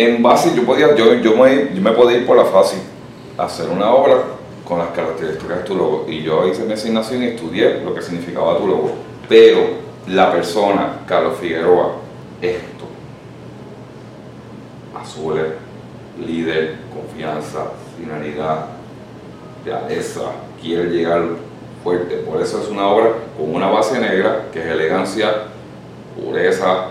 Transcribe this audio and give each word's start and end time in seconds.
en 0.00 0.22
base, 0.22 0.54
yo, 0.56 0.64
podía, 0.64 0.94
yo, 0.96 1.14
yo, 1.14 1.36
me, 1.36 1.74
yo 1.74 1.82
me 1.82 1.92
podía 1.92 2.18
ir 2.18 2.26
por 2.26 2.36
la 2.36 2.44
fácil, 2.44 2.80
hacer 3.36 3.68
una 3.68 3.92
obra 3.92 4.22
con 4.64 4.78
las 4.78 4.88
características 4.90 5.58
de 5.58 5.64
tu 5.64 5.76
logo. 5.76 6.06
Y 6.08 6.22
yo 6.22 6.46
hice 6.46 6.64
mi 6.64 6.72
asignación 6.72 7.22
y 7.22 7.26
estudié 7.26 7.82
lo 7.84 7.94
que 7.94 8.02
significaba 8.02 8.56
tu 8.56 8.66
logo. 8.66 8.92
Pero 9.28 9.60
la 10.06 10.32
persona, 10.32 11.00
Carlos 11.06 11.36
Figueroa, 11.38 11.96
esto, 12.40 12.84
azules, 14.98 15.46
líder, 16.24 16.76
confianza, 16.94 17.72
finalidad, 17.98 18.66
realeza, 19.64 20.32
quiere 20.62 20.84
llegar 20.90 21.22
fuerte. 21.82 22.16
Por 22.16 22.40
eso 22.40 22.62
es 22.62 22.68
una 22.68 22.86
obra 22.86 23.10
con 23.36 23.54
una 23.54 23.68
base 23.68 23.98
negra, 23.98 24.46
que 24.52 24.60
es 24.60 24.66
elegancia, 24.66 25.32
pureza, 26.16 26.86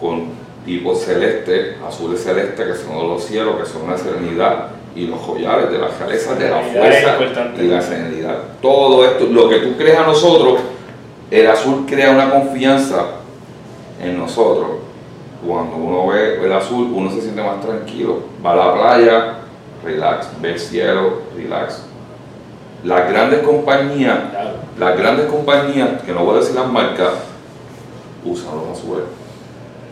con 0.00 0.39
tipo 0.64 0.94
celeste, 0.94 1.76
azul 1.86 2.16
celeste, 2.16 2.64
que 2.64 2.74
son 2.74 3.08
los 3.08 3.24
cielos, 3.24 3.56
que 3.56 3.66
son 3.66 3.90
la 3.90 3.96
serenidad, 3.96 4.68
y 4.94 5.06
los 5.06 5.20
joyales 5.20 5.70
de 5.70 5.78
las 5.78 5.98
realeza, 5.98 6.34
de 6.34 6.50
la 6.50 6.60
fuerza 6.60 7.18
y 7.56 7.66
la 7.66 7.80
serenidad. 7.80 8.38
Todo 8.60 9.04
esto, 9.04 9.26
lo 9.26 9.48
que 9.48 9.58
tú 9.58 9.76
crees 9.76 9.98
a 9.98 10.06
nosotros, 10.06 10.60
el 11.30 11.46
azul 11.46 11.86
crea 11.86 12.10
una 12.10 12.30
confianza 12.30 13.06
en 14.02 14.18
nosotros. 14.18 14.68
Cuando 15.46 15.76
uno 15.76 16.08
ve 16.08 16.44
el 16.44 16.52
azul, 16.52 16.90
uno 16.92 17.10
se 17.10 17.22
siente 17.22 17.42
más 17.42 17.60
tranquilo. 17.60 18.24
Va 18.44 18.52
a 18.52 18.56
la 18.56 18.74
playa, 18.74 19.34
relax, 19.84 20.28
ve 20.40 20.52
el 20.52 20.58
cielo, 20.58 21.22
relax. 21.36 21.84
Las 22.84 23.08
grandes 23.08 23.40
compañías, 23.40 24.18
las 24.78 24.98
grandes 24.98 25.26
compañías, 25.26 26.02
que 26.04 26.12
no 26.12 26.24
voy 26.24 26.36
a 26.36 26.40
decir 26.40 26.56
las 26.56 26.70
marcas, 26.70 27.12
usan 28.24 28.56
los 28.56 28.78
azules 28.78 29.04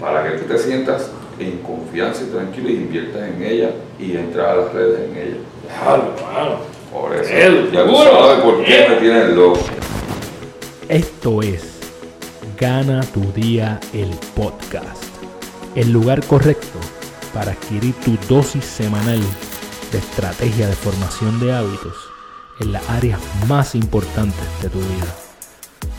para 0.01 0.25
que 0.25 0.39
tú 0.39 0.45
te 0.45 0.59
sientas 0.59 1.11
en 1.39 1.59
confianza 1.59 2.23
y 2.23 2.31
tranquilo 2.31 2.69
y 2.71 2.75
inviertas 2.75 3.23
en 3.29 3.43
ella 3.43 3.71
y 3.99 4.17
entras 4.17 4.49
a 4.49 4.57
las 4.57 4.73
redes 4.73 5.11
en 5.11 5.17
ella. 5.17 5.37
Claro, 5.67 6.15
claro. 6.17 6.59
Por 6.93 7.15
eso, 7.15 7.71
ya 7.71 7.87
tú 7.87 7.97
sabes 7.97 8.43
por 8.43 8.65
qué 8.65 8.87
me 8.89 8.97
tienes 8.97 9.29
loco. 9.31 9.61
Esto 10.89 11.43
es 11.43 11.79
Gana 12.59 13.03
tu 13.03 13.21
Día 13.33 13.79
el 13.93 14.11
Podcast. 14.35 15.05
El 15.75 15.93
lugar 15.93 16.25
correcto 16.25 16.79
para 17.35 17.53
adquirir 17.53 17.95
tu 17.97 18.17
dosis 18.27 18.65
semanal 18.65 19.21
de 19.93 19.99
estrategia 19.99 20.67
de 20.67 20.75
formación 20.75 21.39
de 21.41 21.53
hábitos 21.53 21.95
en 22.61 22.73
las 22.73 22.89
áreas 22.89 23.21
más 23.47 23.75
importantes 23.75 24.45
de 24.63 24.71
tu 24.71 24.79
vida. 24.79 25.15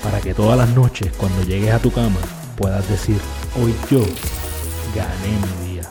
Para 0.04 0.20
que 0.20 0.34
todas 0.34 0.58
las 0.58 0.70
noches 0.70 1.14
cuando 1.18 1.44
llegues 1.44 1.72
a 1.72 1.80
tu 1.80 1.92
cama 1.92 2.18
puedas 2.60 2.90
decir, 2.90 3.16
hoy 3.56 3.74
yo 3.90 4.06
gané 4.94 5.30
mi 5.64 5.72
día. 5.72 5.90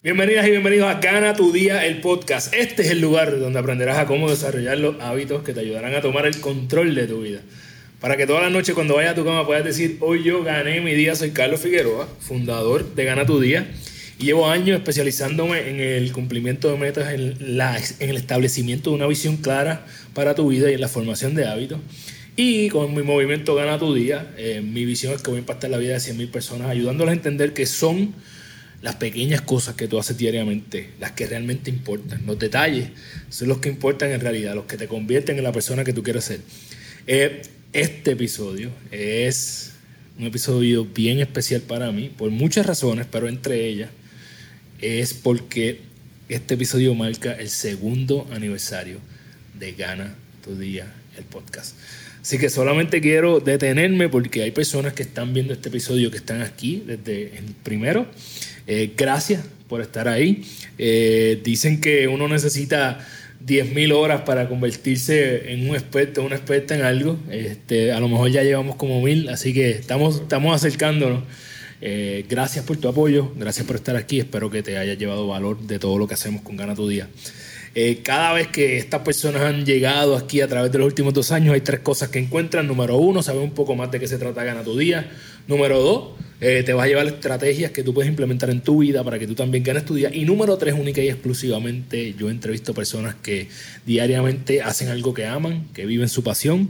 Bienvenidas 0.00 0.46
y 0.46 0.50
bienvenidos 0.50 0.88
a 0.88 1.00
Gana 1.00 1.34
tu 1.34 1.50
Día, 1.50 1.84
el 1.84 2.00
podcast. 2.00 2.54
Este 2.54 2.82
es 2.82 2.90
el 2.92 3.00
lugar 3.00 3.40
donde 3.40 3.58
aprenderás 3.58 3.98
a 3.98 4.06
cómo 4.06 4.30
desarrollar 4.30 4.78
los 4.78 5.00
hábitos 5.00 5.42
que 5.42 5.52
te 5.52 5.58
ayudarán 5.58 5.96
a 5.96 6.00
tomar 6.02 6.26
el 6.26 6.40
control 6.40 6.94
de 6.94 7.08
tu 7.08 7.22
vida. 7.22 7.40
Para 8.00 8.16
que 8.16 8.24
todas 8.24 8.44
las 8.44 8.52
noches 8.52 8.76
cuando 8.76 8.94
vayas 8.94 9.10
a 9.10 9.16
tu 9.16 9.24
cama 9.24 9.44
puedas 9.44 9.64
decir, 9.64 9.96
hoy 9.98 10.22
yo 10.22 10.44
gané 10.44 10.80
mi 10.80 10.94
día, 10.94 11.16
soy 11.16 11.32
Carlos 11.32 11.58
Figueroa, 11.58 12.06
fundador 12.20 12.94
de 12.94 13.04
Gana 13.04 13.26
tu 13.26 13.40
Día. 13.40 13.66
Llevo 14.20 14.48
años 14.48 14.78
especializándome 14.78 15.68
en 15.68 15.80
el 15.80 16.12
cumplimiento 16.12 16.70
de 16.70 16.78
metas, 16.78 17.12
en 17.12 18.08
el 18.08 18.16
establecimiento 18.16 18.90
de 18.90 18.96
una 18.96 19.08
visión 19.08 19.38
clara 19.38 19.84
para 20.14 20.36
tu 20.36 20.46
vida 20.48 20.70
y 20.70 20.74
en 20.74 20.80
la 20.80 20.86
formación 20.86 21.34
de 21.34 21.48
hábitos. 21.48 21.80
Y 22.34 22.70
con 22.70 22.94
mi 22.94 23.02
movimiento 23.02 23.54
Gana 23.54 23.78
tu 23.78 23.94
Día, 23.94 24.32
eh, 24.38 24.62
mi 24.62 24.86
visión 24.86 25.12
es 25.12 25.22
que 25.22 25.30
voy 25.30 25.38
a 25.38 25.40
impactar 25.40 25.70
la 25.70 25.76
vida 25.76 25.92
de 25.94 26.00
100.000 26.00 26.30
personas, 26.30 26.68
ayudándoles 26.68 27.12
a 27.12 27.16
entender 27.16 27.52
que 27.52 27.66
son 27.66 28.14
las 28.80 28.96
pequeñas 28.96 29.42
cosas 29.42 29.74
que 29.76 29.86
tú 29.86 29.98
haces 29.98 30.16
diariamente 30.16 30.90
las 30.98 31.12
que 31.12 31.26
realmente 31.26 31.70
importan. 31.70 32.22
Los 32.26 32.38
detalles 32.38 32.88
son 33.28 33.48
los 33.48 33.58
que 33.58 33.68
importan 33.68 34.10
en 34.10 34.20
realidad, 34.20 34.54
los 34.54 34.64
que 34.64 34.76
te 34.76 34.88
convierten 34.88 35.36
en 35.36 35.44
la 35.44 35.52
persona 35.52 35.84
que 35.84 35.92
tú 35.92 36.02
quieres 36.02 36.24
ser. 36.24 36.40
Eh, 37.06 37.42
este 37.72 38.12
episodio 38.12 38.70
es 38.90 39.72
un 40.18 40.26
episodio 40.26 40.84
bien 40.86 41.20
especial 41.20 41.60
para 41.60 41.92
mí, 41.92 42.08
por 42.08 42.30
muchas 42.30 42.66
razones, 42.66 43.06
pero 43.10 43.28
entre 43.28 43.66
ellas 43.66 43.90
es 44.80 45.14
porque 45.14 45.80
este 46.28 46.54
episodio 46.54 46.94
marca 46.94 47.32
el 47.32 47.50
segundo 47.50 48.26
aniversario 48.32 48.98
de 49.58 49.72
Gana 49.72 50.14
tu 50.42 50.58
Día, 50.58 50.92
el 51.16 51.24
podcast. 51.24 51.76
Así 52.22 52.38
que 52.38 52.48
solamente 52.48 53.00
quiero 53.00 53.40
detenerme 53.40 54.08
porque 54.08 54.44
hay 54.44 54.52
personas 54.52 54.92
que 54.92 55.02
están 55.02 55.34
viendo 55.34 55.52
este 55.52 55.70
episodio 55.70 56.08
que 56.08 56.18
están 56.18 56.40
aquí 56.40 56.84
desde 56.86 57.36
el 57.36 57.46
primero. 57.64 58.06
Eh, 58.68 58.92
gracias 58.96 59.44
por 59.68 59.80
estar 59.80 60.06
ahí. 60.06 60.44
Eh, 60.78 61.40
dicen 61.42 61.80
que 61.80 62.06
uno 62.06 62.28
necesita 62.28 63.04
10.000 63.44 63.92
horas 63.92 64.20
para 64.20 64.48
convertirse 64.48 65.52
en 65.52 65.68
un 65.68 65.74
experto, 65.74 66.22
una 66.22 66.36
experta 66.36 66.76
en 66.76 66.82
algo. 66.82 67.18
Este, 67.28 67.90
a 67.90 67.98
lo 67.98 68.08
mejor 68.08 68.30
ya 68.30 68.44
llevamos 68.44 68.76
como 68.76 69.02
mil, 69.02 69.28
así 69.28 69.52
que 69.52 69.70
estamos, 69.70 70.20
estamos 70.20 70.54
acercándonos. 70.54 71.24
Eh, 71.80 72.24
gracias 72.28 72.64
por 72.64 72.76
tu 72.76 72.86
apoyo, 72.86 73.32
gracias 73.36 73.66
por 73.66 73.74
estar 73.74 73.96
aquí. 73.96 74.20
Espero 74.20 74.48
que 74.48 74.62
te 74.62 74.78
haya 74.78 74.94
llevado 74.94 75.26
valor 75.26 75.58
de 75.60 75.80
todo 75.80 75.98
lo 75.98 76.06
que 76.06 76.14
hacemos 76.14 76.42
con 76.42 76.56
Gana 76.56 76.76
tu 76.76 76.86
Día. 76.86 77.08
Eh, 77.74 78.00
cada 78.02 78.34
vez 78.34 78.48
que 78.48 78.76
estas 78.76 79.00
personas 79.00 79.42
han 79.42 79.64
llegado 79.64 80.16
aquí 80.16 80.42
a 80.42 80.48
través 80.48 80.70
de 80.70 80.78
los 80.78 80.86
últimos 80.86 81.14
dos 81.14 81.32
años, 81.32 81.54
hay 81.54 81.62
tres 81.62 81.80
cosas 81.80 82.10
que 82.10 82.18
encuentran. 82.18 82.66
Número 82.66 82.96
uno, 82.96 83.22
saber 83.22 83.42
un 83.42 83.52
poco 83.52 83.74
más 83.74 83.90
de 83.90 83.98
qué 83.98 84.06
se 84.06 84.18
trata 84.18 84.44
Gana 84.44 84.62
tu 84.62 84.76
Día. 84.76 85.10
Número 85.46 85.80
dos, 85.80 86.10
eh, 86.40 86.62
te 86.64 86.72
vas 86.72 86.84
a 86.84 86.88
llevar 86.88 87.06
estrategias 87.06 87.70
que 87.70 87.82
tú 87.82 87.94
puedes 87.94 88.10
implementar 88.10 88.50
en 88.50 88.60
tu 88.60 88.78
vida 88.78 89.02
para 89.02 89.18
que 89.18 89.26
tú 89.26 89.34
también 89.34 89.64
ganes 89.64 89.84
tu 89.84 89.94
día. 89.94 90.14
Y 90.14 90.24
número 90.24 90.56
tres, 90.58 90.74
única 90.74 91.00
y 91.00 91.08
exclusivamente, 91.08 92.14
yo 92.18 92.30
entrevisto 92.30 92.74
personas 92.74 93.14
que 93.14 93.48
diariamente 93.86 94.60
hacen 94.60 94.88
algo 94.88 95.14
que 95.14 95.26
aman, 95.26 95.68
que 95.72 95.86
viven 95.86 96.08
su 96.08 96.22
pasión. 96.22 96.68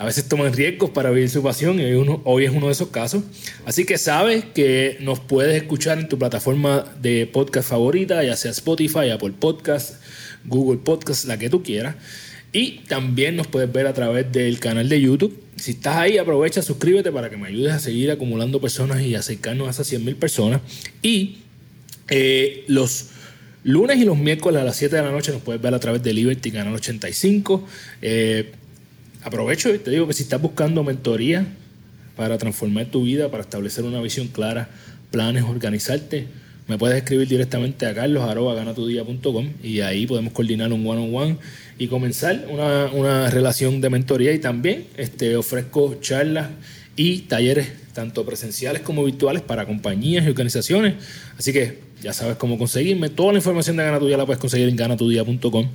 A 0.00 0.06
veces 0.06 0.26
toman 0.26 0.50
riesgos 0.54 0.88
para 0.88 1.10
vivir 1.10 1.28
su 1.28 1.42
pasión 1.42 1.78
y 1.78 1.84
hoy 2.24 2.44
es 2.46 2.50
uno 2.52 2.68
de 2.68 2.72
esos 2.72 2.88
casos. 2.88 3.22
Así 3.66 3.84
que 3.84 3.98
sabes 3.98 4.46
que 4.46 4.96
nos 5.00 5.20
puedes 5.20 5.54
escuchar 5.54 5.98
en 5.98 6.08
tu 6.08 6.18
plataforma 6.18 6.86
de 7.02 7.26
podcast 7.26 7.68
favorita, 7.68 8.24
ya 8.24 8.34
sea 8.34 8.50
Spotify, 8.52 9.10
Apple 9.10 9.34
Podcast, 9.38 10.02
Google 10.46 10.78
Podcast, 10.82 11.26
la 11.26 11.38
que 11.38 11.50
tú 11.50 11.62
quieras. 11.62 11.96
Y 12.50 12.78
también 12.88 13.36
nos 13.36 13.46
puedes 13.46 13.70
ver 13.70 13.86
a 13.86 13.92
través 13.92 14.32
del 14.32 14.58
canal 14.58 14.88
de 14.88 15.02
YouTube. 15.02 15.38
Si 15.56 15.72
estás 15.72 15.96
ahí, 15.96 16.16
aprovecha, 16.16 16.62
suscríbete 16.62 17.12
para 17.12 17.28
que 17.28 17.36
me 17.36 17.48
ayudes 17.48 17.74
a 17.74 17.78
seguir 17.78 18.10
acumulando 18.10 18.58
personas 18.58 19.02
y 19.02 19.14
acercarnos 19.14 19.68
a 19.68 19.70
esas 19.72 19.92
100.000 19.92 20.16
personas. 20.16 20.62
Y 21.02 21.40
eh, 22.08 22.64
los 22.68 23.08
lunes 23.64 23.98
y 23.98 24.06
los 24.06 24.16
miércoles 24.16 24.62
a 24.62 24.64
las 24.64 24.76
7 24.76 24.96
de 24.96 25.02
la 25.02 25.10
noche 25.10 25.30
nos 25.30 25.42
puedes 25.42 25.60
ver 25.60 25.74
a 25.74 25.78
través 25.78 26.02
de 26.02 26.14
Liberty 26.14 26.50
Canal 26.50 26.72
85. 26.72 27.68
Eh, 28.00 28.52
aprovecho 29.22 29.74
y 29.74 29.78
te 29.78 29.90
digo 29.90 30.06
que 30.06 30.12
si 30.12 30.22
estás 30.22 30.40
buscando 30.40 30.82
mentoría 30.84 31.46
para 32.16 32.38
transformar 32.38 32.86
tu 32.86 33.04
vida, 33.04 33.30
para 33.30 33.42
establecer 33.42 33.84
una 33.84 34.00
visión 34.00 34.28
clara, 34.28 34.68
planes, 35.10 35.44
organizarte, 35.44 36.26
me 36.68 36.78
puedes 36.78 36.96
escribir 36.98 37.26
directamente 37.26 37.86
a 37.86 37.94
carlos.ganatudía.com 37.94 39.48
y 39.62 39.80
ahí 39.80 40.06
podemos 40.06 40.32
coordinar 40.32 40.72
un 40.72 40.86
one-on-one 40.86 41.36
y 41.78 41.88
comenzar 41.88 42.46
una, 42.48 43.28
relación 43.30 43.80
de 43.80 43.90
mentoría 43.90 44.32
y 44.32 44.38
también 44.38 44.86
este, 44.96 45.36
ofrezco 45.36 45.96
charlas 46.00 46.48
y 46.94 47.22
talleres 47.22 47.72
tanto 47.92 48.24
presenciales 48.24 48.82
como 48.82 49.02
virtuales 49.04 49.42
para 49.42 49.66
compañías 49.66 50.24
y 50.24 50.28
organizaciones. 50.28 50.94
Así 51.36 51.52
que 51.52 51.78
ya 52.02 52.12
sabes 52.12 52.36
cómo 52.36 52.56
conseguirme. 52.56 53.08
Toda 53.08 53.32
la 53.32 53.38
información 53.38 53.76
de 53.76 53.84
Gana 53.84 53.98
la 53.98 54.26
puedes 54.26 54.38
conseguir 54.38 54.68
en 54.68 54.76
ganatudía.com 54.76 55.70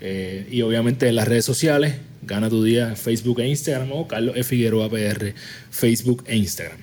eh, 0.00 0.46
y 0.50 0.62
obviamente 0.62 1.08
en 1.08 1.16
las 1.16 1.28
redes 1.28 1.44
sociales, 1.44 1.94
Gana 2.22 2.50
tu 2.50 2.62
Día, 2.62 2.94
Facebook 2.94 3.40
e 3.40 3.48
Instagram 3.48 3.92
o 3.92 4.06
Carlos. 4.06 4.46
Figueroa 4.46 4.90
PR, 4.90 5.32
Facebook 5.70 6.24
e 6.26 6.36
Instagram. 6.36 6.78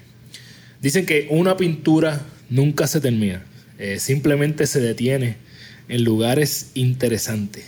Dicen 0.81 1.06
que 1.06 1.28
una 1.30 1.58
pintura 1.58 2.22
nunca 2.50 2.88
se 2.88 3.00
termina. 3.00 3.44
Eh, 3.78 4.00
simplemente 4.00 4.68
se 4.68 4.80
detiene 4.80 5.38
en 5.88 6.04
lugares 6.04 6.72
interesantes. 6.74 7.66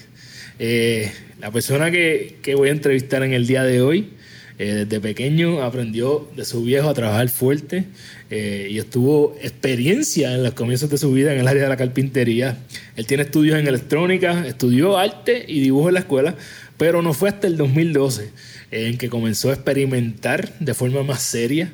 Eh, 0.60 1.12
la 1.40 1.52
persona 1.52 1.92
que, 1.92 2.38
voy 2.56 2.70
a 2.70 2.72
entrevistar 2.72 3.24
en 3.24 3.34
el 3.34 3.46
día 3.46 3.64
de 3.64 3.82
hoy, 3.82 4.10
eh, 4.60 4.86
desde 4.86 5.00
pequeño 5.00 5.64
aprendió 5.64 6.28
de 6.36 6.46
su 6.46 6.64
viejo 6.64 6.90
a 6.90 6.94
trabajar 6.94 7.30
fuerte 7.30 7.86
y 8.30 8.78
estuvo 8.78 9.38
experiencia 9.42 10.34
en 10.34 10.44
los 10.44 10.54
comienzos 10.54 10.90
de 10.90 10.98
su 10.98 11.14
vida 11.14 11.34
en 11.34 11.40
el 11.40 11.48
área 11.48 11.64
de 11.64 11.70
la 11.70 11.78
carpintería. 11.78 12.58
Él 12.98 13.06
tiene 13.06 13.24
estudios 13.24 13.58
en 13.58 13.66
electrónica, 13.68 14.46
estudió 14.46 14.98
arte 14.98 15.46
y 15.48 15.62
dibujo 15.62 15.88
en 15.88 15.94
la 15.94 16.02
escuela, 16.02 16.36
pero 16.78 17.02
no 17.02 17.14
fue 17.14 17.30
hasta 17.30 17.48
el 17.48 17.56
2012 17.56 18.32
en 18.72 18.98
que 18.98 19.10
comenzó 19.10 19.50
a 19.50 19.54
experimentar 19.54 20.52
de 20.60 20.74
forma 20.74 21.04
más 21.04 21.22
seria 21.22 21.72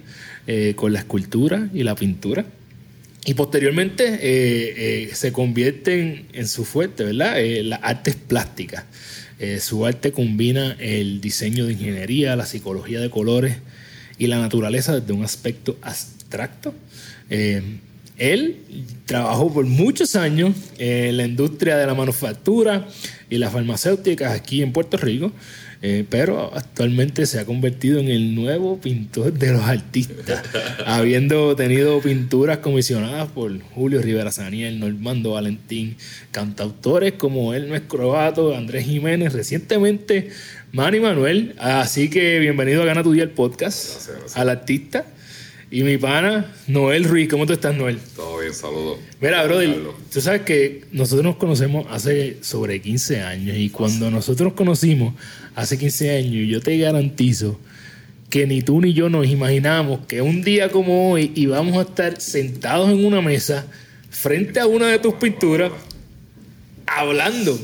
con 0.75 0.93
la 0.93 0.99
escultura 0.99 1.69
y 1.73 1.81
la 1.81 1.95
pintura. 1.95 2.45
Y 3.25 3.35
posteriormente 3.35 4.05
eh, 4.15 5.05
eh, 5.05 5.09
se 5.13 5.31
convierten 5.31 6.27
en 6.33 6.47
su 6.47 6.65
fuerte, 6.65 7.05
¿verdad? 7.05 7.39
Eh, 7.39 7.63
las 7.63 7.79
artes 7.81 8.15
plásticas. 8.15 8.83
Su 9.59 9.85
arte 9.85 10.11
combina 10.11 10.75
el 10.79 11.21
diseño 11.21 11.65
de 11.65 11.73
ingeniería, 11.73 12.35
la 12.35 12.45
psicología 12.45 12.99
de 12.99 13.09
colores 13.09 13.57
y 14.17 14.27
la 14.27 14.39
naturaleza 14.39 14.99
desde 14.99 15.13
un 15.13 15.23
aspecto 15.23 15.77
abstracto. 15.81 16.73
Él 18.17 18.57
trabajó 19.05 19.51
por 19.53 19.65
muchos 19.65 20.15
años 20.15 20.55
en 20.77 21.17
la 21.17 21.25
industria 21.25 21.77
de 21.77 21.87
la 21.87 21.93
manufactura 21.93 22.87
y 23.29 23.37
las 23.37 23.51
farmacéuticas 23.51 24.33
aquí 24.33 24.61
en 24.61 24.71
Puerto 24.71 24.97
Rico, 24.97 25.31
eh, 25.81 26.05
pero 26.09 26.51
actualmente 26.55 27.25
se 27.25 27.39
ha 27.39 27.45
convertido 27.45 27.99
en 27.99 28.07
el 28.07 28.35
nuevo 28.35 28.79
pintor 28.79 29.33
de 29.33 29.51
los 29.51 29.63
artistas, 29.63 30.43
habiendo 30.85 31.55
tenido 31.55 31.99
pinturas 31.99 32.59
comisionadas 32.59 33.29
por 33.31 33.59
Julio 33.59 34.01
Rivera 34.01 34.31
Saniel, 34.31 34.79
Normando 34.79 35.31
Valentín, 35.31 35.97
cantautores 36.31 37.13
como 37.13 37.53
Hermes 37.53 37.81
Croato, 37.87 38.55
Andrés 38.55 38.85
Jiménez, 38.85 39.33
recientemente 39.33 40.29
Manny 40.71 40.99
Manuel. 40.99 41.55
Así 41.57 42.09
que 42.09 42.39
bienvenido 42.39 42.83
a 42.83 42.85
Gana 42.85 43.03
tu 43.03 43.11
Día 43.11 43.23
el 43.23 43.31
podcast, 43.31 44.09
al 44.35 44.49
artista. 44.49 45.05
Y 45.73 45.81
mi 45.81 45.97
pana, 45.97 46.53
Noel 46.67 47.03
Ruiz. 47.05 47.27
¿Cómo 47.27 47.47
tú 47.47 47.53
estás, 47.53 47.75
Noel? 47.75 47.97
Todo 48.15 48.37
bien, 48.41 48.53
saludos. 48.53 48.99
Mira, 49.19 49.43
brother, 49.43 49.75
tú 50.13 50.21
sabes 50.21 50.43
que 50.43 50.85
nosotros 50.91 51.23
nos 51.25 51.37
conocemos 51.37 51.87
hace 51.89 52.37
sobre 52.41 52.79
15 52.79 53.21
años 53.21 53.57
y 53.57 53.71
cuando 53.71 54.11
nosotros 54.11 54.49
nos 54.49 54.53
conocimos 54.53 55.15
hace 55.55 55.79
15 55.79 56.17
años, 56.17 56.47
yo 56.47 56.61
te 56.61 56.77
garantizo 56.77 57.59
que 58.29 58.45
ni 58.45 58.61
tú 58.61 58.81
ni 58.81 58.93
yo 58.93 59.09
nos 59.09 59.25
imaginamos 59.25 60.05
que 60.05 60.21
un 60.21 60.43
día 60.43 60.69
como 60.69 61.09
hoy 61.11 61.31
íbamos 61.33 61.75
a 61.79 61.89
estar 61.89 62.21
sentados 62.21 62.91
en 62.91 63.03
una 63.03 63.21
mesa 63.21 63.65
frente 64.11 64.59
a 64.59 64.67
una 64.67 64.89
de 64.89 64.99
tus 64.99 65.15
pinturas 65.15 65.71
hablando 66.85 67.59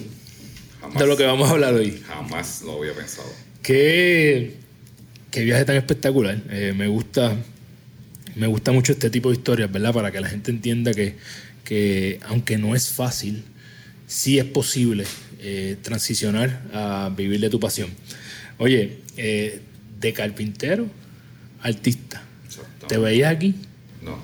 de 0.98 1.06
lo 1.06 1.16
que 1.16 1.28
vamos 1.28 1.48
a 1.48 1.52
hablar 1.52 1.76
hoy. 1.76 2.02
Jamás 2.08 2.64
lo 2.64 2.80
había 2.80 2.94
pensado. 2.94 3.30
Qué, 3.62 4.56
qué 5.30 5.42
viaje 5.42 5.64
tan 5.64 5.76
espectacular. 5.76 6.42
Eh, 6.50 6.74
me 6.76 6.88
gusta 6.88 7.38
me 8.36 8.48
gusta 8.48 8.72
mucho 8.72 8.94
este 8.94 9.10
tipo 9.10 9.30
de 9.30 9.36
historias, 9.36 9.72
¿verdad? 9.72 9.94
Para 9.94 10.12
que 10.12 10.20
la 10.20 10.28
gente 10.28 10.52
entienda 10.52 10.94
que, 10.94 11.16
que 11.64 12.20
aunque 12.28 12.58
no 12.58 12.76
es 12.76 12.90
fácil, 12.90 13.44
sí 14.08 14.40
es 14.40 14.46
posible 14.46 15.06
eh, 15.40 15.78
transicionar 15.82 16.62
a 16.74 17.12
vivir 17.16 17.40
de 17.40 17.50
tu 17.50 17.60
pasión. 17.60 17.90
Oye, 18.58 18.98
eh, 19.16 19.62
de 20.00 20.14
carpintero, 20.14 20.88
artista. 21.62 22.22
¿Te 22.88 22.98
veías 22.98 23.32
aquí? 23.34 23.56
No. 24.02 24.18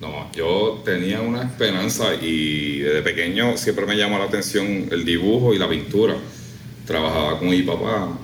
No, 0.00 0.32
yo 0.32 0.82
tenía 0.84 1.20
una 1.20 1.42
esperanza 1.42 2.14
y 2.14 2.78
desde 2.78 3.02
pequeño 3.02 3.56
siempre 3.56 3.86
me 3.86 3.96
llamó 3.96 4.18
la 4.18 4.24
atención 4.24 4.88
el 4.90 5.04
dibujo 5.04 5.54
y 5.54 5.58
la 5.58 5.68
pintura. 5.68 6.16
Trabajaba 6.86 7.38
con 7.38 7.50
mi 7.50 7.62
papá 7.62 8.18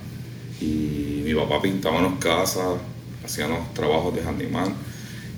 y 0.59 1.21
mi 1.23 1.33
papá 1.33 1.61
pintaba 1.61 1.99
unas 1.99 2.19
casas, 2.19 2.79
hacíamos 3.23 3.73
trabajos 3.73 4.15
de 4.15 4.21
handyman 4.21 4.73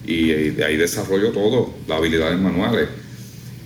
y 0.06 0.28
de 0.52 0.66
ahí 0.66 0.78
desarrollo 0.78 1.32
todo, 1.32 1.74
las 1.88 1.98
habilidades 1.98 2.40
manuales. 2.40 2.90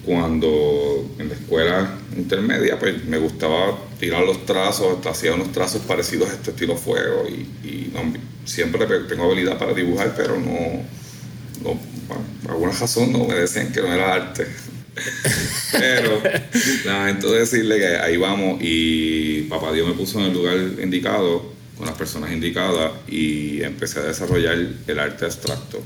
Cuando 0.05 1.13
en 1.19 1.29
la 1.29 1.35
escuela 1.35 1.97
intermedia, 2.15 2.79
pues 2.79 3.03
me 3.05 3.17
gustaba 3.17 3.77
tirar 3.99 4.23
los 4.23 4.45
trazos, 4.45 5.05
hacía 5.05 5.33
unos 5.33 5.51
trazos 5.51 5.81
parecidos 5.81 6.29
a 6.29 6.33
este 6.33 6.51
estilo 6.51 6.75
fuego 6.75 7.27
y, 7.27 7.47
siempre 8.45 8.87
tengo 9.07 9.25
habilidad 9.25 9.59
para 9.59 9.75
dibujar, 9.75 10.15
pero 10.17 10.39
no, 10.39 10.83
por 12.41 12.51
alguna 12.51 12.71
razón 12.71 13.11
no 13.11 13.25
me 13.25 13.35
decían 13.35 13.71
que 13.71 13.79
no 13.79 13.93
era 13.93 14.15
arte. 14.15 14.47
pero 15.71 16.21
entonces 17.07 17.51
decirle 17.51 17.77
que 17.77 17.87
ahí 17.87 18.17
vamos 18.17 18.57
y 18.61 19.43
papá 19.43 19.71
Dios 19.71 19.87
me 19.87 19.93
puso 19.93 20.19
en 20.19 20.25
el 20.25 20.33
lugar 20.33 20.57
indicado 20.81 21.58
con 21.79 21.87
las 21.87 21.97
personas 21.97 22.33
indicadas 22.33 22.91
y 23.07 23.63
empecé 23.63 23.99
a 23.99 24.03
desarrollar 24.03 24.57
el 24.85 24.99
arte 24.99 25.23
abstracto. 25.23 25.81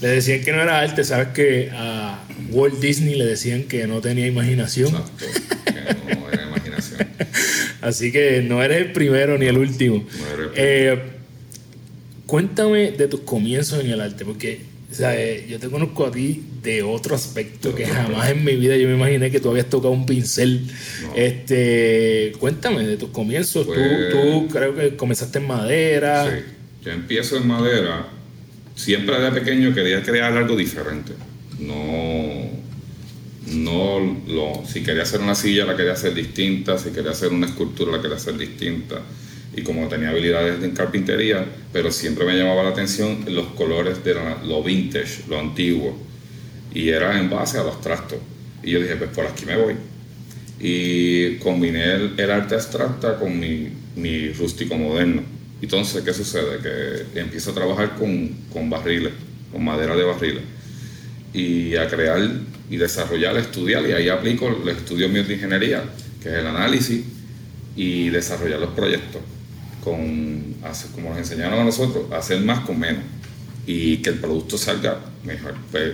Le 0.00 0.08
decían 0.08 0.42
que 0.42 0.50
no 0.50 0.62
era 0.62 0.80
arte, 0.80 1.04
sabes 1.04 1.28
que 1.28 1.70
a 1.72 2.24
Walt 2.50 2.80
Disney 2.80 3.16
le 3.16 3.26
decían 3.26 3.64
que 3.64 3.86
no 3.86 4.00
tenía 4.00 4.26
imaginación. 4.26 4.88
Exacto, 4.88 5.26
que 5.66 6.14
no 6.16 6.30
era 6.32 6.42
imaginación. 6.42 7.06
Así 7.82 8.12
que 8.12 8.40
no 8.40 8.62
eres 8.62 8.78
el 8.78 8.92
primero 8.92 9.36
ni 9.36 9.44
el 9.44 9.58
último. 9.58 10.06
Eh, 10.54 11.02
cuéntame 12.24 12.92
de 12.92 13.06
tus 13.06 13.20
comienzos 13.20 13.84
en 13.84 13.90
el 13.90 14.00
arte, 14.00 14.24
porque 14.24 14.60
eh, 15.00 15.46
yo 15.48 15.58
te 15.58 15.68
conozco 15.68 16.06
a 16.06 16.10
ti 16.10 16.42
de 16.62 16.82
otro 16.82 17.14
aspecto 17.14 17.74
que 17.74 17.86
jamás 17.86 18.30
en 18.30 18.44
mi 18.44 18.56
vida 18.56 18.76
yo 18.76 18.88
me 18.88 18.94
imaginé 18.94 19.30
que 19.30 19.40
tú 19.40 19.50
habías 19.50 19.68
tocado 19.68 19.92
un 19.92 20.06
pincel. 20.06 20.66
Este, 21.14 22.32
cuéntame 22.38 22.86
de 22.86 22.96
tus 22.96 23.10
comienzos. 23.10 23.66
tú, 23.66 23.72
tú, 24.10 24.48
creo 24.48 24.74
que 24.74 24.96
comenzaste 24.96 25.38
en 25.38 25.46
madera. 25.46 26.30
Sí, 26.30 26.44
yo 26.84 26.92
empiezo 26.92 27.36
en 27.36 27.46
madera. 27.46 28.08
Siempre 28.74 29.18
de 29.18 29.32
pequeño 29.32 29.74
quería 29.74 30.02
crear 30.02 30.36
algo 30.36 30.56
diferente. 30.56 31.12
No, 31.58 32.50
no 33.46 34.18
lo, 34.28 34.66
si 34.66 34.82
quería 34.82 35.02
hacer 35.02 35.20
una 35.20 35.34
silla 35.34 35.64
la 35.64 35.76
quería 35.76 35.92
hacer 35.92 36.12
distinta, 36.14 36.78
si 36.78 36.90
quería 36.90 37.12
hacer 37.12 37.30
una 37.30 37.46
escultura 37.46 37.92
la 37.92 38.02
quería 38.02 38.16
hacer 38.16 38.36
distinta 38.36 39.00
y 39.56 39.62
como 39.62 39.88
tenía 39.88 40.10
habilidades 40.10 40.62
en 40.62 40.72
carpintería, 40.72 41.46
pero 41.72 41.90
siempre 41.90 42.26
me 42.26 42.36
llamaba 42.36 42.62
la 42.62 42.68
atención 42.68 43.24
los 43.30 43.46
colores 43.54 44.04
de 44.04 44.14
lo 44.44 44.62
vintage, 44.62 45.22
lo 45.28 45.40
antiguo, 45.40 45.96
y 46.74 46.90
era 46.90 47.18
en 47.18 47.30
base 47.30 47.56
a 47.56 47.64
los 47.64 47.80
trastos. 47.80 48.18
Y 48.62 48.72
yo 48.72 48.80
dije, 48.80 48.96
pues 48.96 49.10
por 49.10 49.24
aquí 49.24 49.46
me 49.46 49.56
voy. 49.56 49.74
Y 50.60 51.36
combiné 51.36 51.94
el, 51.94 52.30
arte 52.30 52.54
abstracta 52.54 53.18
con 53.18 53.40
mi, 53.40 53.68
mi, 53.96 54.28
rústico 54.32 54.76
moderno. 54.76 55.22
Entonces, 55.62 56.04
¿qué 56.04 56.12
sucede? 56.12 56.58
Que 56.62 57.18
empiezo 57.18 57.52
a 57.52 57.54
trabajar 57.54 57.96
con, 57.96 58.28
con 58.52 58.68
barriles, 58.68 59.14
con 59.50 59.64
madera 59.64 59.96
de 59.96 60.04
barriles, 60.04 60.42
y 61.32 61.76
a 61.76 61.88
crear 61.88 62.20
y 62.68 62.76
desarrollar, 62.76 63.38
estudiar, 63.38 63.88
y 63.88 63.92
ahí 63.92 64.08
aplico 64.10 64.48
el 64.48 64.68
estudio 64.68 65.08
mío 65.08 65.24
de 65.24 65.32
ingeniería, 65.32 65.82
que 66.22 66.28
es 66.28 66.34
el 66.34 66.46
análisis 66.46 67.02
y 67.74 68.10
desarrollar 68.10 68.60
los 68.60 68.70
proyectos 68.70 69.22
con, 69.86 70.56
como 70.96 71.10
nos 71.10 71.18
enseñaron 71.18 71.60
a 71.60 71.64
nosotros, 71.64 72.10
hacer 72.10 72.40
más 72.40 72.66
con 72.66 72.76
menos 72.76 73.04
y 73.68 73.98
que 73.98 74.10
el 74.10 74.16
producto 74.16 74.58
salga 74.58 74.98
mejor. 75.22 75.54
Pues, 75.70 75.92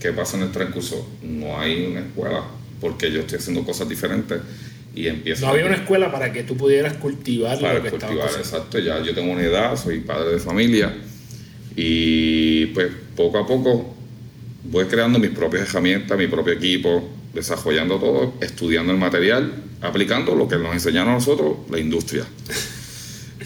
¿Qué 0.00 0.10
pasa 0.12 0.38
en 0.38 0.44
el 0.44 0.52
transcurso? 0.52 1.06
No 1.22 1.60
hay 1.60 1.84
una 1.84 2.00
escuela 2.00 2.44
porque 2.80 3.12
yo 3.12 3.20
estoy 3.20 3.38
haciendo 3.38 3.62
cosas 3.62 3.90
diferentes 3.90 4.40
y 4.94 5.08
empiezo. 5.08 5.44
No 5.44 5.52
había 5.52 5.66
una 5.66 5.74
escuela 5.74 6.10
para 6.10 6.32
que 6.32 6.44
tú 6.44 6.56
pudieras 6.56 6.94
cultivar 6.94 7.60
para 7.60 7.82
que 7.82 7.90
cultivar, 7.90 8.30
exacto. 8.38 8.78
Ya 8.78 9.02
yo 9.02 9.14
tengo 9.14 9.30
una 9.30 9.42
edad, 9.42 9.76
soy 9.76 10.00
padre 10.00 10.32
de 10.32 10.38
familia 10.38 10.94
y 11.76 12.66
pues 12.66 12.88
poco 13.14 13.38
a 13.38 13.46
poco 13.46 13.94
voy 14.64 14.86
creando 14.86 15.18
mis 15.18 15.30
propias 15.30 15.68
herramientas, 15.68 16.16
mi 16.16 16.26
propio 16.26 16.54
equipo, 16.54 17.06
desarrollando 17.34 17.98
todo, 17.98 18.34
estudiando 18.40 18.92
el 18.92 18.98
material, 18.98 19.52
aplicando 19.82 20.34
lo 20.34 20.48
que 20.48 20.56
nos 20.56 20.72
enseñaron 20.72 21.10
a 21.10 21.14
nosotros 21.16 21.58
la 21.68 21.78
industria. 21.78 22.24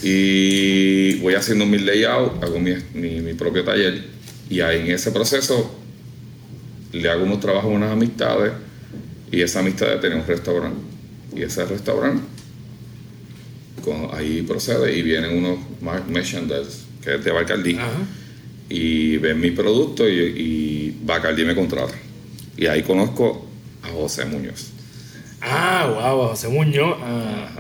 Y 0.03 1.17
voy 1.17 1.35
haciendo 1.35 1.67
mi 1.67 1.79
layout, 1.79 2.43
hago 2.43 2.59
mi, 2.61 2.75
mi, 2.95 3.35
propio 3.35 3.65
taller 3.65 4.05
y 4.49 4.61
ahí 4.61 4.81
en 4.81 4.91
ese 4.93 5.11
proceso 5.11 5.75
le 6.93 7.09
hago 7.09 7.25
unos 7.25 7.41
trabajos 7.41 7.73
unas 7.73 7.93
amistades 7.93 8.53
y 9.31 9.43
esa 9.43 9.61
amistad 9.61 10.01
tiene 10.01 10.17
un 10.17 10.27
restaurante. 10.27 10.81
Y 11.37 11.43
ese 11.43 11.65
restaurante 11.65 12.23
ahí 14.13 14.43
procede 14.43 14.97
y 14.97 15.03
vienen 15.03 15.37
unos 15.37 15.59
merchandise 16.09 16.85
que 17.03 17.15
es 17.15 17.25
de 17.25 17.31
Bacardí 17.33 17.79
y 18.69 19.17
ven 19.17 19.41
mi 19.41 19.51
producto 19.51 20.09
y, 20.09 20.15
y 20.15 20.99
Bacardí 21.05 21.45
me 21.45 21.55
contrata. 21.55 21.95
Y 22.57 22.67
ahí 22.67 22.83
conozco 22.83 23.47
a 23.83 23.89
José 23.89 24.25
Muñoz. 24.27 24.73
Ah, 25.43 26.13
wow, 26.13 26.29
José 26.29 26.49
Muñoz, 26.49 26.99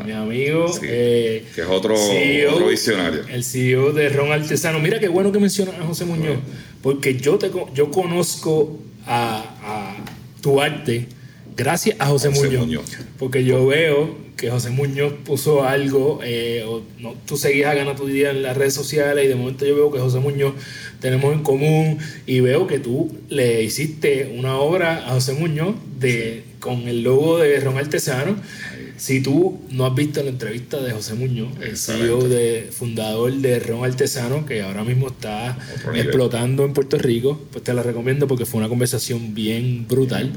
mi 0.05 0.13
amigo. 0.13 0.67
Eh, 0.83 1.47
que 1.55 1.63
es 1.63 1.67
otro, 1.67 1.97
CEO, 1.97 2.67
visionario. 2.67 3.23
El 3.29 3.43
CEO 3.43 3.93
de 3.93 4.11
Ron 4.11 4.33
Artesano. 4.33 4.79
Mira 4.81 5.01
qué 5.01 5.09
bueno 5.09 5.33
que 5.33 5.39
mencionas 5.39 5.77
a 5.77 5.85
José 5.85 6.05
Muñoz, 6.05 6.39
porque 6.83 7.17
yo, 7.17 7.39
te, 7.39 7.51
yo 7.75 7.91
conozco 7.91 8.79
a, 9.07 9.97
tu 10.43 10.61
arte 10.61 11.07
gracias 11.57 11.97
a 11.99 12.07
José, 12.07 12.31
Muñoz, 12.31 12.85
Porque 13.19 13.45
yo 13.45 13.67
veo 13.67 14.17
que 14.37 14.51
José 14.51 14.71
Muñoz 14.71 15.13
puso 15.25 15.65
algo, 15.65 16.21
eh, 16.23 16.65
no, 16.99 17.15
tú 17.27 17.37
seguías 17.37 17.73
a 17.73 17.75
Gana 17.75 17.95
tu 17.95 18.07
Día 18.07 18.31
en 18.31 18.43
las 18.43 18.57
redes 18.57 18.73
sociales 18.73 19.25
y 19.25 19.29
de 19.29 19.35
momento 19.35 19.67
yo 19.67 19.75
veo 19.75 19.93
que 19.93 19.99
José 19.99 20.19
Muñoz 20.19 20.55
tenemos 21.01 21.35
en 21.35 21.43
común 21.43 21.99
y 22.27 22.41
veo 22.41 22.67
que 22.67 22.79
tú 22.79 23.15
le 23.29 23.63
hiciste 23.63 24.35
una 24.39 24.57
obra 24.57 25.07
a 25.07 25.13
José 25.13 25.35
Muñoz 25.35 25.75
de 25.99 26.45
con 26.61 26.87
el 26.87 27.03
logo 27.03 27.39
de 27.39 27.59
Ron 27.61 27.79
Artesano. 27.79 28.37
Si 28.97 29.23
tú 29.23 29.63
no 29.71 29.87
has 29.87 29.95
visto 29.95 30.23
la 30.23 30.29
entrevista 30.29 30.79
de 30.79 30.93
José 30.93 31.15
Muñoz, 31.15 31.49
el 31.63 31.79
CEO 31.79 32.29
de, 32.29 32.69
fundador 32.71 33.33
de 33.33 33.59
Ron 33.59 33.83
Artesano, 33.83 34.45
que 34.45 34.61
ahora 34.61 34.85
mismo 34.85 35.09
está 35.09 35.59
explotando 35.95 36.67
en 36.67 36.75
Puerto 36.75 36.99
Rico, 36.99 37.41
pues 37.51 37.65
te 37.65 37.73
la 37.73 37.83
recomiendo 37.83 38.29
porque 38.29 38.45
fue 38.45 38.59
una 38.59 38.69
conversación 38.69 39.35
bien 39.35 39.89
brutal. 39.89 40.31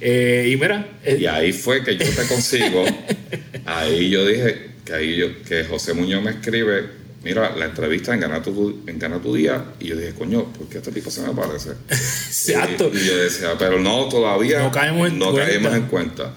Eh, 0.00 0.50
y 0.50 0.56
mira. 0.56 0.88
y 1.06 1.26
ahí 1.26 1.52
fue 1.52 1.84
que 1.84 1.98
yo 1.98 2.06
te 2.06 2.26
consigo. 2.26 2.84
ahí 3.66 4.08
yo 4.08 4.26
dije 4.26 4.68
que 4.86 4.94
ahí 4.94 5.16
yo, 5.16 5.42
que 5.42 5.64
José 5.64 5.92
Muñoz 5.92 6.22
me 6.22 6.30
escribe 6.30 6.97
mira, 7.28 7.54
la 7.56 7.66
entrevista 7.66 8.14
en 8.14 8.20
Gana 8.20 8.42
tu, 8.42 8.80
en 8.86 8.98
Gana 8.98 9.18
tu 9.20 9.34
Día, 9.34 9.62
y 9.80 9.88
yo 9.88 9.96
dije, 9.96 10.14
coño, 10.14 10.44
¿por 10.52 10.66
qué 10.68 10.78
este 10.78 10.92
tipo 10.92 11.10
se 11.10 11.20
me 11.22 11.34
parece? 11.34 11.70
Exacto. 11.90 12.90
Y, 12.92 12.96
y 12.96 13.04
yo 13.06 13.16
decía, 13.18 13.50
pero 13.58 13.78
no, 13.80 14.08
todavía 14.08 14.60
No 14.60 14.70
caemos 14.72 15.08
en 15.08 15.18
no 15.18 15.30
cuenta. 15.32 15.46
caemos 15.50 15.74
en 15.74 15.82
cuenta. 15.86 16.34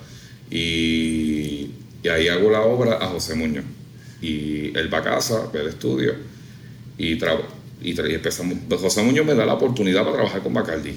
Y, 0.50 1.69
y 2.03 2.07
ahí 2.10 2.27
hago 2.27 2.51
la 2.51 2.62
obra 2.62 2.98
a 2.98 3.07
José 3.07 3.36
Muñoz. 3.36 3.63
Y 4.21 4.77
él 4.77 4.93
va 4.93 5.00
a 5.00 5.03
casa, 5.03 5.50
ve 5.51 5.62
el 5.62 5.67
estudio, 5.69 6.13
y, 6.98 7.17
tra- 7.17 7.41
y, 7.81 7.93
tra- 7.95 8.10
y 8.10 8.13
empezamos. 8.15 8.57
José 8.79 9.01
Muñoz 9.01 9.25
me 9.25 9.33
da 9.33 9.45
la 9.45 9.53
oportunidad 9.55 10.01
para 10.03 10.15
trabajar 10.17 10.41
con 10.43 10.53
Bacardi. 10.53 10.95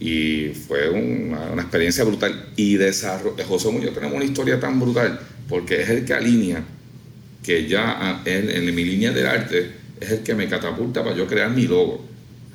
Y 0.00 0.48
fue 0.66 0.90
una, 0.90 1.40
una 1.52 1.62
experiencia 1.62 2.04
brutal. 2.04 2.50
Y 2.56 2.74
desarrollo, 2.76 3.36
José 3.46 3.70
Muñoz 3.70 3.94
tenemos 3.94 4.16
una 4.16 4.24
historia 4.24 4.58
tan 4.60 4.78
brutal, 4.80 5.18
porque 5.48 5.80
es 5.82 5.88
el 5.88 6.04
que 6.04 6.12
alinea, 6.14 6.64
que 7.44 7.68
ya 7.68 8.22
él, 8.24 8.50
en 8.50 8.74
mi 8.74 8.84
línea 8.84 9.12
del 9.12 9.26
arte, 9.26 9.70
es 10.00 10.10
el 10.10 10.20
que 10.20 10.34
me 10.34 10.48
catapulta 10.48 11.04
para 11.04 11.14
yo 11.14 11.26
crear 11.26 11.50
mi 11.50 11.66
logo. 11.66 12.04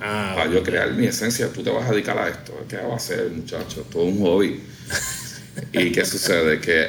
Ah, 0.01 0.33
Para 0.35 0.49
yo 0.51 0.63
crear 0.63 0.91
mi 0.93 1.05
esencia, 1.05 1.51
tú 1.51 1.61
te 1.61 1.69
vas 1.69 1.87
a 1.87 1.91
dedicar 1.91 2.17
a 2.17 2.29
esto. 2.29 2.65
¿Qué 2.67 2.77
va 2.77 2.93
a 2.93 2.95
hacer, 2.95 3.29
muchacho? 3.29 3.85
Todo 3.91 4.03
un 4.03 4.19
hobby. 4.19 4.59
¿Y 5.73 5.91
qué 5.91 6.05
sucede? 6.05 6.59
Que 6.59 6.87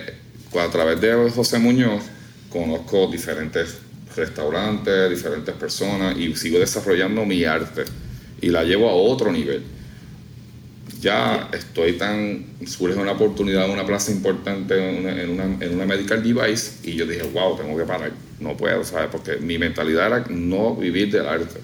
a 0.59 0.69
través 0.71 1.01
de 1.01 1.31
José 1.31 1.59
Muñoz 1.59 2.05
conozco 2.49 3.09
diferentes 3.09 3.79
restaurantes, 4.17 5.11
diferentes 5.11 5.55
personas 5.55 6.17
y 6.17 6.35
sigo 6.35 6.59
desarrollando 6.59 7.25
mi 7.25 7.45
arte 7.45 7.85
y 8.41 8.49
la 8.49 8.65
llevo 8.65 8.89
a 8.89 8.95
otro 8.95 9.31
nivel. 9.31 9.63
Ya 11.01 11.49
estoy 11.53 11.95
tan. 11.95 12.45
surge 12.67 12.99
una 12.99 13.13
oportunidad, 13.13 13.71
una 13.71 13.87
plaza 13.87 14.11
importante 14.13 14.75
en 14.77 14.99
una, 14.99 15.23
en 15.23 15.31
una, 15.31 15.45
en 15.65 15.75
una 15.75 15.87
medical 15.87 16.23
device 16.23 16.73
y 16.83 16.95
yo 16.95 17.07
dije, 17.07 17.23
wow, 17.33 17.57
tengo 17.57 17.77
que 17.77 17.85
parar. 17.85 18.13
No 18.39 18.57
puedo, 18.57 18.85
¿sabes? 18.85 19.09
Porque 19.11 19.37
mi 19.37 19.57
mentalidad 19.59 20.07
era 20.09 20.25
no 20.29 20.77
vivir 20.77 21.11
del 21.11 21.27
arte, 21.27 21.61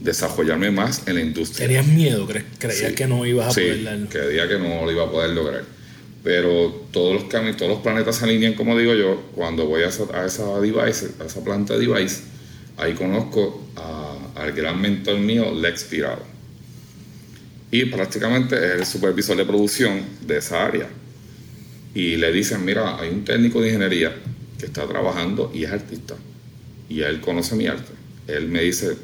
desarrollarme 0.00 0.70
más 0.70 1.06
en 1.08 1.14
la 1.16 1.20
industria. 1.22 1.66
tenías 1.66 1.86
miedo, 1.86 2.28
cre- 2.28 2.44
creías 2.58 2.88
Sí. 2.90 2.94
que 2.94 3.06
no 3.06 3.24
ibas 3.26 3.48
a 3.48 3.50
Sí, 3.52 3.60
poder 3.62 3.84
darlo. 3.84 4.08
creía 4.08 4.48
que 4.48 4.58
no 4.58 4.84
lo 4.84 4.92
iba 4.92 5.04
a 5.04 5.10
poder 5.10 5.30
lograr. 5.30 5.64
Pero 6.22 6.86
todos 6.92 7.14
los 7.14 7.24
caminos, 7.24 7.56
todos 7.56 7.70
los 7.72 7.80
planetas 7.82 8.16
se 8.16 8.24
alinean, 8.24 8.54
como 8.54 8.76
digo 8.76 8.94
yo, 8.94 9.22
cuando 9.34 9.66
voy 9.66 9.82
a 9.82 9.88
esa, 9.88 10.04
a 10.12 10.26
esa 10.26 10.58
device, 10.60 11.08
a 11.20 11.24
esa 11.24 11.42
planta 11.44 11.74
de 11.76 11.86
device, 11.86 12.22
ahí 12.76 12.94
conozco 12.94 13.64
a- 13.76 14.18
al 14.34 14.52
gran 14.52 14.80
mentor 14.80 15.18
mío, 15.18 15.52
Lex 15.54 15.88
Tirado. 15.88 16.22
Y 17.70 17.86
prácticamente 17.86 18.56
es 18.56 18.72
el 18.80 18.86
supervisor 18.86 19.36
de 19.36 19.44
producción 19.44 20.00
de 20.26 20.38
esa 20.38 20.64
área. 20.64 20.88
Y 21.94 22.16
le 22.16 22.32
dicen, 22.32 22.64
mira, 22.64 23.00
hay 23.00 23.08
un 23.10 23.24
técnico 23.24 23.60
de 23.60 23.68
ingeniería 23.68 24.14
que 24.58 24.66
está 24.66 24.86
trabajando 24.86 25.50
y 25.54 25.64
es 25.64 25.70
artista. 25.72 26.14
Y 26.88 27.00
él 27.00 27.20
conoce 27.20 27.56
mi 27.56 27.66
arte. 27.66 27.92
Él 28.28 28.48
me 28.48 28.62
dice, 28.62 28.96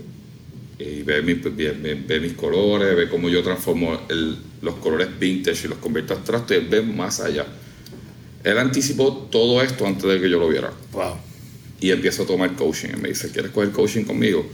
y 0.79 1.03
ve, 1.03 1.23
mi- 1.23 1.35
ve- 1.35 1.73
ve- 1.81 2.03
ve 2.07 2.21
mis 2.21 2.33
colores, 2.35 2.97
ve 2.97 3.09
cómo 3.09 3.29
yo 3.29 3.43
transformo 3.43 4.01
el- 4.09 4.37
los 4.63 4.75
colores 4.77 5.09
vintage 5.19 5.67
y 5.67 5.69
los 5.69 5.79
convierto 5.79 6.15
a 6.15 6.17
abstractos, 6.17 6.57
él 6.57 6.67
ve 6.69 6.83
más 6.83 7.21
allá. 7.21 7.47
Él 8.45 8.59
anticipó 8.59 9.29
todo 9.31 9.63
esto 9.63 9.87
antes 9.87 10.05
de 10.05 10.21
que 10.21 10.29
yo 10.29 10.39
lo 10.39 10.49
viera. 10.49 10.73
Wow. 10.93 11.17
Y 11.81 11.91
empiezo 11.91 12.23
a 12.25 12.27
tomar 12.27 12.55
coaching. 12.55 12.89
Él 12.95 13.01
me 13.01 13.09
dice, 13.09 13.31
¿quieres 13.31 13.51
coger 13.53 13.71
coaching 13.71 14.05
conmigo? 14.05 14.47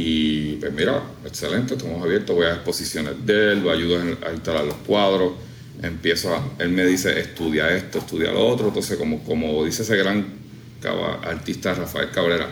Y 0.00 0.52
pues 0.60 0.72
mira, 0.72 1.02
excelente, 1.26 1.74
estamos 1.74 2.00
abiertos, 2.00 2.36
voy 2.36 2.46
a 2.46 2.52
exposiciones 2.52 3.14
de 3.26 3.52
él, 3.52 3.64
lo 3.64 3.72
ayudo 3.72 4.00
a 4.24 4.32
instalar 4.32 4.64
los 4.64 4.76
cuadros, 4.86 5.32
empiezo 5.82 6.32
a, 6.32 6.52
él 6.60 6.68
me 6.68 6.86
dice, 6.86 7.18
estudia 7.18 7.68
esto, 7.76 7.98
estudia 7.98 8.30
lo 8.30 8.46
otro, 8.46 8.68
entonces 8.68 8.96
como, 8.96 9.24
como 9.24 9.64
dice 9.64 9.82
ese 9.82 9.96
gran 9.96 10.24
artista 11.24 11.74
Rafael 11.74 12.12
Cabrera, 12.12 12.48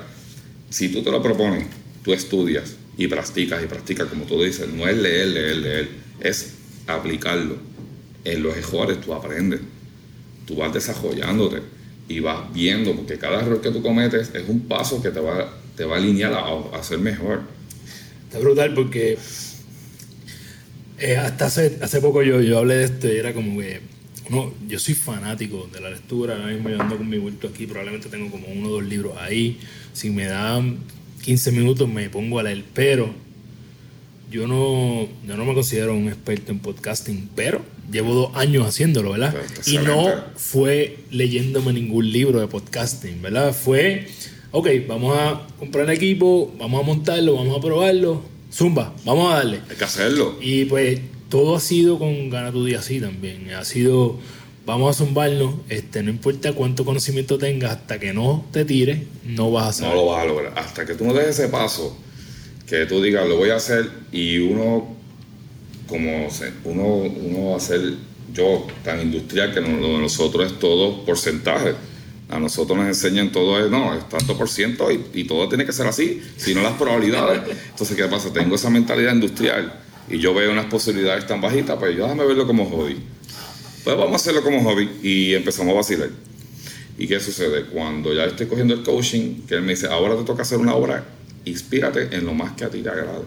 si 0.70 0.88
tú 0.88 1.04
te 1.04 1.12
lo 1.12 1.22
propones, 1.22 1.68
tú 2.02 2.12
estudias 2.12 2.74
y 2.98 3.06
practicas 3.06 3.62
y 3.62 3.66
practicas, 3.66 4.08
como 4.08 4.24
tú 4.24 4.42
dices, 4.42 4.66
no 4.68 4.88
es 4.88 4.96
leer, 4.96 5.28
leer, 5.28 5.56
leer, 5.58 5.88
es 6.18 6.54
aplicarlo. 6.88 7.58
En 8.24 8.42
los 8.42 8.56
errores 8.56 9.00
tú 9.00 9.14
aprendes, 9.14 9.60
tú 10.46 10.56
vas 10.56 10.74
desarrollándote 10.74 11.62
y 12.08 12.18
vas 12.18 12.52
viendo, 12.52 12.92
porque 12.96 13.18
cada 13.18 13.40
error 13.40 13.60
que 13.60 13.70
tú 13.70 13.82
cometes 13.82 14.32
es 14.34 14.48
un 14.48 14.62
paso 14.66 15.00
que 15.00 15.10
te 15.10 15.20
va, 15.20 15.48
te 15.76 15.84
va 15.84 15.96
a 15.96 15.98
alinear 15.98 16.32
a, 16.32 16.78
a 16.78 16.82
ser 16.82 16.98
mejor. 16.98 17.42
Está 18.26 18.38
brutal 18.38 18.74
porque 18.74 19.18
eh, 20.98 21.16
hasta 21.16 21.46
hace, 21.46 21.78
hace 21.82 22.00
poco 22.00 22.22
yo, 22.22 22.40
yo 22.40 22.58
hablé 22.58 22.76
de 22.76 22.84
esto 22.84 23.06
y 23.08 23.16
era 23.16 23.34
como 23.34 23.60
que 23.60 23.80
uno, 24.30 24.52
yo 24.66 24.78
soy 24.78 24.94
fanático 24.94 25.68
de 25.72 25.80
la 25.80 25.90
lectura, 25.90 26.36
ahora 26.36 26.48
mismo 26.48 26.70
yo 26.70 26.80
ando 26.80 26.96
con 26.96 27.08
mi 27.08 27.18
vuelto 27.18 27.48
aquí, 27.48 27.66
probablemente 27.66 28.08
tengo 28.08 28.30
como 28.30 28.48
uno 28.48 28.68
o 28.68 28.72
dos 28.72 28.84
libros 28.84 29.14
ahí, 29.18 29.58
si 29.92 30.10
me 30.10 30.26
dan 30.26 30.78
15 31.22 31.52
minutos 31.52 31.88
me 31.88 32.08
pongo 32.08 32.38
a 32.38 32.42
leer, 32.42 32.64
pero 32.72 33.12
yo 34.30 34.48
no, 34.48 35.08
yo 35.26 35.36
no 35.36 35.44
me 35.44 35.54
considero 35.54 35.94
un 35.94 36.08
experto 36.08 36.50
en 36.50 36.58
podcasting, 36.58 37.28
pero 37.36 37.64
llevo 37.92 38.14
dos 38.14 38.36
años 38.36 38.66
haciéndolo, 38.66 39.12
¿verdad? 39.12 39.34
Y 39.66 39.78
no 39.78 40.08
fue 40.34 40.98
leyéndome 41.10 41.72
ningún 41.72 42.10
libro 42.10 42.40
de 42.40 42.48
podcasting, 42.48 43.22
¿verdad? 43.22 43.54
Fue, 43.54 44.08
ok, 44.52 44.68
vamos 44.88 45.16
a 45.18 45.46
comprar 45.58 45.84
el 45.88 45.96
equipo, 45.96 46.52
vamos 46.58 46.80
a 46.82 46.86
montarlo, 46.86 47.34
vamos 47.34 47.56
a 47.56 47.60
probarlo, 47.60 48.22
zumba, 48.52 48.94
vamos 49.04 49.32
a 49.32 49.36
darle. 49.36 49.60
Hay 49.70 49.76
que 49.76 49.84
hacerlo. 49.84 50.36
Y 50.40 50.64
pues 50.66 51.00
todo 51.28 51.56
ha 51.56 51.60
sido 51.60 51.98
con 51.98 52.30
Gana 52.30 52.52
tu 52.52 52.64
día 52.64 52.78
así 52.78 53.00
también. 53.00 53.50
Ha 53.52 53.64
sido, 53.64 54.16
vamos 54.64 54.94
a 54.96 55.04
zumbarnos, 55.04 55.56
este, 55.68 56.02
no 56.02 56.10
importa 56.10 56.52
cuánto 56.52 56.84
conocimiento 56.84 57.38
tengas, 57.38 57.72
hasta 57.72 57.98
que 57.98 58.12
no 58.14 58.44
te 58.52 58.64
tires, 58.64 59.00
no 59.24 59.50
vas 59.50 59.80
a 59.80 59.82
No 59.82 59.88
saber. 59.88 59.94
lo 59.96 60.06
vas 60.06 60.22
a 60.22 60.26
lograr. 60.26 60.52
Hasta 60.56 60.86
que 60.86 60.94
tú 60.94 61.04
no 61.04 61.12
des 61.14 61.28
ese 61.28 61.48
paso, 61.48 61.96
que 62.66 62.86
tú 62.86 63.02
digas, 63.02 63.28
lo 63.28 63.36
voy 63.36 63.50
a 63.50 63.56
hacer, 63.56 63.90
y 64.12 64.38
uno, 64.38 64.94
como 65.88 66.28
uno, 66.64 66.84
uno 66.96 67.50
va 67.50 67.56
a 67.56 67.60
ser 67.60 67.80
yo 68.34 68.66
tan 68.84 69.00
industrial 69.00 69.54
que 69.54 69.60
no- 69.60 69.78
lo 69.80 69.88
de 69.94 69.98
nosotros 69.98 70.50
es 70.52 70.58
todo 70.58 71.04
porcentaje. 71.04 71.74
A 72.28 72.40
nosotros 72.40 72.76
nos 72.76 72.88
enseñan 72.88 73.30
todo 73.30 73.64
es, 73.64 73.70
no, 73.70 73.94
es 73.94 74.08
tanto 74.08 74.36
por 74.36 74.48
ciento 74.48 74.90
y, 74.90 75.04
y 75.14 75.24
todo 75.24 75.48
tiene 75.48 75.64
que 75.64 75.72
ser 75.72 75.86
así, 75.86 76.22
si 76.36 76.54
no 76.54 76.62
las 76.62 76.72
probabilidades. 76.72 77.42
Entonces, 77.70 77.96
¿qué 77.96 78.04
pasa? 78.06 78.32
Tengo 78.32 78.56
esa 78.56 78.68
mentalidad 78.68 79.14
industrial 79.14 79.72
y 80.08 80.18
yo 80.18 80.34
veo 80.34 80.50
unas 80.50 80.66
posibilidades 80.66 81.26
tan 81.26 81.40
bajitas, 81.40 81.78
pues 81.78 81.96
yo 81.96 82.04
déjame 82.04 82.26
verlo 82.26 82.46
como 82.46 82.68
hobby. 82.68 82.96
Pues 83.84 83.96
vamos 83.96 84.12
a 84.12 84.16
hacerlo 84.16 84.42
como 84.42 84.62
hobby 84.64 84.90
y 85.02 85.34
empezamos 85.34 85.72
a 85.72 85.76
vacilar. 85.76 86.10
¿Y 86.98 87.06
qué 87.06 87.20
sucede? 87.20 87.66
Cuando 87.66 88.12
ya 88.14 88.24
estoy 88.24 88.46
cogiendo 88.46 88.74
el 88.74 88.82
coaching, 88.82 89.42
que 89.46 89.54
él 89.54 89.62
me 89.62 89.72
dice, 89.72 89.86
ahora 89.86 90.16
te 90.16 90.24
toca 90.24 90.42
hacer 90.42 90.58
una 90.58 90.74
obra, 90.74 91.04
inspírate 91.44 92.16
en 92.16 92.24
lo 92.24 92.34
más 92.34 92.52
que 92.52 92.64
a 92.64 92.70
ti 92.70 92.82
te 92.82 92.88
agrade. 92.88 93.24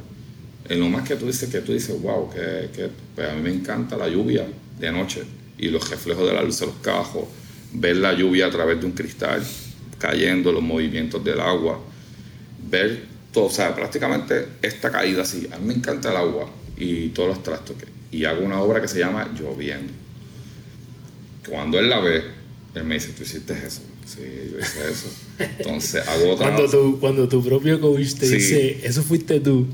En 0.67 0.79
lo 0.79 0.89
más 0.89 1.07
que 1.07 1.15
tú 1.15 1.27
dices, 1.27 1.49
que 1.49 1.59
tú 1.59 1.73
dices, 1.73 2.01
wow, 2.01 2.29
que, 2.29 2.69
que 2.75 2.89
pues 3.15 3.29
a 3.29 3.33
mí 3.35 3.41
me 3.41 3.51
encanta 3.51 3.95
la 3.95 4.09
lluvia 4.09 4.45
de 4.79 4.91
noche 4.91 5.23
y 5.57 5.67
los 5.67 5.89
reflejos 5.89 6.27
de 6.27 6.33
la 6.33 6.41
luz 6.41 6.59
de 6.59 6.65
los 6.65 6.75
cajos, 6.75 7.25
ver 7.73 7.97
la 7.97 8.13
lluvia 8.13 8.47
a 8.47 8.49
través 8.51 8.79
de 8.79 8.85
un 8.85 8.91
cristal 8.93 9.41
cayendo, 9.97 10.51
los 10.51 10.63
movimientos 10.63 11.23
del 11.23 11.39
agua, 11.39 11.79
ver 12.69 13.03
todo, 13.33 13.45
o 13.45 13.49
sea, 13.51 13.75
prácticamente 13.75 14.45
esta 14.61 14.91
caída 14.91 15.21
así. 15.23 15.47
A 15.51 15.57
mí 15.57 15.67
me 15.67 15.73
encanta 15.73 16.09
el 16.11 16.17
agua 16.17 16.49
y 16.77 17.09
todos 17.09 17.29
los 17.29 17.43
trastos. 17.43 17.75
que- 17.77 18.17
y 18.17 18.25
hago 18.25 18.43
una 18.43 18.59
obra 18.61 18.81
que 18.81 18.87
se 18.87 18.97
llama 18.99 19.29
Lloviendo. 19.39 19.93
Cuando 21.47 21.79
él 21.79 21.89
la 21.89 21.99
ve, 21.99 22.23
él 22.75 22.83
me 22.83 22.95
dice, 22.95 23.09
¿tú 23.15 23.23
hiciste 23.23 23.53
eso? 23.53 23.81
Sí, 24.05 24.21
yo 24.51 24.59
hice 24.59 24.91
eso. 24.91 25.07
Entonces 25.59 26.07
hago 26.07 26.31
otra. 26.31 26.51
Cuando 26.51 26.69
tu, 26.69 26.99
cuando 26.99 27.27
tu 27.29 27.43
propio 27.43 27.79
coach 27.79 28.13
te 28.15 28.27
Sí. 28.27 28.35
dice, 28.35 28.79
eso 28.83 29.03
fuiste 29.03 29.39
tú. 29.39 29.67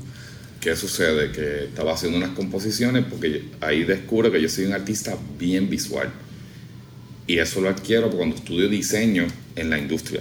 ¿Qué 0.60 0.74
sucede? 0.76 1.30
Que 1.32 1.64
estaba 1.64 1.94
haciendo 1.94 2.18
unas 2.18 2.30
composiciones 2.30 3.04
porque 3.08 3.44
ahí 3.60 3.84
descubro 3.84 4.30
que 4.32 4.40
yo 4.40 4.48
soy 4.48 4.64
un 4.66 4.72
artista 4.72 5.16
bien 5.38 5.68
visual. 5.70 6.10
Y 7.26 7.38
eso 7.38 7.60
lo 7.60 7.68
adquiero 7.68 8.10
cuando 8.10 8.36
estudio 8.36 8.68
diseño 8.68 9.26
en 9.56 9.70
la 9.70 9.78
industria. 9.78 10.20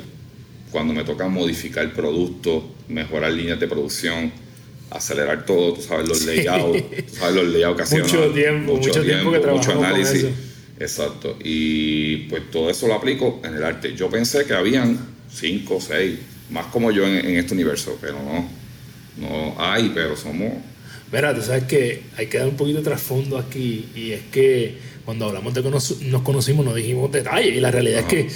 Cuando 0.72 0.94
me 0.94 1.04
toca 1.04 1.28
modificar 1.28 1.94
productos, 1.94 2.64
mejorar 2.88 3.32
líneas 3.32 3.60
de 3.60 3.68
producción, 3.68 4.32
acelerar 4.90 5.46
todo, 5.46 5.74
tú 5.74 5.82
sabes 5.82 6.08
los 6.08 6.26
layouts, 6.26 6.84
tú 7.08 7.16
sabes 7.16 7.36
los 7.36 7.48
layouts 7.48 7.78
que 7.78 7.84
hacían. 7.84 8.02
Mucho 8.02 8.32
tiempo, 8.32 8.76
mucho 8.76 9.04
tiempo 9.04 9.32
que 9.32 9.38
mucho 9.38 9.42
trabajamos 9.42 9.76
con 9.76 9.86
análisis. 9.86 10.24
eso. 10.24 10.30
Exacto. 10.80 11.38
Y 11.44 12.18
pues 12.30 12.50
todo 12.52 12.70
eso 12.70 12.88
lo 12.88 12.96
aplico 12.96 13.42
en 13.44 13.54
el 13.54 13.64
arte. 13.64 13.96
Yo 13.96 14.10
pensé 14.10 14.46
que 14.46 14.54
habían 14.54 15.00
cinco, 15.32 15.80
seis, 15.80 16.20
más 16.50 16.66
como 16.68 16.92
yo 16.92 17.06
en, 17.08 17.26
en 17.26 17.38
este 17.38 17.54
universo, 17.54 17.98
pero 18.02 18.16
no. 18.16 18.66
No 19.18 19.56
hay, 19.58 19.92
pero 19.96 20.18
somos 20.18 20.52
Mira, 21.12 21.34
tú 21.34 21.42
sabes 21.42 21.64
que 21.64 22.02
hay 22.18 22.28
que 22.28 22.38
dar 22.40 22.48
un 22.48 22.58
poquito 22.58 22.80
de 22.80 22.84
trasfondo 22.84 23.38
aquí 23.38 23.86
y 23.96 24.12
es 24.12 24.22
que 24.32 24.76
cuando 25.06 25.26
hablamos 25.26 25.54
de 25.54 25.62
que 25.64 25.70
nos, 25.70 26.02
nos 26.02 26.22
conocimos 26.24 26.66
no 26.66 26.74
dijimos 26.74 27.12
detalles 27.12 27.56
y 27.56 27.60
la 27.60 27.72
realidad 27.72 28.00
es 28.02 28.06
que 28.06 28.28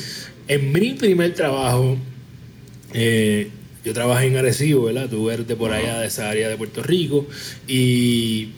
en 0.48 0.72
mi 0.72 0.92
primer 0.94 1.34
trabajo 1.34 1.98
eh, 2.94 3.50
yo 3.86 3.94
trabajé 3.94 4.28
en 4.28 4.38
Arecibo, 4.38 4.84
¿verdad? 4.86 5.10
Tú 5.10 5.30
eres 5.30 5.48
de 5.48 5.56
por 5.56 5.72
allá, 5.72 6.00
de 6.00 6.08
esa 6.08 6.30
área 6.30 6.50
de 6.50 6.58
Puerto 6.58 6.84
Rico 6.84 7.26
y 7.68 8.50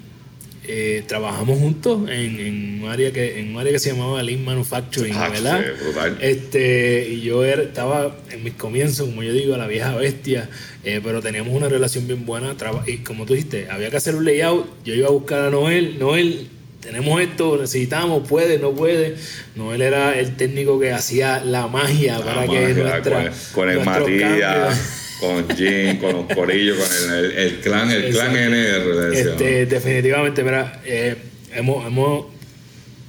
eh, 0.68 1.04
trabajamos 1.08 1.60
juntos 1.60 2.10
en, 2.10 2.40
en, 2.40 2.84
un 2.84 2.90
área 2.90 3.12
que, 3.12 3.40
en 3.40 3.50
un 3.54 3.60
área 3.60 3.72
que 3.74 3.80
se 3.80 3.92
llamaba 3.92 4.22
Lean 4.24 4.44
Manufacturing, 4.46 5.14
Ah, 5.16 5.30
¿verdad? 5.30 5.62
sí, 5.64 5.84
brutal. 5.84 6.18
Este, 6.22 7.10
y 7.14 7.22
yo 7.22 7.44
era- 7.44 7.64
estaba 7.64 8.16
en 8.32 8.44
mis 8.44 8.54
comienzos, 8.54 9.10
como 9.10 9.24
yo 9.24 9.34
digo, 9.34 9.58
la 9.58 9.68
vieja 9.68 9.96
bestia, 9.96 10.50
eh, 10.84 11.02
pero 11.04 11.22
teníamos 11.22 11.54
una 11.56 11.68
relación 11.68 12.08
bien 12.08 12.26
buena. 12.26 12.56
Y 12.88 12.98
como 12.98 13.26
tú 13.26 13.34
dijiste, 13.34 13.68
había 13.70 13.90
que 13.90 13.98
hacer 13.98 14.16
un 14.16 14.24
layout. 14.26 14.66
Yo 14.86 14.94
iba 14.96 15.08
a 15.08 15.12
buscar 15.12 15.42
a 15.46 15.50
Noel. 15.50 15.98
Noel, 16.00 16.48
tenemos 16.82 17.22
esto, 17.22 17.58
necesitamos, 17.58 18.28
puede, 18.28 18.58
no 18.60 18.74
puede. 18.74 19.16
Noel 19.56 19.82
era 19.82 20.18
el 20.20 20.36
técnico 20.36 20.80
que 20.80 20.92
hacía 20.92 21.44
la 21.44 21.68
magia 21.68 22.18
La 22.20 22.26
para 22.26 22.42
que 22.48 22.48
magia, 22.60 22.74
nuestra. 22.84 23.24
con, 23.24 23.34
con 23.54 23.70
el 23.70 23.76
nuestros 23.76 24.00
Matías, 24.10 24.42
cambios- 24.42 24.78
con 25.20 25.56
Jim, 25.56 25.98
con 26.00 26.14
los 26.14 26.26
corillos, 26.36 26.78
con 26.78 27.14
el, 27.14 27.26
el- 27.26 27.32
el 27.38 27.60
clan, 27.60 27.92
el 27.92 28.10
clan. 28.12 28.36
NR. 28.36 29.14
Este, 29.20 29.66
definitivamente, 29.68 30.44
mira, 30.44 30.82
eh, 30.84 31.16
hemos, 31.54 31.86
hemos, 31.86 32.26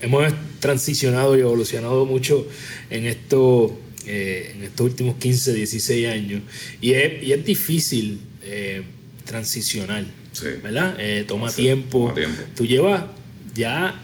hemos 0.03 0.33
transicionado 0.61 1.37
y 1.37 1.41
evolucionado 1.41 2.05
mucho 2.05 2.47
en 2.91 3.07
esto, 3.07 3.77
eh, 4.07 4.53
en 4.55 4.65
estos 4.65 4.85
últimos 4.87 5.17
15, 5.17 5.55
16 5.55 6.09
años. 6.09 6.43
Y 6.83 6.93
es, 6.93 7.23
y 7.23 7.33
es 7.33 7.43
difícil 7.45 8.21
eh, 8.45 8.83
transicionar, 9.25 10.05
Sí. 10.33 10.47
¿verdad? 10.63 10.95
Eh, 10.99 11.25
toma, 11.27 11.49
Sí, 11.51 11.63
tiempo. 11.63 12.01
toma 12.01 12.15
tiempo. 12.15 12.43
Tú 12.55 12.67
llevas 12.67 13.05
ya 13.55 13.95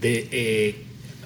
de 0.00 0.28
eh, 0.30 0.74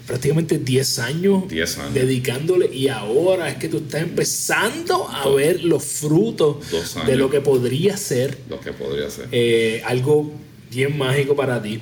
prácticamente 0.07 0.59
10 0.59 0.99
años, 0.99 1.49
10 1.49 1.79
años. 1.79 1.95
dedicándole 1.95 2.75
y 2.75 2.89
ahora 2.89 3.49
es 3.49 3.57
que 3.57 3.69
tú 3.69 3.79
estás 3.79 4.03
empezando 4.03 5.09
a 5.09 5.29
ver 5.31 5.63
los 5.65 5.83
frutos 5.85 6.57
de 7.07 7.17
lo 7.17 7.31
que 7.31 7.41
podría 7.41 7.97
ser 7.97 8.39
Lo 8.49 8.61
que 8.61 8.73
podría 8.73 9.09
ser. 9.11 9.29
eh, 9.33 9.83
algo 9.85 10.33
bien 10.71 10.97
mágico 10.99 11.37
para 11.37 11.63
ti. 11.63 11.81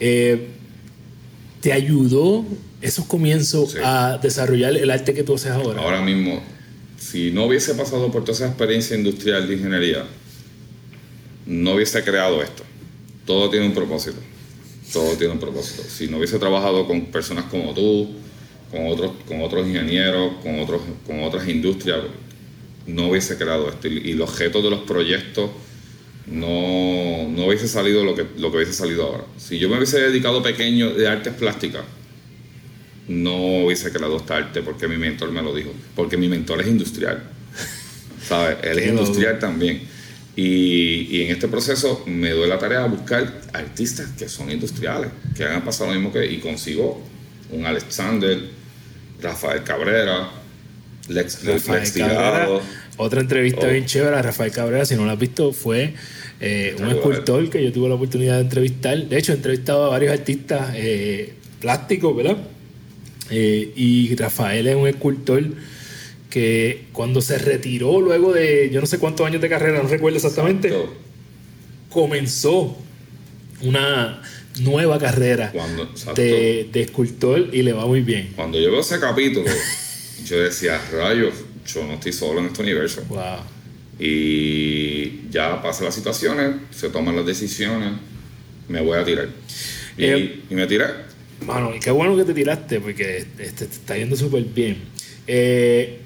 Eh, 0.00 0.48
¿Te 1.60 1.72
ayudó 1.72 2.44
esos 2.80 3.04
comienzos 3.06 3.72
Sí. 3.72 3.78
a 3.84 4.18
desarrollar 4.20 4.76
el 4.76 4.90
arte 4.90 5.14
que 5.14 5.22
tú 5.22 5.34
haces 5.36 5.52
ahora? 5.52 5.80
Ahora 5.80 6.02
mismo, 6.02 6.42
si 6.98 7.30
no 7.30 7.44
hubiese 7.46 7.74
pasado 7.74 8.10
por 8.10 8.22
toda 8.24 8.32
esa 8.34 8.46
experiencia 8.48 8.96
industrial 8.96 9.46
de 9.46 9.54
ingeniería, 9.54 10.04
no 11.46 11.74
hubiese 11.74 12.02
creado 12.02 12.42
esto. 12.42 12.64
Todo 13.26 13.48
tiene 13.50 13.66
un 13.66 13.74
propósito. 13.74 14.16
Todo 14.92 15.16
tiene 15.16 15.32
un 15.32 15.40
propósito. 15.40 15.82
Si 15.82 16.08
no 16.08 16.18
hubiese 16.18 16.38
trabajado 16.38 16.86
con 16.86 17.06
personas 17.06 17.46
como 17.46 17.72
tú, 17.72 18.10
con 18.70 18.86
otros, 18.86 19.12
con 19.26 19.42
otros 19.42 19.66
ingenieros, 19.66 20.34
con, 20.42 20.60
otros, 20.60 20.82
con 21.06 21.22
otras 21.22 21.48
industrias, 21.48 22.00
no 22.86 23.08
hubiese 23.08 23.36
creado 23.36 23.68
esto. 23.68 23.88
Y, 23.88 24.08
y 24.08 24.10
el 24.12 24.22
objeto 24.22 24.60
de 24.60 24.70
los 24.70 24.80
proyectos 24.80 25.50
no, 26.26 27.28
no 27.28 27.46
hubiese 27.46 27.68
salido 27.68 28.04
lo 28.04 28.14
que, 28.14 28.26
lo 28.38 28.50
que 28.50 28.58
hubiese 28.58 28.72
salido 28.72 29.04
ahora. 29.04 29.24
Si 29.36 29.58
yo 29.58 29.68
me 29.68 29.76
hubiese 29.76 30.00
dedicado 30.00 30.42
pequeño 30.42 30.90
de 30.90 31.08
artes 31.08 31.34
plásticas, 31.34 31.82
no 33.08 33.64
hubiese 33.64 33.90
creado 33.92 34.16
esta 34.16 34.36
arte 34.36 34.62
porque 34.62 34.86
mi 34.88 34.96
mentor 34.96 35.32
me 35.32 35.42
lo 35.42 35.54
dijo. 35.54 35.70
Porque 35.94 36.16
mi 36.16 36.28
mentor 36.28 36.60
es 36.60 36.68
industrial. 36.68 37.22
¿Sabes? 38.22 38.58
Él 38.62 38.78
es 38.78 38.88
industrial 38.88 39.38
también. 39.38 39.82
Y, 40.34 41.08
y 41.10 41.22
en 41.24 41.30
este 41.32 41.46
proceso 41.46 42.04
me 42.06 42.30
doy 42.30 42.48
la 42.48 42.58
tarea 42.58 42.82
de 42.84 42.88
buscar 42.88 43.40
artistas 43.52 44.08
que 44.18 44.28
son 44.28 44.50
industriales, 44.50 45.10
que 45.36 45.44
hagan 45.44 45.62
pasado 45.64 45.90
lo 45.90 45.94
mismo 45.94 46.12
que. 46.12 46.24
Y 46.24 46.38
consigo 46.38 47.02
un 47.50 47.66
Alexander, 47.66 48.40
Rafael 49.20 49.62
Cabrera, 49.62 50.30
Lex, 51.08 51.44
Rafael 51.44 51.80
Lex 51.80 51.92
Cabrera, 51.92 52.44
Tirado. 52.44 52.62
otra 52.96 53.20
entrevista 53.20 53.66
Oh. 53.66 53.70
bien 53.70 53.84
chévere 53.84 54.16
a 54.16 54.22
Rafael 54.22 54.50
Cabrera, 54.52 54.84
si 54.84 54.94
no 54.96 55.04
lo 55.04 55.10
has 55.10 55.18
visto, 55.18 55.52
fue 55.52 55.94
eh, 56.40 56.74
un 56.78 56.88
escultor 56.88 57.50
que 57.50 57.62
yo 57.62 57.72
tuve 57.72 57.88
la 57.88 57.94
oportunidad 57.94 58.36
de 58.36 58.42
entrevistar. 58.42 58.96
De 59.06 59.18
hecho, 59.18 59.32
he 59.32 59.36
entrevistado 59.36 59.84
a 59.84 59.88
varios 59.90 60.12
artistas 60.12 60.72
eh, 60.74 61.34
plásticos, 61.60 62.16
¿verdad? 62.16 62.38
Eh, 63.30 63.72
y 63.76 64.14
Rafael 64.16 64.66
es 64.66 64.76
un 64.76 64.88
escultor 64.88 65.44
que 66.32 66.86
cuando 66.94 67.20
se 67.20 67.36
retiró 67.36 68.00
luego 68.00 68.32
de 68.32 68.70
yo 68.72 68.80
no 68.80 68.86
sé 68.86 68.98
cuántos 68.98 69.26
años 69.26 69.42
de 69.42 69.50
carrera, 69.50 69.82
no 69.82 69.88
recuerdo 69.88 70.16
exactamente, 70.16 70.72
comenzó 71.90 72.74
una 73.60 74.22
nueva 74.60 74.98
carrera 74.98 75.52
de, 76.16 76.70
de 76.72 76.80
escultor 76.80 77.50
y 77.52 77.62
le 77.62 77.74
va 77.74 77.84
muy 77.84 78.00
bien. 78.00 78.32
Cuando 78.34 78.58
yo 78.58 78.70
veo 78.70 78.80
ese 78.80 78.98
capítulo, 78.98 79.50
yo 80.24 80.40
decía, 80.40 80.80
rayos, 80.90 81.34
yo 81.66 81.84
no 81.84 81.94
estoy 81.94 82.14
solo 82.14 82.40
en 82.40 82.46
este 82.46 82.62
universo. 82.62 83.02
Wow. 83.10 83.20
Y 83.98 85.28
ya 85.28 85.60
pasan 85.62 85.84
las 85.84 85.94
situaciones, 85.94 86.56
se 86.70 86.88
toman 86.88 87.14
las 87.14 87.26
decisiones, 87.26 87.92
me 88.68 88.80
voy 88.80 88.98
a 88.98 89.04
tirar. 89.04 89.28
Y, 89.98 90.04
Eh, 90.06 90.40
y 90.48 90.54
me 90.54 90.66
tiré. 90.66 90.86
Mano, 91.46 91.74
y 91.76 91.78
qué 91.78 91.90
bueno 91.90 92.16
que 92.16 92.24
te 92.24 92.32
tiraste 92.32 92.80
porque 92.80 93.18
este, 93.18 93.66
te 93.66 93.74
está 93.74 93.98
yendo 93.98 94.16
súper 94.16 94.44
bien. 94.44 94.78
Eh, 95.26 95.98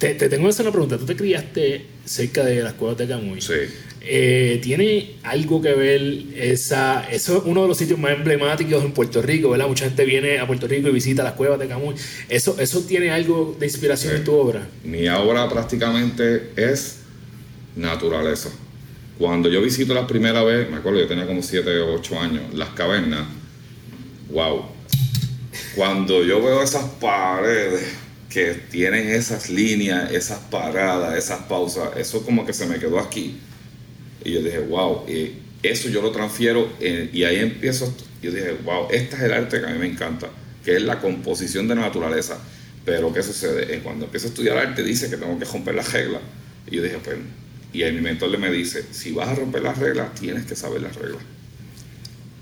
te, 0.00 0.14
te 0.14 0.28
tengo 0.28 0.44
que 0.44 0.50
hacer 0.50 0.64
una 0.66 0.72
pregunta. 0.72 0.98
Tú 0.98 1.06
te 1.06 1.14
criaste 1.14 1.84
cerca 2.04 2.44
de 2.44 2.62
las 2.62 2.72
cuevas 2.72 2.98
de 2.98 3.06
Camuy. 3.06 3.40
Sí. 3.40 3.52
Eh, 4.02 4.58
¿Tiene 4.62 5.16
algo 5.22 5.60
que 5.60 5.74
ver 5.74 6.00
esa... 6.34 7.06
Eso 7.10 7.36
es 7.36 7.42
uno 7.44 7.62
de 7.62 7.68
los 7.68 7.76
sitios 7.76 7.98
más 7.98 8.12
emblemáticos 8.12 8.82
en 8.82 8.92
Puerto 8.92 9.20
Rico, 9.20 9.50
¿verdad? 9.50 9.68
Mucha 9.68 9.84
gente 9.84 10.04
viene 10.06 10.38
a 10.38 10.46
Puerto 10.46 10.66
Rico 10.66 10.88
y 10.88 10.92
visita 10.92 11.22
las 11.22 11.34
cuevas 11.34 11.58
de 11.60 11.68
Camuy. 11.68 11.94
¿Eso, 12.30 12.56
eso 12.58 12.80
tiene 12.80 13.10
algo 13.10 13.54
de 13.60 13.66
inspiración 13.66 14.12
Sí. 14.14 14.18
en 14.20 14.24
tu 14.24 14.32
obra? 14.34 14.66
Mi 14.84 15.06
obra 15.08 15.48
prácticamente 15.50 16.50
es 16.56 17.00
naturaleza. 17.76 18.48
Cuando 19.18 19.50
yo 19.50 19.60
visito 19.60 19.92
la 19.92 20.06
primera 20.06 20.42
vez, 20.42 20.70
me 20.70 20.78
acuerdo, 20.78 20.98
yo 21.00 21.06
tenía 21.06 21.26
como 21.26 21.42
7 21.42 21.78
o 21.80 21.92
8 21.94 22.18
años, 22.20 22.54
las 22.54 22.70
cavernas, 22.70 23.26
wow. 24.30 24.64
Cuando 25.76 26.24
yo 26.24 26.42
veo 26.42 26.62
esas 26.62 26.84
paredes 27.00 27.82
que 28.30 28.54
tienen 28.70 29.08
esas 29.08 29.50
líneas, 29.50 30.12
esas 30.12 30.38
paradas, 30.38 31.18
esas 31.18 31.40
pausas, 31.42 31.90
eso 31.96 32.24
como 32.24 32.46
que 32.46 32.52
se 32.52 32.66
me 32.66 32.78
quedó 32.78 32.98
aquí. 33.00 33.38
Y 34.24 34.32
yo 34.32 34.42
dije, 34.42 34.60
wow, 34.60 35.04
eso 35.62 35.88
yo 35.88 36.00
lo 36.00 36.12
transfiero 36.12 36.70
en- 36.80 37.10
y 37.12 37.24
ahí 37.24 37.36
empiezo, 37.36 37.92
yo 38.22 38.30
dije, 38.30 38.52
wow, 38.64 38.86
este 38.90 39.16
es 39.16 39.22
el 39.22 39.32
arte 39.32 39.60
que 39.60 39.66
a 39.66 39.70
mí 39.70 39.78
me 39.78 39.86
encanta, 39.86 40.28
que 40.64 40.76
es 40.76 40.82
la 40.82 41.00
composición 41.00 41.66
de 41.68 41.74
la 41.74 41.82
naturaleza. 41.82 42.38
Pero 42.84 43.12
¿qué 43.12 43.22
sucede? 43.22 43.74
Eh, 43.74 43.80
Cuando 43.82 44.06
empiezo 44.06 44.28
a 44.28 44.30
estudiar 44.30 44.56
arte 44.58 44.82
dice 44.82 45.10
que 45.10 45.16
tengo 45.16 45.38
que 45.38 45.44
romper 45.44 45.74
las 45.74 45.92
reglas. 45.92 46.22
Y 46.70 46.76
yo 46.76 46.82
dije, 46.82 46.98
pues, 47.02 47.16
y 47.72 47.82
ahí 47.82 47.92
mi 47.92 48.00
mentor 48.00 48.30
le 48.30 48.38
me 48.38 48.50
dice, 48.50 48.84
si 48.90 49.12
vas 49.12 49.28
a 49.28 49.34
romper 49.34 49.62
las 49.62 49.76
reglas, 49.78 50.14
tienes 50.14 50.46
que 50.46 50.54
saber 50.56 50.82
las 50.82 50.96
reglas. 50.96 51.22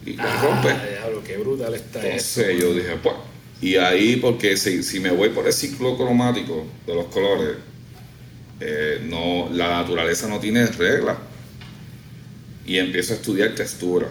Y 0.06 0.12
las. 0.14 0.26
Ah, 0.26 0.86
diablo, 0.90 1.22
qué 1.26 1.36
brutal 1.38 1.74
está 1.74 1.98
eso. 2.06 2.40
Entonces 2.40 2.60
yo 2.60 2.74
dije, 2.74 2.96
pues, 3.02 3.14
y 3.60 3.76
ahí 3.76 4.16
porque 4.16 4.56
si, 4.56 4.82
si 4.82 5.00
me 5.00 5.10
voy 5.10 5.30
por 5.30 5.46
el 5.46 5.52
ciclo 5.52 5.96
cromático 5.96 6.66
de 6.86 6.94
los 6.94 7.06
colores, 7.06 7.56
eh, 8.60 9.00
no, 9.08 9.48
la 9.52 9.68
naturaleza 9.68 10.28
no 10.28 10.38
tiene 10.40 10.66
reglas. 10.66 11.16
Y 12.66 12.78
empiezo 12.78 13.14
a 13.14 13.16
estudiar 13.16 13.54
textura, 13.54 14.08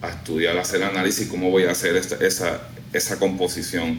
a 0.00 0.08
estudiar, 0.10 0.56
a 0.56 0.60
hacer 0.62 0.82
análisis, 0.82 1.26
cómo 1.28 1.50
voy 1.50 1.64
a 1.64 1.72
hacer 1.72 1.96
esta- 1.96 2.24
esa, 2.24 2.68
esa 2.92 3.18
composición, 3.18 3.98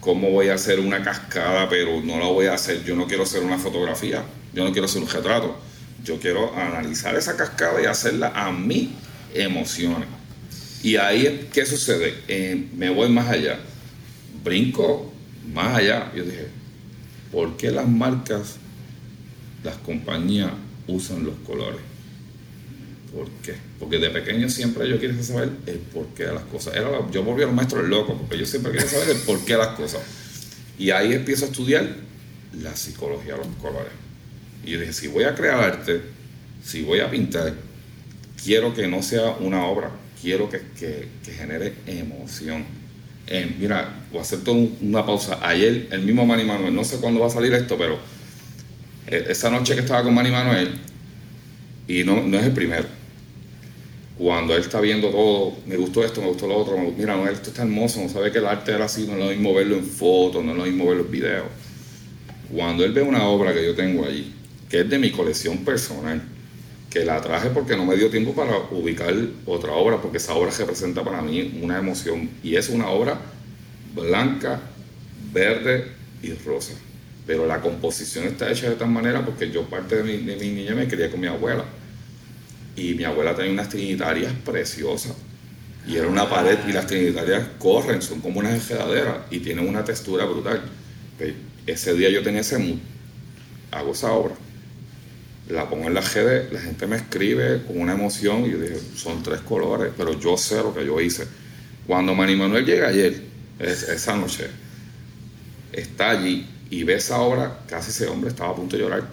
cómo 0.00 0.30
voy 0.30 0.48
a 0.48 0.54
hacer 0.54 0.78
una 0.80 1.02
cascada, 1.02 1.68
pero 1.68 2.00
no 2.02 2.18
la 2.18 2.26
voy 2.26 2.46
a 2.46 2.54
hacer, 2.54 2.84
yo 2.84 2.94
no 2.94 3.06
quiero 3.06 3.24
hacer 3.24 3.42
una 3.42 3.58
fotografía, 3.58 4.22
yo 4.54 4.64
no 4.64 4.70
quiero 4.72 4.86
hacer 4.86 5.02
un 5.02 5.08
retrato, 5.08 5.58
yo 6.04 6.20
quiero 6.20 6.54
analizar 6.56 7.16
esa 7.16 7.36
cascada 7.36 7.82
y 7.82 7.86
hacerla 7.86 8.32
a 8.34 8.52
mi 8.52 8.94
emociones. 9.34 10.08
Y 10.82 10.94
ahí, 10.96 11.48
¿qué 11.52 11.66
sucede? 11.66 12.14
Eh, 12.28 12.68
me 12.76 12.88
voy 12.90 13.08
más 13.08 13.28
allá, 13.28 13.58
brinco 14.44 15.12
más 15.52 15.76
allá. 15.76 16.12
Yo 16.14 16.24
dije, 16.24 16.46
¿por 17.32 17.56
qué 17.56 17.70
las 17.70 17.88
marcas, 17.88 18.56
las 19.64 19.76
compañías 19.78 20.50
usan 20.86 21.24
los 21.24 21.34
colores? 21.46 21.80
¿Por 23.14 23.28
qué? 23.42 23.54
Porque 23.78 23.98
de 23.98 24.10
pequeño 24.10 24.48
siempre 24.50 24.88
yo 24.88 25.00
quería 25.00 25.22
saber 25.22 25.50
el 25.66 25.78
porqué 25.78 26.24
de 26.26 26.34
las 26.34 26.44
cosas. 26.44 26.74
Era 26.76 26.90
yo 27.10 27.22
volví 27.22 27.42
a 27.42 27.46
los 27.46 27.54
maestros 27.54 27.88
locos, 27.88 28.16
porque 28.20 28.38
yo 28.38 28.46
siempre 28.46 28.72
quería 28.72 28.86
saber 28.86 29.10
el 29.10 29.16
porqué 29.22 29.52
de 29.54 29.58
las 29.58 29.68
cosas. 29.76 30.02
Y 30.78 30.90
ahí 30.90 31.12
empiezo 31.14 31.46
a 31.46 31.48
estudiar 31.48 31.88
la 32.62 32.76
psicología 32.76 33.32
de 33.34 33.38
los 33.38 33.56
colores. 33.60 33.92
Y 34.64 34.72
yo 34.72 34.80
dije, 34.80 34.92
si 34.92 35.08
voy 35.08 35.24
a 35.24 35.34
crear 35.34 35.58
arte, 35.58 36.02
si 36.62 36.82
voy 36.82 37.00
a 37.00 37.10
pintar, 37.10 37.54
quiero 38.44 38.74
que 38.74 38.86
no 38.86 39.02
sea 39.02 39.30
una 39.40 39.64
obra, 39.64 39.90
quiero 40.20 40.50
que- 40.50 40.62
que 40.78 41.32
genere 41.32 41.74
emoción. 41.86 42.64
Eh, 43.30 43.56
mira, 43.58 43.92
voy 44.10 44.20
a 44.20 44.22
hacer 44.22 44.40
toda 44.40 44.56
un- 44.56 44.76
una 44.80 45.04
pausa. 45.04 45.38
Ayer, 45.42 45.88
el 45.90 46.00
mismo 46.02 46.24
Manny 46.24 46.44
Manuel, 46.44 46.74
no 46.74 46.82
sé 46.84 46.96
cuándo 46.96 47.20
va 47.20 47.26
a 47.26 47.30
salir 47.30 47.52
esto, 47.52 47.76
pero 47.76 47.98
eh, 49.06 49.26
esa 49.28 49.50
noche 49.50 49.74
que 49.74 49.80
estaba 49.80 50.02
con 50.02 50.14
Manny 50.14 50.30
Manuel, 50.30 50.70
y 51.86 52.04
no, 52.04 52.22
no 52.22 52.38
es 52.38 52.44
el 52.44 52.52
primero, 52.52 52.84
cuando 54.18 54.54
él 54.54 54.62
está 54.62 54.80
viendo 54.80 55.10
todo, 55.10 55.56
me 55.66 55.76
gustó 55.76 56.04
esto, 56.04 56.20
me 56.20 56.28
gustó 56.28 56.46
lo 56.46 56.56
otro, 56.56 56.76
me- 56.78 56.90
mira, 56.90 57.16
Noel, 57.16 57.34
esto 57.34 57.50
está 57.50 57.62
hermoso, 57.62 58.00
no 58.02 58.08
sabe 58.08 58.32
que 58.32 58.38
el 58.38 58.46
arte 58.46 58.72
era 58.72 58.86
así, 58.86 59.04
no 59.06 59.12
es 59.12 59.18
lo 59.18 59.26
mismo 59.26 59.54
verlo 59.54 59.76
en 59.76 59.84
fotos, 59.84 60.42
no 60.44 60.52
es 60.52 60.56
lo 60.58 60.64
mismo 60.64 60.86
verlo 60.86 61.04
en 61.04 61.10
videos. 61.12 61.46
Cuando 62.50 62.84
él 62.84 62.92
ve 62.92 63.02
una 63.02 63.24
obra 63.28 63.52
que 63.52 63.64
yo 63.64 63.74
tengo 63.74 64.04
allí, 64.06 64.32
que 64.70 64.80
es 64.80 64.88
de 64.90 64.98
mi 64.98 65.10
colección 65.10 65.58
personal, 65.58 66.22
que 66.90 67.04
la 67.04 67.20
traje 67.20 67.50
porque 67.50 67.76
no 67.76 67.84
me 67.84 67.96
dio 67.96 68.08
tiempo 68.08 68.34
para 68.34 68.56
ubicar 68.70 69.14
otra 69.44 69.72
obra, 69.72 70.00
porque 70.00 70.16
esa 70.16 70.34
obra 70.34 70.50
representa 70.56 71.04
para 71.04 71.20
mí 71.20 71.60
una 71.62 71.78
emoción 71.78 72.30
y 72.42 72.56
es 72.56 72.70
una 72.70 72.88
obra 72.88 73.18
blanca, 73.94 74.60
verde 75.32 75.86
y 76.22 76.32
rosa. 76.32 76.72
Pero 77.26 77.46
la 77.46 77.60
composición 77.60 78.24
está 78.24 78.50
hecha 78.50 78.70
de 78.70 78.76
tal 78.76 78.88
manera 78.88 79.24
porque 79.24 79.50
yo 79.50 79.64
parte 79.68 80.02
de 80.02 80.02
mi, 80.02 80.34
niña 80.34 80.74
me 80.74 80.88
crié 80.88 81.10
con 81.10 81.20
mi 81.20 81.26
abuela 81.26 81.64
y 82.74 82.94
mi 82.94 83.04
abuela 83.04 83.34
tenía 83.34 83.52
unas 83.52 83.68
trinitarias 83.68 84.32
preciosas 84.44 85.14
y 85.86 85.96
era 85.96 86.08
una 86.08 86.28
pared 86.28 86.58
y 86.66 86.72
las 86.72 86.86
trinitarias 86.86 87.46
corren, 87.58 88.00
son 88.00 88.20
como 88.20 88.40
unas 88.40 88.54
enredaderas 88.54 89.16
y 89.30 89.40
tienen 89.40 89.68
una 89.68 89.84
textura 89.84 90.24
brutal. 90.24 90.62
Pues, 91.18 91.34
ese 91.66 91.92
día 91.92 92.08
yo 92.08 92.22
tenía 92.22 92.40
ese 92.40 92.56
mood, 92.56 92.78
hago 93.72 93.92
esa 93.92 94.10
obra 94.12 94.34
la 95.48 95.68
pongo 95.68 95.86
en 95.86 95.94
la 95.94 96.00
GD, 96.00 96.52
la 96.52 96.60
gente 96.60 96.86
me 96.86 96.96
escribe 96.96 97.62
con 97.66 97.80
una 97.80 97.92
emoción 97.92 98.44
y 98.44 98.50
yo 98.50 98.58
dije, 98.58 98.78
son 98.94 99.22
tres 99.22 99.40
colores, 99.40 99.92
pero 99.96 100.18
yo 100.18 100.36
sé 100.36 100.56
lo 100.56 100.74
que 100.74 100.84
yo 100.84 101.00
hice. 101.00 101.26
Cuando 101.86 102.14
Manny 102.14 102.36
Manuel 102.36 102.64
llega 102.64 102.88
ayer, 102.88 103.22
esa 103.58 104.16
noche, 104.16 104.46
está 105.72 106.10
allí 106.10 106.46
y 106.70 106.84
ve 106.84 106.94
esa 106.94 107.20
obra, 107.20 107.60
casi 107.66 107.90
ese 107.90 108.06
hombre 108.06 108.30
estaba 108.30 108.50
a 108.50 108.54
punto 108.54 108.76
de 108.76 108.82
llorar. 108.82 109.08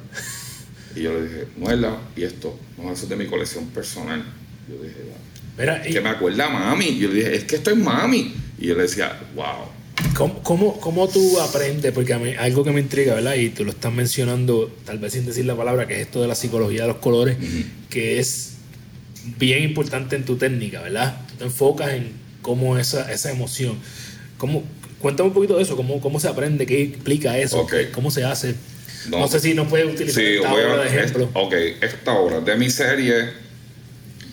Y 0.95 1.01
yo 1.01 1.13
le 1.13 1.23
dije, 1.23 1.47
Nuela, 1.57 1.97
y 2.15 2.23
esto, 2.23 2.57
no, 2.77 2.91
eso 2.91 3.03
es 3.03 3.09
de 3.09 3.15
mi 3.15 3.27
colección 3.27 3.67
personal. 3.67 4.23
Yo 4.69 4.75
dije, 4.81 5.91
que 5.91 6.01
me 6.01 6.09
acuerda 6.09 6.45
a 6.45 6.49
mami. 6.49 6.85
Y 6.85 6.99
yo 6.99 7.09
le 7.09 7.15
dije, 7.15 7.35
es 7.35 7.43
que 7.43 7.57
esto 7.57 7.71
es 7.71 7.77
mami. 7.77 8.33
Y 8.57 8.67
yo 8.67 8.75
le 8.75 8.83
decía, 8.83 9.19
wow, 9.35 9.67
¿Cómo, 10.15 10.41
cómo, 10.43 10.79
cómo 10.79 11.07
tú 11.09 11.39
aprendes? 11.41 11.91
Porque 11.91 12.13
a 12.13 12.19
mí, 12.19 12.33
algo 12.39 12.63
que 12.63 12.71
me 12.71 12.79
intriga, 12.79 13.15
¿verdad? 13.15 13.35
Y 13.35 13.49
tú 13.49 13.65
lo 13.65 13.71
estás 13.71 13.91
mencionando, 13.91 14.71
tal 14.85 14.97
vez 14.97 15.13
sin 15.13 15.25
decir 15.25 15.45
la 15.45 15.55
palabra, 15.55 15.87
que 15.87 15.95
es 15.95 16.01
esto 16.01 16.21
de 16.21 16.27
la 16.27 16.35
psicología 16.35 16.83
de 16.83 16.87
los 16.87 16.97
colores, 16.97 17.37
que 17.89 18.19
es 18.19 18.53
bien 19.37 19.63
importante 19.63 20.15
en 20.15 20.23
tu 20.23 20.37
técnica, 20.37 20.81
¿verdad? 20.81 21.21
Tú 21.27 21.35
te 21.35 21.43
enfocas 21.43 21.93
en 21.93 22.13
cómo 22.41 22.77
esa, 22.77 23.11
esa 23.11 23.29
emoción. 23.29 23.77
¿Cómo, 24.37 24.63
cuéntame 24.99 25.29
un 25.29 25.35
poquito 25.35 25.57
de 25.57 25.63
eso, 25.63 25.75
cómo, 25.75 25.99
cómo 25.99 26.19
se 26.19 26.29
aprende, 26.29 26.65
qué 26.65 26.79
implica 26.79 27.37
eso, 27.37 27.67
cómo 27.93 28.09
se 28.09 28.23
hace. 28.23 28.55
No, 29.09 29.27
sé 29.27 29.39
si 29.39 29.53
nos 29.53 29.67
puedes 29.67 29.93
utilizar 29.93 30.23
esta 30.23 30.51
obra 30.51 30.77
de 30.77 30.87
ejemplo. 30.87 31.29
ok, 31.33 31.53
esta 31.81 32.13
obra 32.13 32.39
de 32.39 32.55
mi 32.55 32.69
serie 32.69 33.44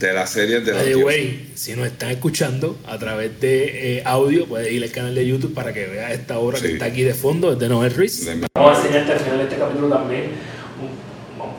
de 0.06 0.12
la 0.12 0.26
serie 0.26 0.60
de 0.60 0.72
By 0.72 0.84
the 0.84 0.96
way, 0.96 1.52
si 1.54 1.74
nos 1.74 1.86
están 1.86 2.10
escuchando 2.10 2.76
a 2.86 2.98
través 2.98 3.40
de 3.40 3.98
eh, 3.98 4.02
audio, 4.04 4.46
puedes 4.46 4.70
ir 4.72 4.82
al 4.82 4.90
canal 4.90 5.14
de 5.14 5.26
YouTube 5.26 5.54
para 5.54 5.72
que 5.72 5.86
veas 5.86 6.10
esta 6.12 6.38
obra 6.38 6.58
que 6.60 6.72
está 6.72 6.86
aquí 6.86 7.02
de 7.02 7.14
fondo, 7.14 7.52
es 7.52 7.58
de 7.58 7.68
Noel 7.68 7.94
Ruiz. 7.94 8.28
Vamos 8.54 8.78
a 8.78 8.82
enseñarte 8.82 9.12
al 9.12 9.18
final 9.20 9.38
de 9.38 9.44
este 9.44 9.56
capítulo 9.56 9.88
también. 9.88 10.30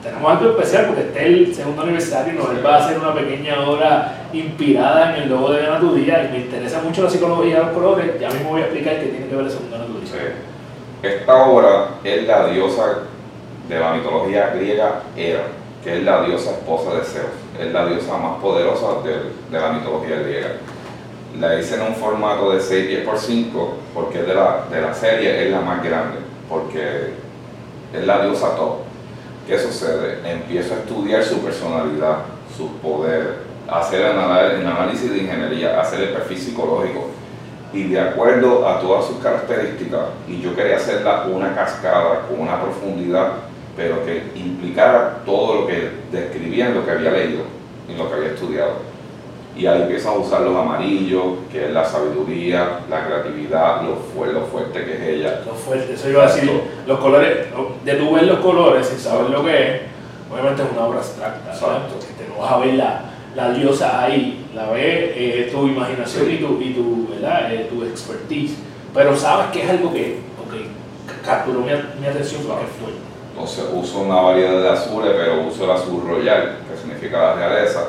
tenemos 0.04 0.32
algo 0.32 0.52
especial 0.52 0.88
porque 0.88 1.02
este 1.04 1.20
es 1.20 1.26
el 1.26 1.56
segundo 1.56 1.82
aniversario 1.84 2.34
y 2.34 2.38
Noel 2.38 2.66
va 2.66 2.76
a 2.76 2.86
hacer 2.86 3.00
una 3.00 3.14
pequeña 3.16 3.62
obra 3.62 4.28
inspirada 4.34 5.16
en 5.16 5.24
el 5.24 5.30
logo 5.30 5.52
de 5.52 5.62
Gana 5.62 5.80
tu 5.80 5.96
Día 5.96 6.26
y 6.26 6.32
me 6.34 6.44
interesa 6.46 6.82
mucho 6.82 7.04
la 7.04 7.10
psicología 7.10 7.60
de 7.60 7.66
los 7.66 7.74
colores. 7.74 8.12
Ya 8.20 8.30
mismo 8.30 8.50
voy 8.50 8.62
a 8.62 8.66
explicar 8.66 9.00
qué 9.00 9.06
tiene 9.08 9.28
que 9.28 9.36
ver 9.36 9.48
eso 9.48 9.60
con 9.60 9.72
Gana 9.72 9.86
tu 9.86 10.00
Día. 10.02 10.36
Esta 11.02 11.46
obra 11.46 11.96
es 12.04 12.28
la 12.28 12.48
diosa 12.48 13.00
de 13.70 13.80
la 13.80 13.94
mitología 13.94 14.50
griega 14.54 15.04
Hera, 15.16 15.48
que 15.84 15.98
es 15.98 16.04
la 16.04 16.24
diosa 16.24 16.52
esposa 16.52 16.96
de 16.96 17.04
Zeus 17.04 17.44
es 17.60 17.72
la 17.74 17.86
diosa 17.86 18.18
más 18.18 18.42
poderosa 18.42 19.02
de, 19.04 19.58
la 19.58 19.74
mitología 19.74 20.20
griega. 20.20 20.54
La 21.40 21.60
hice 21.60 21.76
en 21.76 21.82
un 21.82 21.96
formato 21.96 22.52
de 22.52 22.62
6 22.62 22.88
pies 22.88 23.06
por 23.06 23.18
5 23.18 23.78
porque 23.94 24.22
de 24.22 24.34
la, 24.34 24.66
de 24.72 24.82
la 24.82 24.94
serie 24.94 25.46
es 25.46 25.52
la 25.52 25.62
más 25.62 25.84
grande, 25.84 26.20
porque 26.48 27.14
es 27.94 28.06
la 28.06 28.26
diosa 28.26 28.56
top. 28.56 28.78
¿Qué 29.48 29.60
sucede? 29.60 30.20
Empiezo 30.24 30.74
a 30.74 30.78
estudiar 30.78 31.24
su 31.24 31.40
personalidad, 31.40 32.20
su 32.56 32.70
poder, 32.78 33.40
hacer 33.68 34.02
el 34.02 34.68
análisis 34.68 35.12
de 35.12 35.18
ingeniería, 35.18 35.82
hacer 35.82 36.02
el 36.02 36.10
perfil 36.10 36.38
psicológico 36.38 37.10
y 37.74 37.86
de 37.86 38.00
acuerdo 38.00 38.68
a 38.68 38.80
todas 38.80 39.06
sus 39.06 39.18
características, 39.18 40.02
y 40.28 40.40
yo 40.40 40.56
quería 40.56 40.78
hacerla 40.78 41.26
una 41.28 41.56
cascada 41.56 42.28
con 42.30 42.40
una 42.40 42.62
profundidad 42.62 43.32
pero 43.76 44.06
que 44.06 44.24
implicara 44.36 45.20
todo 45.26 45.62
lo 45.62 45.68
que 45.68 45.90
describía 46.12 46.68
en 46.68 46.76
lo 46.76 46.86
que 46.86 46.92
había 46.92 47.12
leído, 47.12 47.44
en 47.90 47.98
lo 47.98 48.08
que 48.08 48.16
había 48.16 48.30
estudiado. 48.30 48.94
Y 49.56 49.68
ahí 49.68 49.84
empiezas 49.84 50.08
a 50.08 50.18
usar 50.18 50.42
los 50.42 50.56
amarillos, 50.56 51.24
que 51.52 51.66
es 51.66 51.72
la 51.72 51.86
sabiduría, 51.86 52.80
la 52.90 53.06
creatividad, 53.06 53.84
lo, 53.84 53.96
fuerte 53.98 54.84
que 54.84 54.94
es 54.94 55.02
ella. 55.02 55.42
Lo 55.46 55.54
fuerte, 55.54 55.94
eso 55.94 56.10
iba 56.10 56.24
a 56.24 56.34
decir, 56.34 56.50
los 56.88 57.00
colores, 57.00 57.48
de 57.86 57.94
tú 57.96 58.14
ver 58.14 58.24
los 58.24 58.40
colores 58.40 58.88
sin 58.88 58.98
saber 58.98 59.30
lo 59.30 59.44
que 59.44 59.76
es, 59.76 59.82
obviamente 60.32 60.64
es 60.64 60.70
una 60.72 60.86
obra 60.88 61.00
abstracta, 61.00 61.52
Exacto. 61.52 61.96
Te 62.18 62.28
no 62.28 62.42
vas 62.42 62.52
a 62.52 62.58
ver 62.58 62.74
la, 62.74 63.02
la 63.36 63.52
diosa 63.52 64.04
ahí, 64.04 64.48
la 64.56 64.72
ves, 64.72 65.12
eh, 65.16 65.50
tu 65.52 65.68
imaginación 65.68 66.32
y, 66.32 66.38
tu, 66.38 66.60
y 66.60 66.74
tu, 66.74 67.08
¿verdad? 67.10 67.54
Eh, 67.54 67.68
tu 67.70 67.84
expertise, 67.84 68.56
pero 68.92 69.16
sabes 69.16 69.48
que 69.52 69.64
es 69.64 69.70
algo 69.70 69.94
que 69.94 70.20
okay, 70.48 70.68
capturó 71.24 71.60
mi, 71.60 71.72
mi 72.00 72.08
atención 72.08 72.42
porque 72.48 72.64
es 72.64 72.72
fuerte. 72.72 73.13
Entonces 73.34 73.66
uso 73.74 74.02
una 74.02 74.22
variedad 74.22 74.62
de 74.62 74.70
azules, 74.70 75.12
pero 75.18 75.48
uso 75.48 75.66
el 75.66 75.72
azul 75.72 76.04
royal, 76.08 76.60
que 76.70 76.78
significa 76.78 77.18
la 77.18 77.34
realeza. 77.34 77.88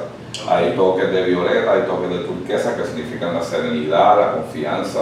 Hay 0.48 0.74
toques 0.74 1.10
de 1.12 1.22
violeta, 1.22 1.72
hay 1.72 1.82
toques 1.82 2.10
de 2.10 2.24
turquesa, 2.24 2.76
que 2.76 2.84
significan 2.84 3.34
la 3.34 3.42
serenidad, 3.42 4.18
la 4.18 4.32
confianza, 4.32 5.00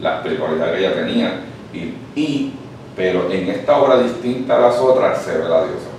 la 0.00 0.16
espiritualidad 0.16 0.72
que 0.72 0.78
ella 0.78 0.94
tenía. 0.94 1.40
Y, 1.72 2.52
pero 2.96 3.30
en 3.30 3.48
esta 3.48 3.78
obra 3.78 3.98
distinta 3.98 4.56
a 4.56 4.60
las 4.60 4.78
otras 4.78 5.22
se 5.22 5.38
ve 5.38 5.48
la 5.48 5.64
diosa 5.64 5.95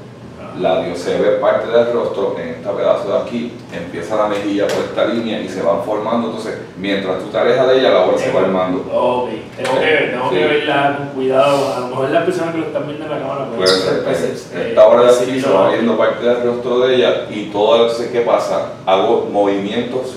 la 0.60 0.82
Dios 0.82 0.98
se 0.98 1.20
ve 1.20 1.32
parte 1.38 1.68
del 1.68 1.94
rostro 1.94 2.36
en 2.40 2.50
este 2.50 2.70
pedazo 2.70 3.12
de 3.12 3.18
aquí, 3.20 3.54
empieza 3.72 4.16
la 4.16 4.28
mejilla 4.28 4.68
por 4.68 4.84
esta 4.84 5.06
línea 5.06 5.40
y 5.40 5.50
se 5.50 5.62
van 5.62 5.84
formando, 5.84 6.28
entonces 6.30 6.58
mientras 6.78 7.20
tú 7.20 7.26
te 7.26 7.38
alejas 7.38 7.68
de 7.68 7.80
ella, 7.80 7.92
la 7.92 8.06
obra 8.06 8.18
se 8.18 8.32
va 8.32 8.42
armando. 8.42 8.80
Ok, 8.92 9.30
tengo 9.56 9.80
que 9.80 9.86
ver, 9.86 10.12
tengo 10.12 10.30
que 10.30 10.48
verla 10.48 10.96
con 10.98 11.08
cuidado, 11.10 11.74
a 11.76 11.80
lo 11.82 11.88
mejor 11.88 12.10
las 12.10 12.24
personas 12.24 12.54
que 12.54 12.62
lo 12.62 12.68
están 12.68 12.88
viendo 12.88 13.06
en 13.06 13.12
la 13.12 13.20
cámara 13.20 13.46
pueden 13.56 13.68
ser 13.68 14.04
peces, 14.04 14.52
Esta 14.56 14.88
obra 14.88 15.04
de 15.04 15.10
aquí 15.12 15.42
se 15.42 15.50
va 15.50 15.70
viendo 15.70 15.98
parte 15.98 16.26
del 16.26 16.44
rostro 16.44 16.80
de 16.80 16.96
ella 16.96 17.26
y 17.30 17.46
todo 17.46 17.88
eso 17.88 18.12
que 18.12 18.22
pasa, 18.22 18.74
hago 18.86 19.30
movimientos 19.32 20.16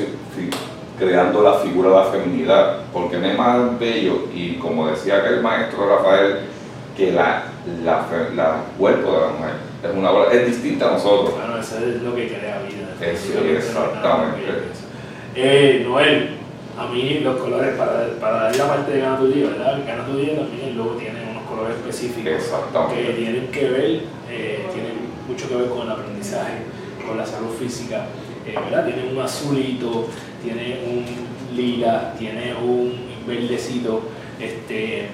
creando 0.99 1.43
la 1.43 1.55
figura 1.55 1.89
de 1.89 1.97
la 1.97 2.05
feminidad, 2.05 2.77
porque 2.93 3.17
no 3.17 3.27
es 3.27 3.39
más 3.39 3.79
bello 3.79 4.25
y 4.35 4.57
como 4.57 4.87
decía 4.87 5.17
aquel 5.17 5.41
maestro 5.41 5.89
Rafael, 5.89 6.41
que 6.95 7.13
la, 7.13 7.45
la, 7.83 8.05
la 8.35 8.57
cuerpo 8.79 9.13
de 9.13 9.21
la 9.21 9.29
mujer 9.29 9.70
es 9.83 9.97
una 9.97 10.11
obra, 10.11 10.33
es 10.33 10.47
distinta 10.47 10.89
a 10.89 10.93
nosotros. 10.93 11.35
Bueno, 11.35 11.59
eso 11.59 11.79
es 11.79 12.03
lo 12.03 12.15
que 12.15 12.29
crea 12.29 12.63
vida. 12.63 13.13
Eso, 13.13 13.45
exactamente. 13.45 14.41
Eh, 15.35 15.85
Noel, 15.87 16.31
a 16.79 16.87
mí 16.87 17.21
los 17.21 17.37
colores, 17.39 17.75
para, 17.77 18.09
para 18.21 18.43
dar 18.45 18.57
la 18.57 18.69
parte 18.69 18.93
de 18.93 19.01
Gana 19.01 19.19
tu 19.19 19.29
Día, 19.29 19.49
¿verdad? 19.49 19.79
Gana 19.87 20.07
tu 20.07 20.17
Día 20.17 20.37
también 20.37 20.69
el 20.69 20.77
logo 20.77 20.93
tiene 20.93 21.31
unos 21.31 21.45
colores 21.45 21.77
específicos 21.77 22.53
que 22.95 23.13
tienen 23.13 23.49
que 23.49 23.71
ver, 23.71 24.01
eh, 24.31 24.67
tienen 24.73 24.93
mucho 25.29 25.49
que 25.49 25.57
ver 25.57 25.69
con 25.69 25.83
el 25.83 25.91
aprendizaje, 25.91 26.59
con 27.07 27.17
la 27.17 27.27
salud 27.27 27.55
física, 27.59 28.07
eh, 28.47 28.55
¿verdad? 28.55 28.87
Tiene 28.87 29.13
un 29.13 29.19
azulito, 29.21 30.09
tiene 30.43 30.81
un 30.87 31.57
lila, 31.57 32.15
tiene 32.19 32.55
un 32.55 32.95
verdecito, 33.27 34.03
este, 34.41 35.09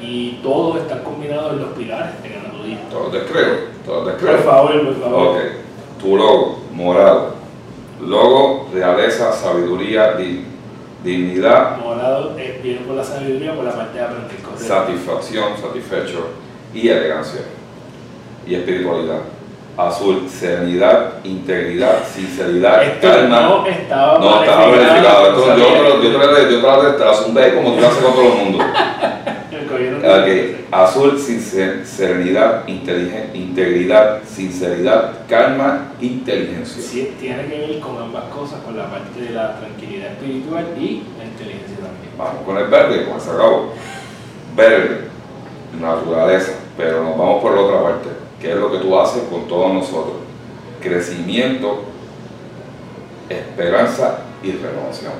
y 0.00 0.40
todos 0.42 0.78
están 0.78 1.02
combinados 1.02 1.54
en 1.54 1.60
los 1.60 1.68
pilares 1.70 2.22
de 2.22 2.28
Gana 2.28 2.50
tu 2.50 2.62
Día. 2.62 2.78
Todos 2.90 3.12
te 3.12 3.20
creo. 3.32 3.78
Por 3.84 4.42
favor, 4.44 4.84
por 4.84 5.00
favor. 5.00 5.28
Ok. 5.28 5.42
Tu 6.00 6.16
logo, 6.16 6.62
morado. 6.72 7.34
Logo, 8.00 8.68
realeza, 8.72 9.32
sabiduría, 9.32 10.16
dignidad. 11.02 11.78
Morado 11.78 12.36
es 12.38 12.62
bien 12.62 12.84
por 12.86 12.96
la 12.96 13.02
sabiduría, 13.02 13.54
por 13.54 13.64
la 13.64 13.72
parte 13.72 13.98
de 13.98 14.04
aprender 14.04 14.36
Satisfacción, 14.56 15.56
satisfecho 15.60 16.28
y 16.72 16.88
elegancia. 16.88 17.40
Y 18.46 18.54
espiritualidad. 18.54 19.20
Azul, 19.76 20.28
serenidad, 20.28 21.24
integridad, 21.24 22.04
sinceridad, 22.04 22.82
Esto 22.82 23.08
calma. 23.08 23.40
No 23.40 23.66
estaba, 23.66 24.18
no, 24.18 24.42
estaba 24.42 24.66
verificado. 24.70 25.28
Esto, 25.28 25.56
yo, 25.56 25.56
yo, 25.56 26.02
yo, 26.02 26.02
yo, 26.02 26.60
yo 26.60 26.98
de 26.98 27.04
hacer 27.04 27.28
un 27.28 27.34
B 27.34 27.54
como 27.54 27.74
tú 27.74 27.80
lo 27.80 27.86
haces 27.86 28.02
con 28.02 28.14
todo 28.14 28.24
el 28.24 28.38
mundo. 28.38 28.58
Okay. 29.78 30.66
Azul, 30.72 31.18
serenidad, 31.18 32.66
integridad, 32.66 34.22
sinceridad, 34.24 35.26
calma, 35.28 35.92
inteligencia. 36.00 36.82
Sí, 36.82 37.14
tiene 37.20 37.46
que 37.46 37.58
ver 37.58 37.80
con 37.80 37.96
ambas 37.96 38.24
cosas, 38.24 38.60
con 38.62 38.76
la 38.76 38.90
parte 38.90 39.20
de 39.20 39.30
la 39.30 39.58
tranquilidad 39.60 40.12
espiritual 40.12 40.66
y 40.76 41.04
la 41.16 41.24
inteligencia 41.24 41.76
también. 41.76 42.10
Vamos 42.18 42.42
con 42.44 42.56
el 42.58 42.66
verde, 42.66 43.06
con 43.06 43.18
ese 43.18 43.30
acabo. 43.30 43.72
Verde, 44.56 45.08
naturaleza, 45.80 46.52
pero 46.76 47.04
nos 47.04 47.16
vamos 47.16 47.40
por 47.40 47.54
la 47.54 47.60
otra 47.60 47.82
parte, 47.82 48.08
que 48.40 48.50
es 48.50 48.56
lo 48.56 48.72
que 48.72 48.78
tú 48.78 48.98
haces 48.98 49.22
con 49.30 49.46
todos 49.46 49.72
nosotros. 49.72 50.16
Crecimiento, 50.82 51.84
esperanza 53.28 54.18
y 54.42 54.52
renovación. 54.52 55.12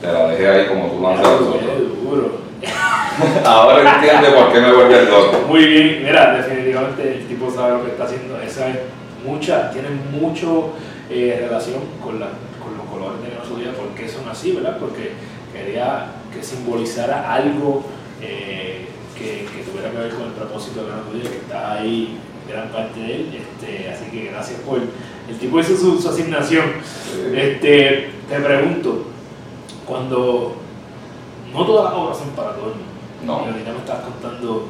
Te 0.00 0.12
la 0.12 0.28
dejé 0.28 0.48
ahí 0.48 0.66
como 0.66 0.88
tú 0.88 1.00
lo 1.00 1.08
has 1.08 1.22
duro. 1.22 2.43
Ahora 3.44 3.96
entiende 3.96 4.30
por 4.30 4.52
qué 4.52 4.60
me 4.60 4.72
vuelve 4.72 5.04
loco. 5.04 5.44
Muy 5.48 5.64
bien, 5.64 6.02
mira, 6.04 6.34
definitivamente 6.36 7.16
el 7.16 7.26
tipo 7.26 7.50
sabe 7.50 7.78
lo 7.78 7.84
que 7.84 7.92
está 7.92 8.04
haciendo. 8.04 8.40
Esa 8.40 8.68
es 8.68 8.78
mucha, 9.24 9.70
tienen 9.70 10.00
mucho 10.12 10.72
eh, 11.10 11.38
relación 11.40 11.80
con, 12.02 12.18
la, 12.20 12.28
con 12.62 12.76
los 12.76 12.86
colores 12.86 13.22
de 13.22 13.48
tu 13.48 13.56
Día, 13.56 13.72
porque 13.76 14.08
son 14.08 14.28
así, 14.28 14.52
¿verdad? 14.52 14.78
Porque 14.78 15.12
quería 15.52 16.06
que 16.32 16.42
simbolizara 16.42 17.32
algo 17.32 17.84
eh, 18.20 18.86
que, 19.16 19.46
que, 19.46 19.62
tuviera 19.70 19.90
que 19.90 19.98
ver 19.98 20.10
con 20.10 20.26
el 20.26 20.32
propósito 20.32 20.80
de 20.80 21.18
Día, 21.18 21.30
que 21.30 21.36
está 21.36 21.74
ahí 21.74 22.18
gran 22.48 22.68
parte 22.68 23.00
de 23.00 23.14
él. 23.14 23.40
Este, 23.40 23.90
así 23.90 24.10
que 24.10 24.30
gracias 24.30 24.60
por 24.60 24.78
el 24.78 25.38
tipo 25.38 25.60
hizo 25.60 25.76
su, 25.76 26.00
su 26.00 26.08
asignación. 26.08 26.64
Este, 27.34 28.10
te 28.28 28.40
pregunto, 28.40 29.06
cuando 29.86 30.56
no 31.54 31.64
todas 31.64 31.84
las 31.84 31.94
obras 31.94 32.18
son 32.18 32.28
para 32.30 32.52
todo 32.52 32.72
el 32.72 32.76
mundo. 32.76 32.92
No. 33.24 33.44
Y 33.46 33.52
ahorita 33.52 33.72
me 33.72 33.78
estás 33.78 34.00
contando 34.04 34.66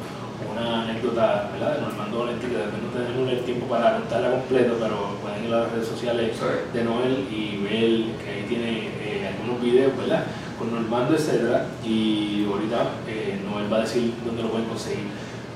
una 0.51 0.83
anécdota 0.83 1.49
¿verdad? 1.53 1.75
de 1.75 1.81
Normando 1.81 2.19
Valenti, 2.19 2.47
que 2.47 2.53
no 2.55 2.89
tenemos 2.93 3.29
el 3.31 3.39
tiempo 3.41 3.65
para 3.67 3.97
contarla 3.97 4.31
completa, 4.31 4.73
pero 4.79 4.95
pueden 5.21 5.45
ir 5.45 5.53
a 5.53 5.59
las 5.61 5.71
redes 5.71 5.87
sociales 5.87 6.31
Sí. 6.37 6.45
de 6.77 6.83
Noel 6.83 7.27
y 7.31 7.57
ver 7.63 8.23
que 8.23 8.29
ahí 8.31 8.45
tiene 8.47 8.87
eh, 9.01 9.27
algunos 9.35 9.61
videos, 9.61 9.97
¿verdad? 9.97 10.23
Con 10.57 10.71
Normando, 10.71 11.15
etcétera, 11.15 11.65
y 11.83 12.45
ahorita 12.49 12.77
eh, 13.07 13.39
Noel 13.43 13.71
va 13.71 13.77
a 13.77 13.81
decir 13.81 14.13
dónde 14.25 14.43
lo 14.43 14.49
pueden 14.49 14.67
conseguir. 14.67 15.07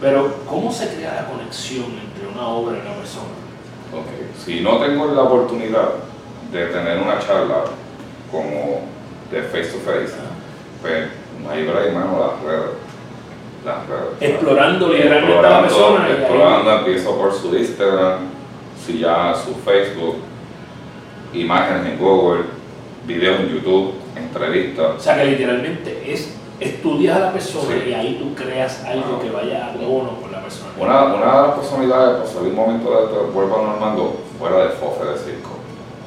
Pero, 0.02 0.34
¿cómo 0.48 0.72
se 0.72 0.88
crea 0.96 1.16
la 1.24 1.28
conexión 1.28 1.86
entre 2.04 2.28
una 2.34 2.48
obra 2.48 2.78
y 2.78 2.82
una 2.82 2.96
persona? 2.96 3.36
Ok, 3.94 4.38
si 4.46 4.62
no 4.62 4.78
tengo 4.78 5.08
la 5.08 5.24
oportunidad 5.24 5.90
de 6.52 6.66
tener 6.68 6.98
una 7.00 7.20
charla 7.20 7.64
como 8.32 8.82
de 9.32 9.44
face 9.44 9.72
to 9.72 9.80
face, 9.80 10.14
pues 10.82 11.08
mano, 11.94 12.20
las 12.20 12.44
redes. 12.44 12.70
Las 13.66 13.88
redes. 13.88 14.32
Explorando 14.34 14.88
literalmente 14.90 15.38
a 15.38 15.50
la 15.50 15.62
persona 15.62 16.10
explorando, 16.10 16.72
empiezo 16.80 17.18
por 17.18 17.34
su 17.34 17.56
Instagram, 17.56 18.20
si 18.86 19.00
ya 19.00 19.34
su 19.36 19.54
Facebook, 19.56 20.16
imágenes 21.34 21.86
en 21.94 22.00
Google, 22.00 22.44
videos 23.06 23.40
en 23.42 23.50
YouTube, 23.50 23.94
entrevistas. 24.16 24.96
O 24.98 25.00
sea 25.00 25.18
que 25.18 25.26
literalmente 25.26 26.04
es 26.12 26.36
estudiar 26.60 27.22
a 27.22 27.26
la 27.28 27.34
persona 27.34 27.76
Sí. 27.84 27.90
y 27.90 27.94
ahí 27.94 28.18
tú 28.22 28.34
creas 28.36 28.84
algo 28.86 29.18
Ah. 29.20 29.24
que 29.24 29.30
vaya 29.32 29.68
a 29.68 29.74
tono 29.74 30.18
con 30.22 30.32
la 30.32 30.42
persona. 30.42 30.72
Una, 30.78 31.04
una 31.06 31.42
de 31.42 31.48
las 31.48 31.58
personalidades, 31.58 32.18
por 32.20 32.28
salir 32.28 32.50
un 32.50 32.56
momento 32.56 32.90
de 33.08 33.32
vuelvo 33.32 33.60
a 33.60 33.62
Normando, 33.64 34.20
fuera 34.38 34.58
de 34.64 34.70
Fofe 34.72 35.06
de 35.06 35.18
Circo. 35.18 35.50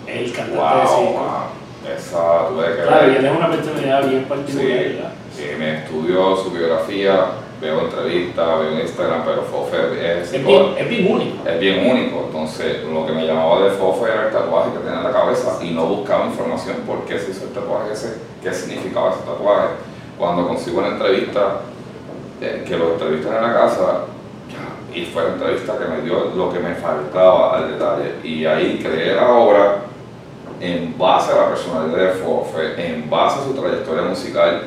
El 0.07 0.33
cantante 0.33 0.53
de 0.53 0.59
Wow, 0.61 0.99
circo. 1.07 1.25
man, 1.25 1.62
esa 1.97 2.49
tuve 2.49 2.77
que 2.77 2.83
Claro, 2.83 3.13
y 3.13 3.17
él 3.17 3.25
es 3.25 3.37
una 3.37 3.51
personalidad 3.51 4.09
bien 4.09 4.23
Sí, 4.23 4.29
particular, 4.29 5.13
eh, 5.39 5.57
me 5.59 5.79
estudió 5.79 6.37
su 6.37 6.51
biografía, 6.51 7.27
veo 7.61 7.81
entrevistas, 7.81 8.61
veo 8.61 8.81
Instagram, 8.81 9.23
pero 9.25 9.43
Fofe 9.43 9.77
es, 10.21 10.33
Es 10.33 10.45
bien, 10.45 10.75
es 10.79 10.89
bien 10.89 11.13
único. 11.13 11.49
es 11.49 11.61
bien 11.61 11.91
único. 11.91 12.25
Entonces, 12.27 12.85
lo 12.85 13.07
que 13.07 13.13
me 13.13 13.27
llamaba 13.27 13.63
de 13.65 13.71
Fofe 13.71 14.11
era 14.11 14.27
el 14.27 14.33
tatuaje 14.33 14.73
que 14.73 14.79
tenía 14.79 14.99
en 14.99 15.05
la 15.05 15.13
cabeza 15.13 15.59
y 15.63 15.71
no 15.71 15.87
buscaba 15.87 16.27
información 16.27 16.77
por 16.87 17.05
qué 17.05 17.19
se 17.19 17.31
hizo 17.31 17.45
el 17.45 17.51
tatuaje 17.51 17.93
ese, 17.93 18.19
qué 18.43 18.53
significaba 18.53 19.11
ese 19.11 19.21
tatuaje. 19.21 19.69
Cuando 20.19 20.47
consigo 20.47 20.79
una 20.79 20.89
entrevista, 20.89 21.61
eh, 22.41 22.65
que 22.67 22.77
lo 22.77 22.93
entrevistan 22.93 23.37
en 23.37 23.43
la 23.43 23.53
casa, 23.55 24.05
y 24.95 25.07
fue 25.07 25.23
la 25.23 25.29
entrevista 25.31 25.79
que 25.79 25.87
me 25.87 26.03
dio 26.03 26.33
lo 26.37 26.53
que 26.53 26.59
me 26.59 26.75
faltaba 26.75 27.57
al 27.57 27.73
detalle. 27.73 28.17
Y 28.23 28.45
ahí 28.45 28.79
creé 28.83 29.15
la 29.15 29.31
obra 29.31 29.77
en 30.63 30.97
base 30.97 31.33
a 31.33 31.37
la 31.37 31.49
personalidad 31.49 31.99
de 31.99 32.21
Fofe, 32.21 32.75
en 32.77 33.11
base 33.11 33.41
a 33.41 33.45
su 33.45 33.53
trayectoria 33.53 34.03
musical. 34.03 34.63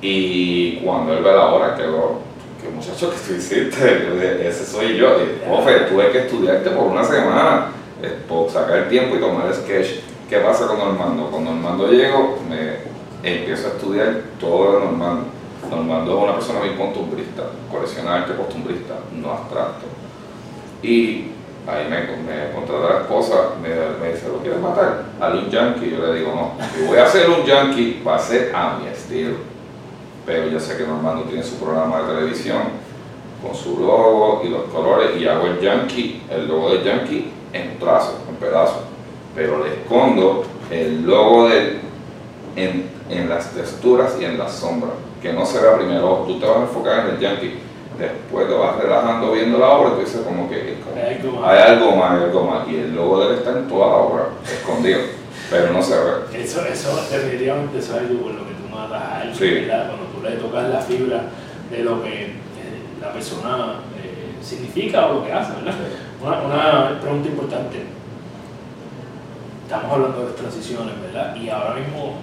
Y 0.00 0.78
cuando 0.78 1.12
él 1.12 1.22
ve 1.22 1.32
la 1.32 1.46
obra, 1.46 1.76
quedó, 1.76 2.18
que 2.60 2.68
muchacho 2.68 3.10
que 3.10 3.16
tú 3.16 3.34
hiciste, 3.38 4.48
ese 4.48 4.66
soy 4.66 4.96
yo. 4.96 5.22
Y, 5.22 5.48
Fofe, 5.48 5.72
tuve 5.88 6.10
que 6.10 6.18
estudiarte 6.18 6.70
por 6.70 6.88
una 6.88 7.04
semana, 7.04 7.68
eh, 8.02 8.18
por 8.28 8.50
sacar 8.50 8.78
el 8.78 8.88
tiempo 8.88 9.14
y 9.14 9.20
tomar 9.20 9.46
el 9.46 9.54
sketch. 9.54 10.00
¿Qué 10.28 10.38
pasa 10.38 10.66
con 10.66 10.78
Normando? 10.78 11.30
Cuando 11.30 11.52
Normando 11.52 11.86
llego, 11.88 12.38
me 12.48 12.78
empiezo 13.22 13.68
a 13.68 13.70
estudiar 13.70 14.20
todo 14.40 14.80
de 14.80 14.84
Normando. 14.84 15.26
Normando 15.70 16.16
es 16.16 16.24
una 16.24 16.34
persona 16.34 16.58
muy 16.58 16.70
costumbrista, 16.70 17.44
colecciona 17.70 18.16
arte 18.16 18.34
costumbrista, 18.34 18.94
no 19.12 19.30
abstracto. 19.30 19.86
Y 20.82 21.26
ahí 21.66 21.86
me, 21.88 22.00
me 22.22 22.52
contrata 22.52 22.94
la 22.94 23.00
esposa, 23.02 23.34
me, 23.60 23.68
me 24.00 24.12
dice, 24.12 24.28
¿lo 24.28 24.38
quieres 24.38 24.60
matar? 24.60 25.04
Hazle 25.20 25.40
un 25.40 25.50
yankee. 25.50 25.90
Yo 25.90 26.06
le 26.06 26.18
digo, 26.18 26.32
no, 26.34 26.64
si 26.74 26.84
voy 26.84 26.98
a 26.98 27.04
hacer 27.04 27.28
un 27.30 27.44
yankee, 27.44 28.02
va 28.06 28.16
a 28.16 28.18
ser 28.18 28.54
a 28.54 28.78
mi 28.78 28.88
estilo. 28.88 29.36
Pero 30.26 30.48
yo 30.48 30.60
sé 30.60 30.76
que 30.76 30.84
Normando 30.84 31.24
tiene 31.24 31.42
su 31.42 31.56
programa 31.56 32.02
de 32.02 32.14
televisión 32.14 32.62
con 33.42 33.54
su 33.54 33.80
logo 33.80 34.42
y 34.44 34.48
los 34.48 34.64
colores 34.64 35.20
y 35.20 35.26
hago 35.26 35.46
el 35.46 35.60
yankee, 35.60 36.22
el 36.30 36.46
logo 36.46 36.70
del 36.70 36.84
yankee 36.84 37.32
en 37.52 37.78
trazos, 37.78 38.14
en 38.28 38.36
pedazos. 38.36 38.82
Pero 39.34 39.64
le 39.64 39.70
escondo 39.70 40.44
el 40.70 41.04
logo 41.04 41.48
del 41.48 41.80
en, 42.54 42.88
en 43.10 43.28
las 43.28 43.50
texturas 43.52 44.16
y 44.20 44.24
en 44.24 44.38
las 44.38 44.52
sombras. 44.52 44.92
Que 45.20 45.32
no 45.32 45.46
se 45.46 45.58
primero, 45.58 46.24
tú 46.26 46.40
te 46.40 46.46
vas 46.46 46.56
a 46.56 46.62
enfocar 46.62 47.06
en 47.06 47.14
el 47.14 47.20
yankee, 47.20 47.54
después 47.98 48.48
te 48.48 48.54
vas 48.54 48.76
relajando 48.76 49.32
viendo 49.32 49.58
la 49.58 49.70
obra 49.70 49.90
y 49.90 49.92
tú 49.94 50.00
dices 50.00 50.20
como 50.22 50.48
que 50.48 50.78
Hay 50.96 51.16
algo 51.16 51.40
más. 51.40 51.50
hay 51.50 51.72
algo 51.72 51.96
más, 51.96 52.10
hay 52.12 52.24
algo 52.24 52.44
más. 52.44 52.68
Y 52.68 52.76
el 52.76 52.94
logo 52.94 53.20
de 53.20 53.26
él 53.28 53.38
está 53.38 53.50
en 53.58 53.68
toda 53.68 53.86
la 53.88 53.96
obra, 53.96 54.24
escondido, 54.44 55.00
pero 55.50 55.72
no 55.72 55.82
se 55.82 55.94
ve. 55.94 56.42
Eso, 56.42 56.64
eso 56.66 56.96
definitivamente 57.10 57.78
eso 57.78 57.94
es 57.96 58.00
algo 58.00 58.22
por 58.22 58.32
lo 58.32 58.46
que 58.46 58.54
tú 58.54 58.74
matas 58.74 59.02
a 59.02 59.20
alguien. 59.22 59.66
Cuando 59.68 60.06
tú 60.14 60.22
le 60.22 60.36
tocas 60.36 60.68
la 60.68 60.80
fibra 60.80 61.22
de 61.70 61.78
lo 61.84 62.02
que 62.02 62.22
eh, 62.24 62.32
la 63.00 63.12
persona 63.12 63.74
eh, 64.02 64.34
significa 64.42 65.06
o 65.06 65.14
lo 65.14 65.24
que 65.24 65.32
hace, 65.32 65.52
¿verdad? 65.54 65.74
Una, 66.22 66.40
una 66.42 67.00
pregunta 67.00 67.28
importante. 67.28 67.82
Estamos 69.64 69.92
hablando 69.92 70.26
de 70.26 70.32
transiciones, 70.32 71.00
¿verdad? 71.00 71.34
Y 71.34 71.48
ahora 71.48 71.74
mismo 71.74 72.16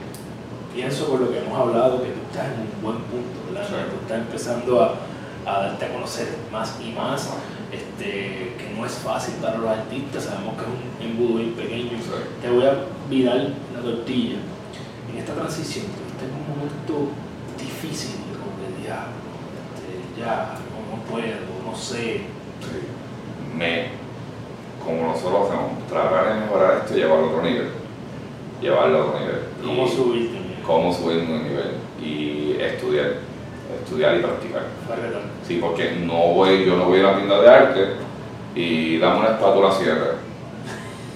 pienso 0.73 1.08
por 1.08 1.19
lo 1.21 1.32
que 1.32 1.39
hemos 1.39 1.60
hablado 1.60 2.01
que 2.03 2.10
tú 2.10 2.19
estás 2.29 2.45
en 2.53 2.62
un 2.62 2.82
buen 2.82 2.97
punto, 3.10 3.39
¿verdad? 3.51 3.67
Sí. 3.67 3.73
Tú 3.89 4.01
estás 4.03 4.19
empezando 4.19 4.82
a, 4.84 4.93
a 5.45 5.60
darte 5.60 5.86
a 5.86 5.93
conocer 5.93 6.28
más 6.52 6.78
y 6.84 6.91
más, 6.91 7.30
este, 7.71 8.56
que 8.58 8.73
no 8.75 8.86
es 8.86 8.93
fácil 8.93 9.36
para 9.36 9.58
los 9.58 9.69
artistas, 9.69 10.25
sabemos 10.25 10.56
que 10.56 10.62
es 10.62 10.67
un 10.67 11.12
embudo 11.12 11.38
bien 11.38 11.54
pequeño. 11.54 11.89
Sí. 11.91 12.10
Te 12.41 12.49
voy 12.49 12.65
a 12.65 12.86
virar 13.10 13.49
la 13.73 13.82
tortilla. 13.82 14.38
En 15.12 15.17
esta 15.17 15.34
transición, 15.34 15.86
en 15.86 16.34
un 16.34 16.58
momento 16.58 17.12
difícil, 17.58 18.15
como 18.38 18.56
que 18.60 18.82
diablo, 18.82 19.13
este, 19.73 20.21
ya, 20.21 20.58
no, 20.71 20.97
no 20.97 21.04
puedo, 21.04 21.36
no 21.65 21.75
sé. 21.75 22.21
Sí. 22.62 23.56
Me, 23.56 23.89
como 24.84 25.08
nosotros 25.08 25.49
hacemos, 25.49 25.88
tratar 25.89 26.34
de 26.34 26.41
mejorar 26.41 26.78
esto 26.80 26.93
y 26.93 26.97
llevarlo 26.97 27.25
a 27.25 27.30
otro 27.30 27.41
nivel. 27.43 27.69
Llevarlo 28.62 28.97
a 28.97 29.06
otro 29.06 29.19
nivel. 29.19 29.39
¿Cómo 29.63 29.86
Y 29.86 29.89
subiste? 29.89 30.38
Cómo 30.65 30.93
subir 30.93 31.23
un 31.23 31.43
nivel. 31.43 31.71
Y 32.02 32.58
estudiar. 32.60 33.30
Estudiar 33.73 34.15
y 34.15 34.19
practicar. 34.19 34.63
Sí, 35.47 35.60
porque 35.62 35.91
no 35.91 36.34
voy, 36.34 36.65
yo 36.65 36.75
no 36.75 36.86
voy 36.86 36.99
a 36.99 37.03
la 37.03 37.15
tienda 37.15 37.39
de 37.41 37.49
arte 37.49 37.88
y 38.55 38.97
dame 38.97 39.19
una 39.19 39.29
espátula 39.29 39.71
7, 39.71 39.93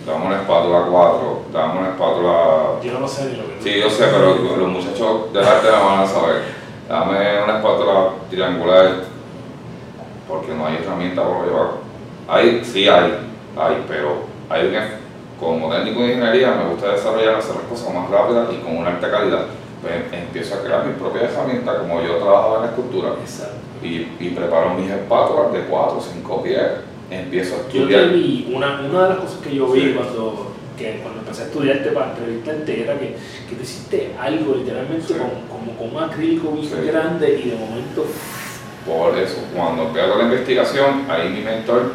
dame 0.06 0.26
una 0.28 0.36
espátula 0.42 0.86
4, 0.90 1.42
dame 1.52 1.80
una 1.80 1.90
espátula... 1.90 2.80
Yo 2.84 3.00
no 3.00 3.08
sé 3.08 3.26
ni 3.26 3.38
lo 3.38 3.48
que 3.48 3.62
Sí, 3.62 3.80
yo 3.80 3.90
sé, 3.90 4.06
pero 4.06 4.36
los 4.58 4.70
muchachos 4.70 5.34
del 5.34 5.44
arte 5.44 5.72
la 5.72 5.80
van 5.80 6.00
a 6.02 6.08
saber. 6.08 6.44
Dame 6.88 7.44
una 7.44 7.58
espátula 7.58 8.10
triangular 8.30 9.04
porque 10.28 10.54
no 10.54 10.68
hay 10.68 10.76
herramienta 10.76 11.24
para 11.24 11.46
llevarlo. 11.46 11.78
Hay, 12.28 12.64
sí 12.64 12.88
hay, 12.88 13.18
hay, 13.58 13.84
pero 13.88 14.24
hay 14.50 14.68
un, 14.68 14.76
como 15.40 15.70
técnico 15.70 16.02
de 16.02 16.14
ingeniería 16.14 16.52
me 16.52 16.70
gusta 16.70 16.92
desarrollar, 16.92 17.36
hacer 17.36 17.56
las 17.56 17.66
cosas 17.66 17.94
más 17.94 18.10
rápidas 18.10 18.48
y 18.54 18.58
con 18.58 18.78
una 18.78 18.92
alta 18.92 19.12
calidad. 19.12 19.46
Pues 19.84 19.96
empiezo 20.14 20.56
a 20.56 20.64
crear 20.64 20.86
mi 20.86 20.94
propia 20.94 21.24
herramienta 21.24 21.78
como 21.80 22.02
yo 22.02 22.16
trabajaba 22.16 22.56
en 22.56 22.62
la 22.62 22.68
escultura 22.70 23.10
Exacto. 23.22 23.56
y, 23.84 24.08
y 24.20 24.30
preparo 24.30 24.74
mis 24.76 24.90
espátulas 24.90 25.52
de 25.52 25.60
4 25.66 25.98
o 25.98 26.02
5 26.02 26.42
pies. 26.44 26.62
Empiezo 27.12 27.56
a 27.56 27.58
Yo 27.58 27.64
te 27.68 27.78
estudiar. 27.80 28.10
vi, 28.14 28.52
una, 28.56 28.80
una 28.80 29.04
de 29.04 29.10
las 29.10 29.18
cosas 29.20 29.40
que 29.42 29.54
yo 29.56 29.68
vi 29.68 29.82
Sí. 29.82 29.94
cuando, 29.96 30.54
que 30.78 31.00
cuando 31.04 31.20
empecé 31.20 31.42
a 31.44 31.46
estudiarte 31.48 31.90
para 31.92 32.12
entrevistarte 32.12 32.82
era 32.84 32.98
que, 32.98 33.18
que 33.50 33.56
tú 33.56 33.62
hiciste 33.62 34.14
algo 34.20 34.56
literalmente 34.56 35.06
Sí. 35.06 35.14
con, 35.16 35.30
como 35.60 35.78
con 35.78 35.96
un 35.98 36.10
acrílico 36.10 36.58
Sí. 36.62 36.88
grande 36.88 37.42
y 37.44 37.50
de 37.50 37.56
momento 37.58 38.06
Por 38.88 39.18
eso, 39.18 39.38
cuando 39.56 39.84
empiezo 39.84 40.16
la 40.18 40.24
investigación, 40.24 41.06
ahí 41.10 41.30
mi 41.30 41.42
mentor 41.42 41.92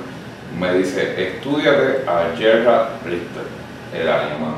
me 0.58 0.74
dice, 0.74 1.14
estudiate 1.22 2.04
a 2.06 2.34
Gerhard 2.36 3.02
Richter, 3.04 3.44
el 3.94 4.08
alemán, 4.08 4.54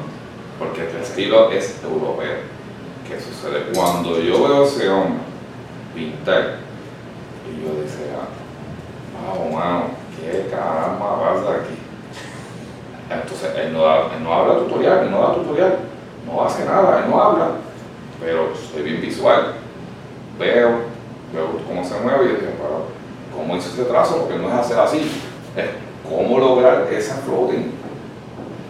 porque 0.59 0.83
tu 0.83 0.99
estilo 1.03 1.51
es 1.51 1.81
europeo. 1.83 2.59
¿Qué 3.11 3.21
sucede? 3.21 3.73
Cuando 3.75 4.19
yo 4.21 4.45
veo 4.49 4.63
a 4.63 4.67
ese 4.67 4.89
hombre 4.89 5.19
pintar, 5.95 6.59
y 7.49 7.65
yo 7.65 7.83
decía, 7.83 8.29
wow, 9.35 9.51
mano, 9.53 9.85
qué 10.17 10.49
caramba 10.51 11.21
pasa 11.21 11.57
aquí. 11.57 11.75
Entonces, 13.11 13.51
él 13.57 13.73
no, 13.73 13.83
da- 13.83 14.07
él 14.17 14.23
no 14.23 14.33
habla 14.33 14.55
tutorial, 14.61 15.01
él 15.05 15.11
no 15.11 15.21
da 15.23 15.35
tutorial, 15.35 15.79
no 16.25 16.45
hace 16.45 16.65
nada, 16.65 17.01
él 17.05 17.11
no 17.11 17.21
habla, 17.21 17.49
pero 18.21 18.51
soy 18.55 18.83
bien 18.83 19.01
visual. 19.01 19.55
Veo, 20.39 20.69
veo 21.35 21.47
cómo 21.67 21.85
se 21.85 21.99
mueve 22.01 22.25
y 22.27 22.29
dije, 22.29 22.55
pero 22.57 22.87
¿cómo 23.35 23.57
hizo 23.57 23.71
ese 23.71 23.85
trazo? 23.91 24.19
Porque 24.19 24.39
no 24.39 24.49
es 24.49 24.55
hacer 24.55 24.79
así, 24.79 24.99
es 25.57 25.67
cómo 26.09 26.39
lograr 26.39 26.87
esa 26.93 27.17
floating, 27.17 27.73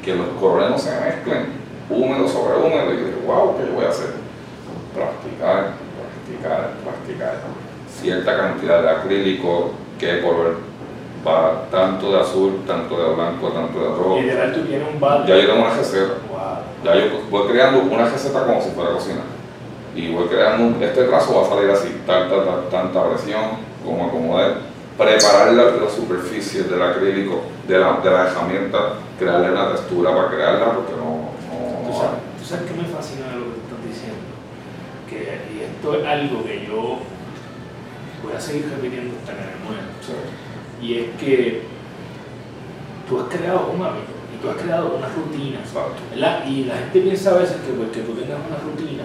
que 0.03 0.15
los 0.15 0.29
colores 0.41 0.71
no 0.71 0.79
se 0.79 0.99
mezclen, 0.99 1.61
húmedo 1.91 2.27
sobre 2.27 2.57
húmedo, 2.57 2.95
y 2.95 2.97
yo 3.01 3.05
dije, 3.07 3.19
wow, 3.27 3.57
¿qué 3.59 3.67
yo 3.67 3.75
voy 3.75 3.85
a 3.85 3.91
hacer? 3.91 4.20
Practicar, 4.95 5.73
practicar, 5.97 6.71
practicar. 6.85 7.35
Cierta 8.01 8.37
cantidad 8.37 8.83
de 8.83 8.91
acrílico, 8.91 9.73
qué 9.99 10.21
color 10.21 10.57
va 11.27 11.67
tanto 11.71 12.13
de 12.13 12.21
azul, 12.21 12.63
tanto 12.67 12.97
de 12.97 13.15
blanco, 13.15 13.49
tanto 13.49 13.79
de 13.79 13.89
rojo. 13.89 14.19
Y 14.19 14.23
de 14.25 14.49
tú 14.55 14.61
tienes 14.63 14.89
un 14.93 14.99
balde. 15.01 15.29
Ya 15.29 15.37
yo 15.37 15.53
tengo 15.53 15.67
una 15.67 15.75
receta. 15.77 16.15
Wow. 16.31 16.39
Ya 16.85 16.95
yo 16.97 17.21
voy 17.31 17.49
creando 17.49 17.81
una 17.83 18.09
receta 18.09 18.45
como 18.45 18.61
si 18.63 18.71
fuera 18.71 18.93
cocina. 18.93 19.21
Y 19.95 20.13
voy 20.13 20.27
creando, 20.29 20.65
un- 20.77 20.83
este 20.83 21.05
trazo 21.05 21.35
va 21.41 21.47
a 21.47 21.49
salir 21.51 21.71
así, 21.71 22.01
tanta, 22.07 22.37
tanta, 22.37 22.71
tanta 22.71 23.09
presión, 23.11 23.43
como 23.85 24.07
acomodar, 24.07 24.59
preparar 24.97 25.53
la, 25.53 25.65
la 25.65 25.91
superficie 25.91 26.63
del 26.63 26.81
acrílico, 26.81 27.43
de 27.67 27.79
la, 27.79 27.99
de 28.03 28.11
la 28.11 28.27
herramienta, 28.29 28.79
crearle 29.19 29.51
una 29.51 29.73
textura 29.73 30.15
para 30.15 30.29
crearla, 30.29 30.73
porque 30.75 30.93
no... 30.93 31.31
¿Tú 31.83 31.91
no 31.91 31.93
sabes, 31.99 32.19
tú 32.39 32.45
sabes 32.45 32.71
qué 32.71 32.77
me 32.81 32.85
fascina 32.89 33.27
de 33.29 33.35
lo 33.35 33.45
que 33.47 33.61
tú 33.67 33.75
estás 33.77 33.89
diciendo? 33.89 34.23
Que, 35.11 35.19
y 35.53 35.67
esto 35.81 35.95
es 35.95 36.07
algo 36.07 36.45
que 36.45 36.67
yo 36.67 36.99
voy 38.23 38.37
a 38.37 38.39
seguir 38.41 38.69
repitiendo 38.69 39.17
hasta 39.19 39.33
que 39.33 39.39
me 39.41 39.65
muera. 39.65 39.83
sí. 40.05 40.87
Y 40.87 40.99
es 40.99 41.07
que 41.19 41.63
tú 43.09 43.19
has 43.19 43.29
creado 43.29 43.71
un 43.75 43.83
hábito 43.83 44.13
y 44.35 44.43
tú 44.43 44.51
has 44.51 44.57
creado 44.57 44.95
una 44.97 45.09
rutina. 45.09 45.61
Y 46.47 46.65
la 46.65 46.77
gente 46.77 47.01
piensa 47.01 47.31
a 47.31 47.39
veces 47.39 47.57
que 47.67 47.73
porque 47.73 48.01
tú 48.01 48.13
tengas 48.13 48.39
una 48.47 48.59
rutina, 48.59 49.05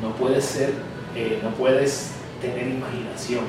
no 0.00 0.12
puedes 0.12 0.46
ser, 0.46 0.72
eh, 1.14 1.40
no 1.42 1.50
puedes 1.50 2.12
tener 2.40 2.68
imaginación. 2.68 3.44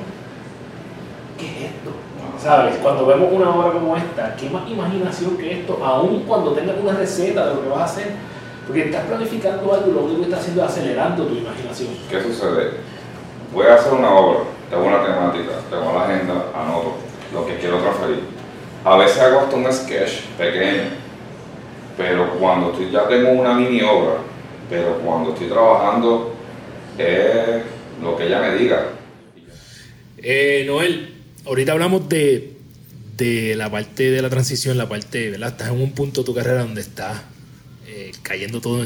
¿Qué 1.38 1.46
es 1.46 1.72
esto? 1.72 1.92
¿Sabes? 2.38 2.76
Cuando 2.82 3.06
vemos 3.06 3.32
una 3.32 3.54
obra 3.54 3.72
como 3.72 3.96
esta, 3.96 4.36
¿qué 4.36 4.50
más 4.50 4.68
imaginación 4.68 5.38
que 5.38 5.60
esto? 5.60 5.82
Aún 5.82 6.24
cuando 6.24 6.52
tengas 6.52 6.76
una 6.78 6.92
receta 6.92 7.48
de 7.48 7.54
lo 7.54 7.62
que 7.62 7.68
vas 7.70 7.80
a 7.80 7.84
hacer, 7.84 8.12
porque 8.70 8.84
estás 8.84 9.04
planificando 9.06 9.74
algo 9.74 9.90
y 9.90 9.92
lo 9.92 10.04
único 10.04 10.20
que 10.20 10.26
estás 10.26 10.40
haciendo 10.42 10.64
es 10.64 10.70
acelerando 10.70 11.26
tu 11.26 11.34
imaginación. 11.34 11.88
¿Qué 12.08 12.22
sucede? 12.22 12.70
Voy 13.52 13.66
a 13.66 13.74
hacer 13.74 13.92
una 13.92 14.14
obra, 14.14 14.44
tengo 14.70 14.84
una 14.84 15.04
temática, 15.04 15.58
tengo 15.68 15.92
la 15.92 16.04
agenda, 16.04 16.44
anoto 16.54 16.94
lo 17.34 17.46
que 17.46 17.56
quiero 17.56 17.78
transferir. 17.78 18.20
A 18.84 18.96
veces 18.96 19.18
hago 19.18 19.40
hasta 19.40 19.56
un 19.56 19.72
sketch 19.72 20.20
pequeño, 20.38 20.84
pero 21.96 22.38
cuando 22.38 22.70
estoy, 22.70 22.92
ya 22.92 23.08
tengo 23.08 23.30
una 23.30 23.54
mini 23.54 23.82
obra, 23.82 24.18
pero 24.68 24.98
cuando 24.98 25.32
estoy 25.32 25.48
trabajando 25.48 26.32
es 26.96 27.62
lo 28.00 28.16
que 28.16 28.26
ella 28.28 28.40
me 28.40 28.54
diga. 28.54 28.84
Eh, 30.18 30.62
Noel, 30.64 31.12
ahorita 31.44 31.72
hablamos 31.72 32.08
de, 32.08 32.56
de 33.16 33.56
la 33.56 33.68
parte 33.68 34.12
de 34.12 34.22
la 34.22 34.30
transición, 34.30 34.78
la 34.78 34.88
parte, 34.88 35.30
¿verdad? 35.30 35.48
Estás 35.48 35.70
en 35.70 35.80
un 35.80 35.90
punto 35.90 36.20
de 36.20 36.26
tu 36.26 36.34
carrera 36.34 36.60
donde 36.60 36.82
estás 36.82 37.29
eh, 38.00 38.12
cayendo 38.22 38.60
todo, 38.60 38.84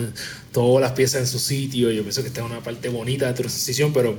todas 0.53 0.83
las 0.83 0.93
piezas 0.93 1.21
en 1.21 1.27
su 1.27 1.39
sitio. 1.39 1.91
Yo 1.91 2.03
pienso 2.03 2.23
que 2.23 2.29
esta 2.29 2.41
es 2.41 2.47
una 2.47 2.63
parte 2.63 2.89
bonita 2.89 3.27
de 3.27 3.35
tu 3.35 3.43
transición, 3.43 3.93
pero 3.93 4.19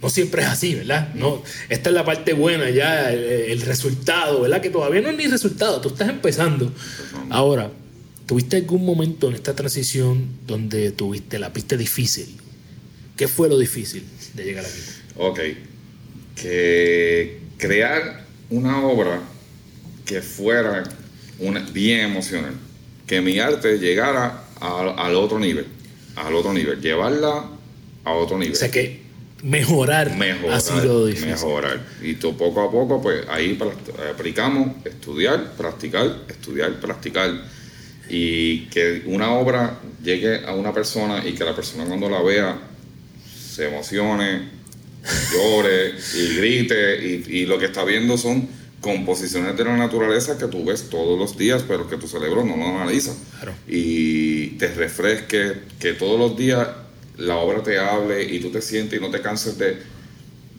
no 0.00 0.10
siempre 0.10 0.42
es 0.42 0.48
así, 0.48 0.74
¿verdad? 0.74 1.12
No, 1.14 1.42
esta 1.68 1.90
es 1.90 1.94
la 1.94 2.04
parte 2.04 2.32
buena 2.32 2.70
ya, 2.70 3.12
el, 3.12 3.20
el 3.20 3.60
resultado, 3.62 4.40
¿verdad? 4.40 4.60
Que 4.60 4.70
todavía 4.70 5.00
no 5.00 5.10
es 5.10 5.16
ni 5.16 5.26
resultado, 5.26 5.80
tú 5.80 5.88
estás 5.88 6.08
empezando. 6.08 6.72
Ahora, 7.30 7.70
¿tuviste 8.26 8.56
algún 8.56 8.86
momento 8.86 9.28
en 9.28 9.34
esta 9.34 9.54
transición 9.54 10.28
donde 10.46 10.92
tuviste 10.92 11.38
la 11.38 11.52
pista 11.52 11.76
difícil? 11.76 12.36
¿Qué 13.16 13.28
fue 13.28 13.48
lo 13.48 13.58
difícil 13.58 14.04
de 14.34 14.44
llegar 14.44 14.64
aquí? 14.64 14.80
Ok, 15.16 15.40
que 16.36 17.40
crear 17.58 18.24
una 18.50 18.86
obra 18.86 19.20
que 20.06 20.22
fuera 20.22 20.84
una, 21.38 21.60
bien 21.70 22.00
emocional, 22.00 22.54
que 23.08 23.20
mi 23.20 23.40
arte 23.40 23.78
llegara 23.78 24.44
al, 24.60 24.96
al 24.96 25.14
otro 25.16 25.40
nivel, 25.40 25.66
al 26.14 26.34
otro 26.34 26.52
nivel, 26.52 26.80
llevarla 26.80 27.44
a 28.04 28.12
otro 28.12 28.38
nivel. 28.38 28.52
O 28.52 28.56
sea 28.56 28.70
que 28.70 29.00
mejorar, 29.42 30.14
mejorar, 30.16 30.56
ha 30.56 30.60
sido 30.60 31.06
difícil. 31.06 31.30
mejorar. 31.30 31.80
Y 32.02 32.14
tú, 32.14 32.36
poco 32.36 32.62
a 32.62 32.70
poco, 32.70 33.00
pues 33.02 33.26
ahí 33.28 33.58
aplicamos 34.12 34.84
estudiar, 34.84 35.52
practicar, 35.56 36.18
estudiar, 36.28 36.78
practicar. 36.80 37.58
Y 38.10 38.66
que 38.66 39.02
una 39.06 39.32
obra 39.32 39.80
llegue 40.02 40.44
a 40.46 40.54
una 40.54 40.72
persona 40.72 41.26
y 41.26 41.32
que 41.32 41.44
la 41.44 41.54
persona 41.54 41.84
cuando 41.84 42.08
la 42.08 42.22
vea 42.22 42.58
se 43.54 43.68
emocione, 43.68 44.48
llore 45.32 45.94
y 46.14 46.36
grite. 46.36 47.06
Y, 47.06 47.38
y 47.40 47.46
lo 47.46 47.58
que 47.58 47.66
está 47.66 47.84
viendo 47.84 48.16
son 48.16 48.48
composiciones 48.80 49.56
de 49.56 49.64
la 49.64 49.76
naturaleza 49.76 50.38
que 50.38 50.46
tú 50.46 50.64
ves 50.64 50.88
todos 50.90 51.18
los 51.18 51.36
días, 51.36 51.64
pero 51.66 51.88
que 51.88 51.96
tu 51.96 52.06
cerebro 52.06 52.44
no 52.44 52.56
lo 52.56 52.64
analiza. 52.66 53.12
Claro. 53.40 53.54
Y 53.66 54.50
te 54.58 54.68
refresque, 54.74 55.52
que 55.80 55.94
todos 55.94 56.18
los 56.18 56.36
días 56.38 56.66
la 57.16 57.36
obra 57.36 57.62
te 57.62 57.78
hable 57.78 58.22
y 58.22 58.38
tú 58.40 58.50
te 58.50 58.62
sientes 58.62 58.98
y 58.98 59.02
no 59.02 59.10
te 59.10 59.20
canses 59.20 59.58
de, 59.58 59.76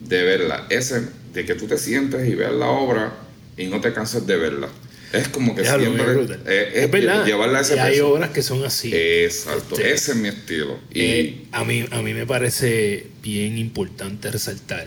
de 0.06 0.22
verla. 0.22 0.66
Ese, 0.68 1.02
de 1.32 1.44
que 1.46 1.54
tú 1.54 1.66
te 1.66 1.78
sientes 1.78 2.28
y 2.28 2.34
veas 2.34 2.52
la 2.52 2.66
obra 2.68 3.14
y 3.56 3.66
no 3.66 3.80
te 3.80 3.92
canses 3.92 4.26
de 4.26 4.36
verla. 4.36 4.68
Es 5.12 5.26
como 5.28 5.56
que 5.56 5.62
Déjalo, 5.62 5.82
siempre 5.82 6.22
es 6.22 6.30
es 6.76 6.84
es 6.84 6.90
verdad. 6.90 7.24
llevarla 7.26 7.58
a 7.58 7.62
ese 7.62 7.74
y 7.74 7.78
hay 7.80 7.92
peso. 7.94 8.08
obras 8.12 8.30
que 8.30 8.42
son 8.42 8.64
así. 8.64 8.92
Exacto, 8.94 9.74
Este, 9.76 9.92
ese 9.92 10.12
es 10.12 10.16
mi 10.18 10.28
estilo. 10.28 10.78
Y 10.92 11.00
Eh, 11.00 11.46
a, 11.50 11.64
mí, 11.64 11.84
a 11.90 12.00
mí 12.02 12.14
me 12.14 12.26
parece 12.26 13.08
bien 13.22 13.58
importante 13.58 14.30
resaltar 14.30 14.86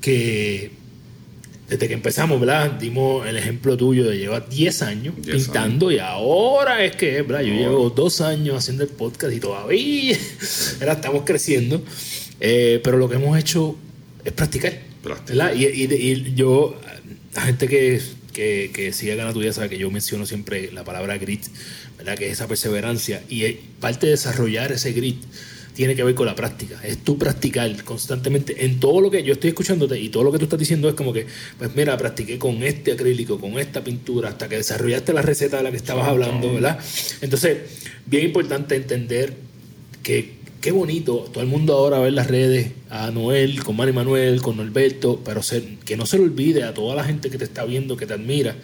que 0.00 0.70
desde 1.68 1.86
que 1.88 1.94
empezamos, 1.94 2.40
¿verdad? 2.40 2.72
Dimos 2.72 3.26
el 3.26 3.36
ejemplo 3.36 3.76
tuyo 3.76 4.08
de 4.08 4.16
llevar 4.16 4.48
10 4.48 4.82
años 4.82 5.14
10 5.18 5.36
pintando 5.44 5.90
y 5.92 5.98
ahora 5.98 6.82
es 6.84 6.96
que, 6.96 7.20
¿verdad? 7.22 7.40
Yo 7.42 7.52
Ahora. 7.52 7.60
llevo 7.68 7.90
dos 7.90 8.20
años 8.22 8.56
haciendo 8.56 8.84
el 8.84 8.90
podcast 8.90 9.34
y 9.34 9.40
todavía 9.40 10.16
¿verdad? 10.80 10.96
estamos 10.96 11.22
creciendo. 11.26 11.82
Eh, 12.40 12.80
pero 12.82 12.96
lo 12.98 13.08
que 13.08 13.16
hemos 13.16 13.38
hecho 13.38 13.76
es 14.24 14.32
practicar. 14.32 14.78
Practicar. 15.02 15.36
¿verdad? 15.36 15.54
Y, 15.54 15.66
y- 15.66 16.12
y 16.12 16.34
yo, 16.34 16.80
la 17.34 17.42
gente 17.42 17.68
que, 17.68 18.00
que, 18.32 18.70
que 18.72 18.92
sigue 18.92 19.14
Gana 19.16 19.32
Tuya 19.32 19.52
sabe 19.52 19.68
que 19.68 19.78
yo 19.78 19.90
menciono 19.90 20.24
siempre 20.24 20.70
la 20.72 20.84
palabra 20.84 21.18
grit, 21.18 21.42
¿verdad? 21.98 22.16
Que 22.16 22.26
es 22.28 22.32
esa 22.32 22.48
perseverancia. 22.48 23.22
Y 23.28 23.44
parte 23.80 24.06
de 24.06 24.12
desarrollar 24.12 24.72
ese 24.72 24.92
grit 24.92 25.18
tiene 25.78 25.94
que 25.94 26.02
ver 26.02 26.16
con 26.16 26.26
la 26.26 26.34
práctica. 26.34 26.80
Es 26.82 27.04
tú 27.04 27.16
practicar 27.16 27.84
constantemente 27.84 28.64
en 28.64 28.80
todo 28.80 29.00
lo 29.00 29.12
que 29.12 29.22
yo 29.22 29.34
estoy 29.34 29.50
escuchándote 29.50 29.96
y 29.96 30.08
todo 30.08 30.24
lo 30.24 30.32
que 30.32 30.38
tú 30.38 30.46
estás 30.46 30.58
diciendo 30.58 30.88
es 30.88 30.96
como 30.96 31.12
que, 31.12 31.24
pues 31.56 31.70
mira, 31.76 31.96
practiqué 31.96 32.36
con 32.36 32.64
este 32.64 32.90
acrílico, 32.90 33.38
con 33.38 33.60
esta 33.60 33.84
pintura, 33.84 34.30
hasta 34.30 34.48
que 34.48 34.56
desarrollaste 34.56 35.12
la 35.12 35.22
receta 35.22 35.58
de 35.58 35.62
la 35.62 35.70
que 35.70 35.76
estabas 35.76 36.08
hablando, 36.08 36.52
¿verdad? 36.52 36.80
Entonces, 37.20 37.58
bien 38.06 38.24
importante 38.24 38.74
entender 38.74 39.34
que 40.02 40.32
qué 40.60 40.72
bonito, 40.72 41.28
todo 41.32 41.44
el 41.44 41.48
mundo 41.48 41.74
ahora 41.74 42.00
ve 42.00 42.08
en 42.08 42.16
las 42.16 42.26
redes 42.26 42.72
a 42.90 43.12
Noel, 43.12 43.62
con 43.62 43.76
Manny 43.76 43.92
Manuel, 43.92 44.42
con 44.42 44.56
Norberto, 44.56 45.22
pero 45.24 45.44
se- 45.44 45.76
que 45.84 45.96
no 45.96 46.06
se 46.06 46.18
le 46.18 46.24
olvide 46.24 46.64
a 46.64 46.74
toda 46.74 46.96
la 46.96 47.04
gente 47.04 47.30
que 47.30 47.38
te 47.38 47.44
está 47.44 47.64
viendo, 47.64 47.96
que 47.96 48.06
te 48.06 48.14
admira, 48.14 48.56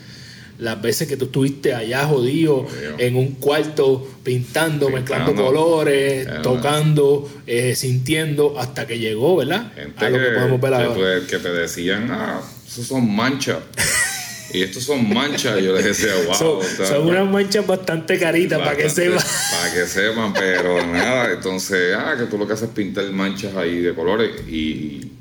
las 0.58 0.80
veces 0.80 1.08
que 1.08 1.16
tú 1.16 1.26
estuviste 1.26 1.74
allá 1.74 2.04
jodido, 2.04 2.66
en 2.98 3.16
un 3.16 3.32
cuarto, 3.32 4.06
pintando, 4.22 4.90
mezclando 4.90 5.34
colores, 5.34 6.26
Eh, 6.26 6.30
tocando, 6.42 7.30
eh, 7.46 7.74
sintiendo, 7.74 8.58
hasta 8.58 8.86
que 8.86 8.98
llegó, 8.98 9.36
¿verdad? 9.36 9.72
gente 9.74 10.04
a 10.04 10.10
lo 10.10 10.18
que, 10.18 10.24
podemos 10.24 10.60
ver 10.60 10.70
que, 10.70 10.76
ahora. 10.76 11.26
que 11.28 11.38
te 11.38 11.48
decían, 11.50 12.08
ah, 12.10 12.40
esos 12.66 12.86
son 12.86 13.14
manchas. 13.14 13.58
y 14.52 14.62
estos 14.62 14.84
son 14.84 15.12
manchas. 15.12 15.58
Y 15.60 15.64
yo 15.64 15.74
les 15.74 15.84
decía, 15.84 16.12
wow. 16.26 16.34
son, 16.34 16.86
son 16.86 17.08
unas 17.08 17.28
manchas 17.28 17.66
bastante 17.66 18.18
caritas, 18.18 18.58
para 18.58 18.76
que 18.76 18.88
sepan. 18.88 19.18
Para 19.50 19.74
que 19.74 19.86
sepan, 19.86 20.32
pero 20.32 20.86
nada, 20.86 21.32
entonces, 21.32 21.96
ah, 21.96 22.14
que 22.18 22.24
tú 22.26 22.38
lo 22.38 22.46
que 22.46 22.52
haces 22.52 22.68
es 22.68 22.74
pintar 22.74 23.04
manchas 23.10 23.54
ahí 23.56 23.80
de 23.80 23.94
colores 23.94 24.30
y, 24.48 24.52
y 24.54 25.12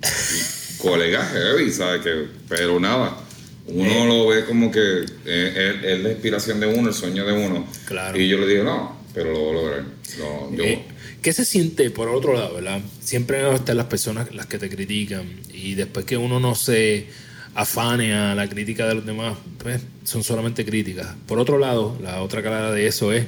colegas 0.78 1.32
heavy, 1.32 1.72
¿sabes? 1.72 2.02
Que, 2.02 2.28
pero 2.48 2.80
nada, 2.80 3.18
uno 3.68 3.90
Eh. 3.90 4.06
lo 4.08 4.28
ve 4.28 4.46
como 4.46 4.72
que 4.72 5.02
es, 5.04 5.12
es- 5.26 5.84
es 5.84 6.00
la 6.04 6.12
inspiración 6.12 6.60
de 6.60 6.68
uno, 6.68 6.90
el 6.90 6.94
sueño 6.94 7.26
de 7.26 7.34
uno. 7.34 7.68
Claro. 7.86 8.20
Y 8.20 8.28
yo 8.28 8.38
le 8.38 8.48
digo, 8.48 8.64
no, 8.64 8.98
pero 9.14 9.32
lo 9.32 9.40
voy 9.40 9.50
a 9.52 9.54
lograr. 9.54 9.84
No, 10.20 10.56
yo, 10.58 10.64
Eh, 10.64 10.84
¿Qué 11.22 11.32
se 11.32 11.46
siente 11.46 11.90
por 11.90 12.10
otro 12.10 12.34
lado, 12.34 12.56
verdad? 12.56 12.82
Siempre 13.02 13.54
estar 13.56 13.76
las 13.78 13.86
personas 13.86 14.34
las 14.36 14.46
que 14.48 14.58
te 14.58 14.70
critican 14.70 15.24
y 15.54 15.74
después 15.76 16.06
que 16.06 16.18
uno 16.18 16.42
no 16.42 16.54
se 16.54 17.08
afane 17.56 18.14
a 18.14 18.36
la 18.36 18.50
crítica 18.50 18.86
de 18.88 18.96
los 18.96 19.06
demás, 19.06 19.38
pues 19.60 19.80
son 20.04 20.24
solamente 20.26 20.66
críticas. 20.66 21.16
Por 21.26 21.40
otro 21.40 21.58
lado, 21.60 21.98
la 22.04 22.22
otra 22.22 22.44
cara 22.44 22.72
de 22.74 22.88
eso 22.88 23.14
es 23.14 23.26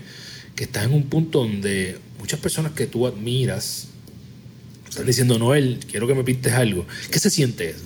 que 0.57 0.65
estás 0.65 0.83
en 0.85 0.93
un 0.93 1.03
punto 1.03 1.39
donde 1.39 1.97
muchas 2.19 2.39
personas 2.41 2.73
que 2.73 2.85
tú 2.85 3.07
admiras 3.07 3.87
están 4.89 5.05
diciendo, 5.05 5.39
Noel, 5.39 5.79
quiero 5.89 6.05
que 6.07 6.15
me 6.15 6.23
pintes 6.25 6.51
algo. 6.51 6.85
¿Qué 7.11 7.19
se 7.19 7.29
siente 7.29 7.69
eso? 7.69 7.83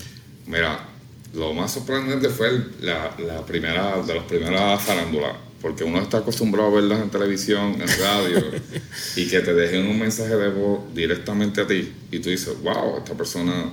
Mira, 0.47 0.87
lo 1.33 1.53
más 1.53 1.71
sorprendente 1.73 2.29
fue 2.29 2.49
el- 2.49 2.71
la, 2.81 3.15
la 3.19 3.45
primera, 3.45 4.01
de 4.01 4.15
las 4.15 4.23
primeras 4.25 4.81
farándulas, 4.81 5.33
porque 5.61 5.83
uno 5.83 6.01
está 6.01 6.19
acostumbrado 6.19 6.69
a 6.69 6.75
verlas 6.75 7.01
en 7.01 7.09
televisión, 7.09 7.75
en 7.81 7.87
radio, 7.99 8.43
y 9.15 9.27
que 9.27 9.39
te 9.41 9.53
dejen 9.53 9.87
un 9.87 9.99
mensaje 9.99 10.35
de 10.35 10.49
voz 10.49 10.93
directamente 10.93 11.61
a 11.61 11.67
ti, 11.67 11.91
y 12.11 12.19
tú 12.19 12.29
dices, 12.29 12.53
wow, 12.63 12.97
esta 12.97 13.13
persona 13.15 13.71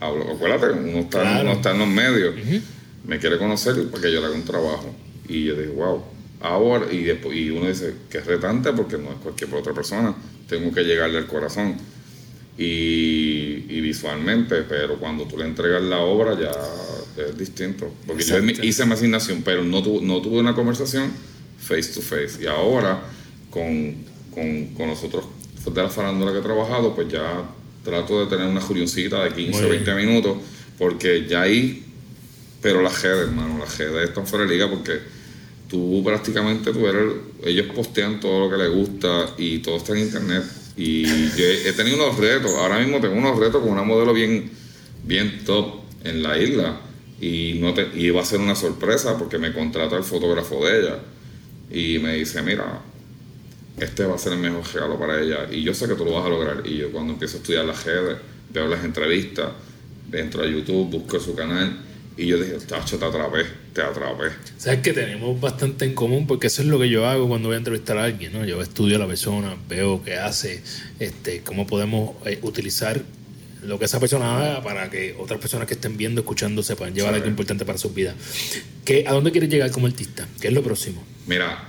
habló. 0.00 0.30
Acuérdate, 0.32 0.72
uno 0.78 0.98
está, 1.00 1.20
Claro. 1.22 1.40
uno 1.42 1.52
está 1.52 1.70
en 1.72 1.78
los 1.80 1.88
medios. 1.88 2.34
me 3.06 3.18
quiere 3.18 3.38
conocer 3.38 3.74
para 3.88 4.02
que 4.02 4.12
yo 4.12 4.20
le 4.20 4.26
haga 4.26 4.34
un 4.34 4.44
trabajo. 4.44 4.94
Y 5.28 5.44
yo 5.44 5.54
dije, 5.56 5.70
wow, 5.70 6.02
ahora, 6.40 6.86
y, 6.92 7.04
después, 7.04 7.36
y 7.36 7.50
uno 7.50 7.68
dice 7.68 7.94
que 8.10 8.18
es 8.18 8.26
retante 8.26 8.72
porque 8.72 8.96
no 8.98 9.10
es 9.10 9.16
cualquier 9.22 9.52
otra 9.54 9.72
persona, 9.74 10.14
tengo 10.48 10.72
que 10.72 10.82
llegarle 10.84 11.18
al 11.18 11.26
corazón. 11.26 11.76
Y, 12.58 13.66
y 13.68 13.80
visualmente, 13.80 14.62
pero 14.62 14.96
cuando 14.98 15.24
tú 15.24 15.36
le 15.36 15.44
entregas 15.44 15.82
la 15.82 15.98
obra 15.98 16.38
ya 16.40 16.50
es 17.22 17.36
distinto. 17.36 17.92
Porque 18.06 18.22
yo 18.24 18.36
hice 18.64 18.86
mi 18.86 18.92
asignación, 18.94 19.42
pero 19.44 19.62
no, 19.64 19.82
tu- 19.82 20.00
no 20.02 20.20
tuve 20.22 20.38
una 20.38 20.54
conversación 20.54 21.10
face 21.58 21.92
to 21.94 22.00
face. 22.00 22.42
Y 22.42 22.46
ahora, 22.46 23.02
con, 23.50 23.94
con, 24.34 24.66
con 24.74 24.88
los 24.88 25.02
otros 25.04 25.24
de 25.72 25.82
la 25.82 25.88
farándula 25.88 26.32
que 26.32 26.38
he 26.38 26.42
trabajado, 26.42 26.94
pues 26.94 27.08
ya 27.08 27.42
trato 27.84 28.20
de 28.24 28.26
tener 28.34 28.46
una 28.48 28.60
jurioncita 28.60 29.22
de 29.24 29.32
15 29.32 29.58
o 29.58 29.62
Muy 29.68 29.70
20 29.78 29.94
minutos, 29.94 30.36
porque 30.78 31.26
ya 31.28 31.42
ahí, 31.42 31.84
pero 32.62 32.80
las 32.82 33.02
redes, 33.02 33.28
hermano, 33.28 33.58
las 33.58 33.76
redes 33.78 34.08
están 34.08 34.26
fuera 34.26 34.44
de 34.46 34.52
liga 34.52 34.68
porque 34.70 34.92
tú 35.68 36.02
prácticamente, 36.04 36.72
tú 36.72 36.86
eres, 36.86 37.12
ellos 37.44 37.66
postean 37.74 38.20
todo 38.20 38.48
lo 38.48 38.50
que 38.56 38.62
les 38.62 38.72
gusta 38.72 39.34
y 39.38 39.58
todo 39.58 39.76
está 39.76 39.92
en 39.92 39.98
internet. 40.04 40.42
Y 40.76 41.04
yo 41.04 41.44
he, 41.44 41.72
tenido 41.72 41.96
unos 41.96 42.18
retos, 42.18 42.52
ahora 42.52 42.78
mismo 42.78 43.00
tengo 43.00 43.14
unos 43.14 43.38
retos 43.38 43.62
con 43.62 43.70
una 43.72 43.82
modelo 43.82 44.12
bien, 44.12 44.50
bien 45.04 45.44
top 45.44 45.80
en 46.04 46.22
la 46.22 46.38
isla. 46.38 46.80
Y 47.20 47.58
no 47.60 47.72
te, 47.72 47.88
y 47.94 48.10
va 48.10 48.20
a 48.20 48.24
ser 48.24 48.40
una 48.40 48.54
sorpresa 48.54 49.16
porque 49.18 49.38
me 49.38 49.52
contrata 49.52 49.96
el 49.96 50.04
fotógrafo 50.04 50.66
de 50.66 50.80
ella. 50.80 50.98
Y 51.70 51.98
me 51.98 52.14
dice, 52.14 52.42
mira, 52.42 52.82
este 53.78 54.04
va 54.04 54.16
a 54.16 54.18
ser 54.18 54.34
el 54.34 54.38
mejor 54.38 54.62
regalo 54.72 54.98
para 54.98 55.20
ella. 55.20 55.48
Y 55.50 55.62
yo 55.62 55.72
sé 55.72 55.88
que 55.88 55.94
tú 55.94 56.04
lo 56.04 56.12
vas 56.12 56.26
a 56.26 56.28
lograr. 56.28 56.62
Y 56.66 56.76
yo 56.76 56.92
cuando 56.92 57.14
empiezo 57.14 57.38
a 57.38 57.40
estudiar 57.40 57.64
las 57.64 57.84
redes, 57.84 58.18
veo 58.52 58.68
las 58.68 58.84
entrevistas, 58.84 59.52
entro 60.12 60.42
a 60.42 60.46
YouTube, 60.46 60.90
busco 60.90 61.18
su 61.18 61.34
canal 61.34 61.85
y 62.16 62.26
yo 62.26 62.38
dije, 62.38 62.54
tacho, 62.66 62.98
te 62.98 63.04
atrapé, 63.04 63.44
te 63.74 63.82
atrapé. 63.82 64.26
Sabes 64.58 64.80
que 64.80 64.92
tenemos 64.92 65.38
bastante 65.40 65.84
en 65.84 65.94
común 65.94 66.26
porque 66.26 66.46
eso 66.46 66.62
es 66.62 66.68
lo 66.68 66.78
que 66.78 66.88
yo 66.88 67.06
hago 67.06 67.28
cuando 67.28 67.48
voy 67.48 67.56
a 67.56 67.58
entrevistar 67.58 67.98
a 67.98 68.04
alguien, 68.04 68.32
¿no? 68.32 68.44
Yo 68.44 68.62
estudio 68.62 68.96
a 68.96 68.98
la 69.00 69.06
persona, 69.06 69.54
veo 69.68 70.02
qué 70.02 70.14
hace, 70.16 70.62
este, 70.98 71.42
cómo 71.42 71.66
podemos 71.66 72.14
eh, 72.26 72.38
utilizar 72.42 73.02
lo 73.62 73.78
que 73.78 73.84
esa 73.86 73.98
persona 74.00 74.38
haga 74.38 74.62
para 74.62 74.88
que 74.90 75.16
otras 75.18 75.40
personas 75.40 75.66
que 75.66 75.74
estén 75.74 75.96
viendo, 75.96 76.20
escuchando, 76.20 76.62
sepan 76.62 76.94
llevar 76.94 77.14
algo 77.14 77.26
importante 77.26 77.64
para 77.64 77.78
sus 77.78 77.92
vidas. 77.94 78.14
¿Qué, 78.84 79.04
¿A 79.06 79.12
dónde 79.12 79.32
quieres 79.32 79.50
llegar 79.50 79.70
como 79.72 79.86
artista? 79.86 80.26
¿Qué 80.40 80.48
es 80.48 80.54
lo 80.54 80.62
próximo? 80.62 81.04
Mira, 81.26 81.68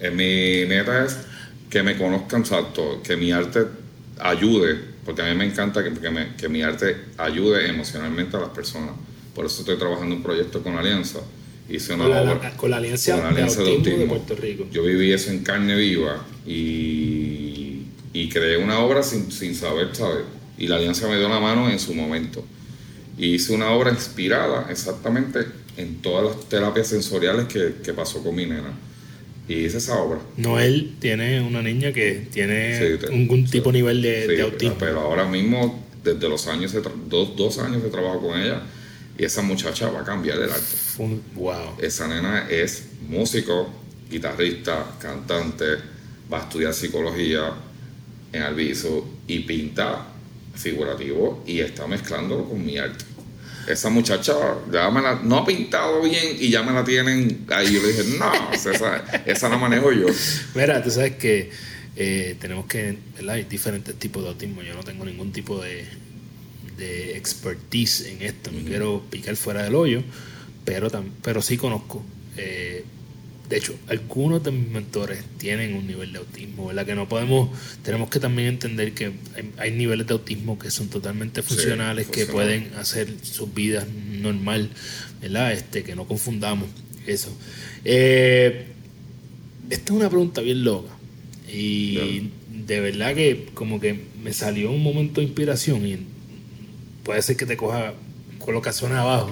eh, 0.00 0.10
mi 0.10 0.68
meta 0.68 1.04
es 1.04 1.16
que 1.70 1.82
me 1.82 1.96
conozcan, 1.96 2.40
exacto, 2.42 3.00
que 3.02 3.16
mi 3.16 3.32
arte 3.32 3.60
ayude, 4.18 4.78
porque 5.04 5.22
a 5.22 5.26
mí 5.26 5.34
me 5.36 5.46
encanta 5.46 5.82
que, 5.84 5.92
que 5.94 6.10
me- 6.10 6.34
que 6.36 6.48
mi 6.48 6.62
arte 6.62 6.96
ayude 7.18 7.68
emocionalmente 7.68 8.36
a 8.36 8.40
las 8.40 8.50
personas. 8.50 8.90
Por 9.36 9.46
eso 9.46 9.60
estoy 9.60 9.76
trabajando 9.76 10.16
un 10.16 10.22
proyecto 10.24 10.62
con 10.62 10.76
Alianza. 10.76 11.20
Hice 11.68 11.94
una 11.94 12.04
Con 12.04 12.12
la, 12.14 12.22
obra 12.22 12.56
con 12.56 12.70
la 12.70 12.76
Alianza, 12.78 13.12
con 13.12 13.22
la 13.22 13.28
Alianza 13.28 13.60
de, 13.60 13.66
de 13.66 13.70
autismo 13.76 13.96
de 13.98 14.02
Autismo. 14.04 14.24
Puerto 14.24 14.42
Rico. 14.42 14.66
Yo 14.72 14.82
viví 14.82 15.12
eso 15.12 15.30
en 15.30 15.40
carne 15.44 15.76
viva 15.76 16.24
y, 16.46 17.82
y 18.12 18.28
creé 18.28 18.56
una 18.56 18.78
obra 18.80 19.02
sin, 19.02 19.30
sin 19.30 19.54
saber, 19.54 19.90
¿sabes? 19.92 20.24
Y 20.58 20.68
la 20.68 20.76
Alianza 20.76 21.08
me 21.08 21.18
dio 21.18 21.28
la 21.28 21.38
mano 21.40 21.68
en 21.70 21.78
su 21.78 21.94
momento. 21.94 22.44
Y 23.18 23.34
hice 23.34 23.52
una 23.52 23.70
obra 23.70 23.90
inspirada 23.90 24.68
exactamente 24.70 25.40
en 25.76 25.96
todas 26.02 26.24
las 26.36 26.48
terapias 26.48 26.86
sensoriales 26.88 27.46
que, 27.46 27.74
que 27.84 27.92
pasó 27.92 28.22
con 28.22 28.34
mi 28.34 28.46
nena. 28.46 28.72
Y 29.48 29.54
hice 29.66 29.78
esa 29.78 29.98
obra. 30.00 30.18
Noel 30.36 30.94
tiene 30.98 31.40
una 31.40 31.62
niña 31.62 31.92
que 31.92 32.26
tiene 32.32 32.78
Sí, 32.98 33.06
algún 33.12 33.46
sí. 33.46 33.52
tipo 33.52 33.70
de 33.70 33.78
nivel 33.78 34.02
de, 34.02 34.26
Sí, 34.26 34.32
de 34.32 34.42
autismo. 34.42 34.76
Pero 34.78 35.00
ahora 35.00 35.26
mismo, 35.26 35.84
desde 36.02 36.28
los 36.28 36.46
años, 36.46 36.72
de 36.72 36.82
dos, 37.08 37.36
dos 37.36 37.58
años 37.58 37.82
de 37.82 37.90
trabajo 37.90 38.20
con 38.20 38.40
ella, 38.40 38.62
y 39.18 39.24
esa 39.24 39.42
muchacha 39.42 39.88
va 39.88 40.00
a 40.00 40.04
cambiar 40.04 40.38
el 40.38 40.50
arte. 40.50 40.76
Wow. 41.34 41.76
Esa 41.80 42.06
nena 42.06 42.48
es 42.50 42.84
músico, 43.08 43.72
guitarrista, 44.10 44.96
cantante, 45.00 45.64
va 46.32 46.40
a 46.40 46.42
estudiar 46.42 46.74
psicología 46.74 47.52
en 48.32 48.42
Alviso 48.42 49.06
y 49.26 49.40
pinta 49.40 50.06
figurativo 50.54 51.42
y 51.46 51.60
está 51.60 51.86
mezclándolo 51.86 52.44
con 52.48 52.64
mi 52.64 52.78
arte. 52.78 53.04
Esa 53.66 53.90
muchacha 53.90 54.34
ya 54.70 54.90
me 54.90 55.02
la, 55.02 55.16
no 55.16 55.38
ha 55.38 55.44
pintado 55.44 56.00
bien 56.02 56.36
y 56.38 56.50
ya 56.50 56.62
me 56.62 56.72
la 56.72 56.84
tienen 56.84 57.46
ahí. 57.50 57.74
Yo 57.74 57.82
le 57.82 57.88
dije, 57.88 58.04
no, 58.18 58.52
esa, 58.52 58.98
esa 59.26 59.48
la 59.48 59.58
manejo 59.58 59.90
yo. 59.92 60.06
Mira, 60.54 60.82
tú 60.82 60.90
sabes 60.90 61.16
que 61.16 61.50
eh, 61.96 62.36
tenemos 62.40 62.66
que, 62.66 62.96
¿verdad? 63.16 63.34
Hay 63.34 63.44
diferentes 63.44 63.96
tipos 63.96 64.22
de 64.22 64.28
autismo. 64.28 64.62
Yo 64.62 64.74
no 64.74 64.84
tengo 64.84 65.04
ningún 65.04 65.32
tipo 65.32 65.60
de, 65.60 65.84
de 66.76 67.16
expertise 67.16 68.06
en 68.08 68.22
esto. 68.22 68.50
No 68.52 68.64
quiero 68.66 69.02
picar 69.10 69.36
fuera 69.36 69.62
del 69.62 69.74
hoyo, 69.74 70.02
pero, 70.64 70.90
pero 71.22 71.42
sí 71.42 71.56
conozco. 71.56 72.04
eh, 72.36 72.84
de 73.48 73.58
hecho, 73.58 73.76
algunos 73.86 74.42
de 74.42 74.50
mis 74.50 74.68
mentores 74.68 75.20
tienen 75.38 75.74
un 75.74 75.86
nivel 75.86 76.12
de 76.12 76.18
autismo, 76.18 76.66
¿verdad? 76.66 76.84
Que 76.84 76.96
no 76.96 77.08
podemos, 77.08 77.50
tenemos 77.84 78.10
que 78.10 78.18
también 78.18 78.48
entender 78.48 78.92
que 78.92 79.04
hay, 79.36 79.52
hay 79.56 79.70
niveles 79.70 80.04
de 80.08 80.14
autismo 80.14 80.58
que 80.58 80.68
son 80.72 80.88
totalmente 80.88 81.42
Sí, 81.42 81.48
funcionales, 81.50 82.08
que 82.08 82.26
pueden 82.26 82.72
hacer 82.76 83.08
sus 83.22 83.54
vidas 83.54 83.86
normal, 84.20 84.70
¿verdad? 85.22 85.52
Este, 85.52 85.84
que 85.84 85.94
no 85.94 86.08
confundamos 86.08 86.68
eso. 87.06 87.30
Eh, 87.84 88.66
esta 89.70 89.84
es 89.92 89.96
una 89.96 90.08
pregunta 90.10 90.40
bien 90.40 90.64
loca. 90.64 90.92
Y 91.48 92.30
de 92.66 92.80
verdad 92.80 93.14
que 93.14 93.46
como 93.54 93.78
que 93.78 93.96
me 94.24 94.32
salió 94.32 94.72
un 94.72 94.82
momento 94.82 95.20
de 95.20 95.26
inspiración 95.28 95.86
y 95.86 95.98
puede 97.06 97.22
ser 97.22 97.36
que 97.36 97.46
te 97.46 97.56
coja 97.56 97.94
colocaciones 98.40 98.98
abajo. 98.98 99.30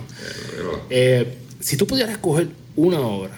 Pero, 0.57 0.87
Eh, 0.91 1.37
si 1.61 1.77
tú 1.77 1.87
pudieras 1.89 2.13
escoger 2.13 2.49
una 2.77 3.01
obra 3.01 3.33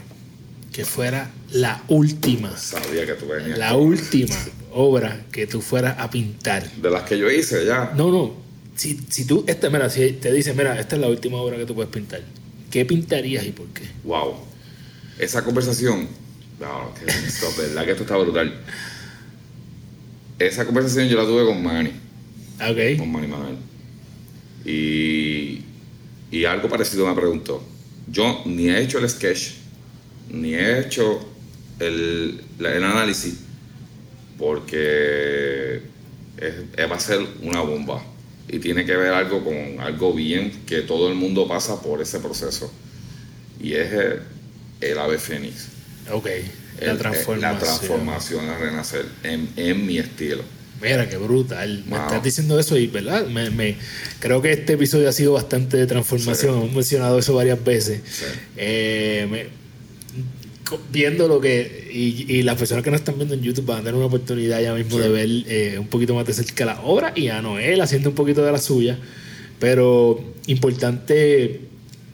que 0.72 0.84
fuera 0.84 1.30
la 1.53 1.82
última, 1.89 2.55
sabía 2.57 3.07
que 3.07 3.14
tú 3.14 3.26
venías. 3.26 3.59
la 3.59 3.74
última 3.74 4.37
obra 4.72 5.24
que 5.32 5.47
tú 5.47 5.62
fueras 5.62 5.99
a 5.99 6.11
pintar. 6.11 6.70
De 6.72 6.91
las 6.91 7.03
que 7.05 7.18
yo 7.18 7.30
hice 7.30 7.64
ya. 7.64 7.93
No, 7.97 8.11
no. 8.11 8.34
Si, 8.76 9.01
si 9.09 9.24
tú, 9.24 9.43
esta, 9.47 9.70
mira, 9.70 9.89
si 9.89 10.12
te 10.12 10.30
dicen, 10.30 10.55
mira, 10.55 10.78
esta 10.78 10.97
es 10.97 11.01
la 11.01 11.09
última 11.09 11.39
obra 11.39 11.57
que 11.57 11.64
tú 11.64 11.74
puedes 11.74 11.91
pintar, 11.91 12.20
¿qué 12.70 12.84
pintarías 12.84 13.47
y 13.47 13.53
por 13.53 13.66
qué? 13.68 13.84
Wow. 14.05 14.34
Esa 15.18 15.43
conversación. 15.43 16.09
No, 16.61 16.93
que 16.95 17.11
esto, 17.11 17.47
verdad 17.57 17.84
que 17.87 17.91
esto 17.93 18.03
está 18.03 18.16
brutal. 18.18 18.55
Esa 20.39 20.66
conversación 20.66 21.09
yo 21.09 21.16
la 21.16 21.24
tuve 21.24 21.47
con 21.47 21.62
Manny, 21.62 21.91
Ah, 22.59 22.70
Ok. 22.70 22.99
con 22.99 23.11
Manny 23.12 23.26
Manuel. 23.28 23.57
Y, 24.67 25.62
y 26.31 26.45
algo 26.45 26.69
parecido 26.69 27.07
me 27.07 27.14
preguntó. 27.14 27.62
Yo 28.11 28.43
ni 28.47 28.69
he 28.69 28.81
hecho 28.81 28.99
el 28.99 29.09
sketch, 29.09 29.53
ni 30.31 30.55
he 30.55 30.81
hecho 30.81 31.21
el, 31.79 32.43
el 32.59 32.85
análisis, 32.85 33.35
porque 34.39 35.81
es- 36.39 36.55
es- 36.77 36.91
va 36.91 36.97
a 36.97 37.01
ser 37.01 37.21
una 37.43 37.61
bomba. 37.61 38.03
Y 38.49 38.59
tiene 38.61 38.85
que 38.85 38.97
ver 38.97 39.12
algo 39.12 39.43
con 39.43 39.81
algo 39.81 40.12
bien 40.14 40.53
que 40.67 40.83
todo 40.83 41.09
el 41.09 41.14
mundo 41.17 41.49
pasa 41.49 41.81
por 41.83 42.01
ese 42.01 42.21
proceso. 42.21 42.73
Y 43.61 43.73
es 43.75 43.93
el, 43.93 44.21
el 44.81 44.99
ave 44.99 45.19
fénix. 45.19 45.67
Ok. 46.12 46.27
El- 46.81 46.87
La 46.87 46.93
eh, 46.93 46.97
transformación. 46.97 47.41
La 47.41 47.59
transformación 47.59 48.49
a 48.51 48.59
renacer 48.59 49.07
en, 49.25 49.49
en 49.57 49.87
mi 49.87 49.99
estilo. 49.99 50.43
Mira, 50.83 51.09
qué 51.09 51.16
brutal. 51.16 51.85
Me 51.87 51.97
Wow. 51.97 52.07
estás 52.07 52.22
diciendo 52.24 52.59
eso 52.61 52.77
y, 52.77 52.87
¿verdad? 52.87 53.27
Me, 53.27 53.51
me- 53.51 53.77
creo 54.20 54.43
que 54.43 54.53
este 54.53 54.74
episodio 54.74 55.09
ha 55.09 55.12
sido 55.12 55.33
bastante 55.33 55.77
de 55.79 55.87
transformación. 55.87 56.53
Sí. 56.55 56.61
Hemos 56.61 56.74
mencionado 56.74 57.18
eso 57.18 57.35
varias 57.35 57.62
veces. 57.64 58.01
Sí. 58.11 58.24
Eh, 58.57 59.27
me- 59.31 59.47
viendo 60.93 61.29
lo 61.29 61.41
que. 61.41 61.89
Y, 61.93 62.27
y 62.37 62.43
las 62.43 62.57
personas 62.57 62.83
que 62.85 62.91
nos 62.91 63.01
están 63.01 63.16
viendo 63.16 63.35
en 63.35 63.43
YouTube 63.43 63.66
van 63.66 63.79
a 63.79 63.81
tener 63.81 63.95
una 63.95 64.07
oportunidad 64.07 64.61
ya 64.61 64.74
mismo 64.74 64.97
Sí. 64.97 65.03
de 65.03 65.09
ver 65.09 65.29
eh, 65.47 65.79
un 65.79 65.87
poquito 65.89 66.14
más 66.14 66.27
de 66.27 66.35
cerca 66.35 66.64
la 66.64 66.81
obra 66.83 67.12
y 67.14 67.29
a 67.29 67.41
Noel 67.41 67.81
haciendo 67.81 68.11
un 68.11 68.14
poquito 68.14 68.45
de 68.45 68.53
la 68.53 68.59
suya. 68.59 68.99
Pero 69.59 70.22
importante 70.47 71.61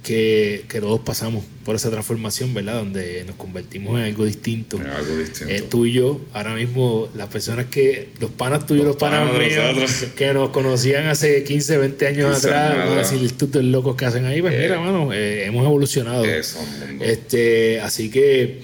que, 0.05 0.65
que 0.69 0.81
todos 0.81 1.01
pasamos 1.01 1.45
por 1.65 1.77
esa 1.77 1.91
transformación, 1.91 2.53
¿verdad? 2.55 2.75
Donde 2.75 3.25
nos 3.25 3.37
convertimos 3.37 3.99
en 3.99 4.07
algo 4.07 4.25
distinto. 4.25 4.79
Es 4.81 4.87
algo 4.87 5.17
distinto. 5.17 5.53
Eh, 5.53 5.65
tú 5.69 5.87
y 5.87 5.93
yo, 5.93 6.21
ahora 6.33 6.55
mismo, 6.55 7.09
las 7.15 7.29
personas 7.29 7.67
que, 7.67 8.09
los 8.21 8.31
panas 8.31 8.67
tuyos, 8.67 8.85
los, 8.85 8.95
Los 8.95 9.01
panas, 9.01 9.31
panas 9.31 9.77
míos, 9.77 10.07
que 10.17 10.35
nos 10.35 10.51
conocían 10.51 11.07
hace 11.07 11.45
15, 11.45 11.79
20 11.79 12.07
años 12.07 12.33
15 12.33 12.49
atrás, 12.49 12.77
van 12.77 12.89
a 12.89 12.97
decir, 12.99 13.25
estos 13.25 13.55
locos 13.65 13.97
que 13.97 14.05
hacen 14.07 14.25
ahí, 14.25 14.41
pues 14.41 14.55
Eh, 14.55 14.59
mira, 14.63 14.81
mano, 14.81 15.13
eh, 15.13 15.47
hemos 15.47 15.65
evolucionado. 15.65 16.25
Eso. 16.25 16.59
Este, 17.01 17.81
así 17.81 18.11
que, 18.11 18.61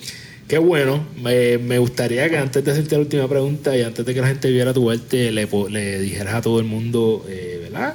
qué 0.48 0.58
bueno. 0.58 1.06
Me, 1.22 1.58
me 1.58 1.78
gustaría 1.78 2.28
que 2.28 2.36
antes 2.36 2.64
de 2.64 2.72
hacerte 2.72 2.96
la 2.96 3.00
última 3.02 3.28
pregunta 3.28 3.76
y 3.76 3.82
antes 3.82 4.04
de 4.04 4.14
que 4.14 4.20
la 4.20 4.28
gente 4.28 4.50
viera 4.50 4.72
tu 4.74 4.90
arte, 4.90 5.30
le, 5.30 5.48
le 5.70 6.00
dijeras 6.00 6.34
a 6.34 6.40
todo 6.40 6.58
el 6.58 6.66
mundo, 6.66 7.24
eh, 7.28 7.60
¿verdad? 7.62 7.94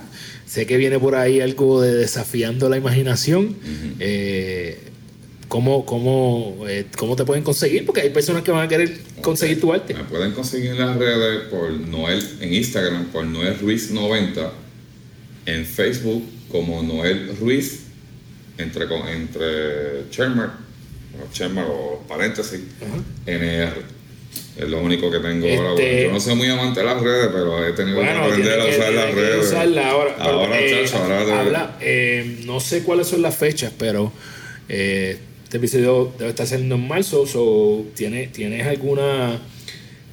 Sé 0.54 0.68
que 0.68 0.78
viene 0.78 0.99
por 0.99 1.16
ahí 1.16 1.41
algo 1.41 1.82
de 1.82 1.95
desafiando 1.95 2.70
la 2.70 2.78
imaginación. 2.78 3.56
Eh, 3.99 4.78
¿Cómo, 5.54 5.86
cómo, 5.86 6.66
eh, 6.68 6.86
¿Cómo 6.97 7.16
te 7.16 7.26
pueden 7.26 7.43
conseguir? 7.43 7.86
Porque 7.86 8.01
hay 8.01 8.10
personas 8.10 8.41
que 8.41 8.49
van 8.49 8.66
a 8.66 8.68
querer 8.68 8.97
conseguir 9.22 9.62
tu 9.62 9.72
arte. 9.72 9.93
Me 9.93 10.04
pueden 10.04 10.32
conseguir 10.32 10.72
en 10.72 10.80
las 10.80 10.97
redes 10.97 11.41
por 11.51 11.70
Noel, 11.70 12.28
en 12.41 12.56
Instagram 12.56 13.06
por 13.12 13.24
Noel 13.24 13.60
Ruiz 13.60 13.91
90, 13.91 14.51
en 15.45 15.64
Facebook 15.64 16.24
como 16.51 16.82
Noel 16.82 17.38
Ruiz 17.39 17.84
entre, 18.58 18.86
entre 19.16 20.10
Shermer, 20.10 20.47
o 21.22 21.32
Shermer 21.32 21.66
o 21.70 22.04
paréntesis, 22.08 22.60
NR. 23.28 23.74
Es 24.58 24.68
lo 24.68 24.80
único 24.82 25.12
que 25.12 25.20
tengo 25.20 25.45
ahora. 25.47 25.70
Este- 25.74 26.04
Yo 26.06 26.14
no 26.14 26.20
soy 26.20 26.34
muy 26.34 26.47
amante 26.49 26.80
de 26.80 26.86
las 26.88 26.99
redes, 26.99 27.30
pero 27.32 27.64
he 27.68 27.74
tenido 27.74 28.01
que 28.01 28.10
aprender 28.10 28.60
a 28.60 28.64
tiene 28.64 28.70
que- 28.72 28.80
usar 28.82 28.93
las 28.93 29.14
redes. 29.14 29.45
usarla 29.45 29.88
ahora. 29.91 30.16
Ahora, 30.18 30.60
eh, 30.60 30.84
chacho, 30.84 30.97
ahora 31.04 31.41
habla, 31.41 31.78
eh, 31.80 32.39
no 32.47 32.60
sé 32.60 32.82
cuáles 32.82 33.06
son 33.06 33.22
las 33.22 33.36
fechas, 33.38 33.72
pero 33.78 34.12
eh, 34.68 35.20
este 35.54 35.60
episodio 35.60 36.12
debe 36.18 36.32
estar 36.32 36.47
saliendo 36.47 36.74
en 36.74 36.88
marzo. 36.88 37.28
So, 37.28 37.86
¿tienes, 37.93 38.32
¿Tienes 38.32 38.66
alguna 38.66 39.39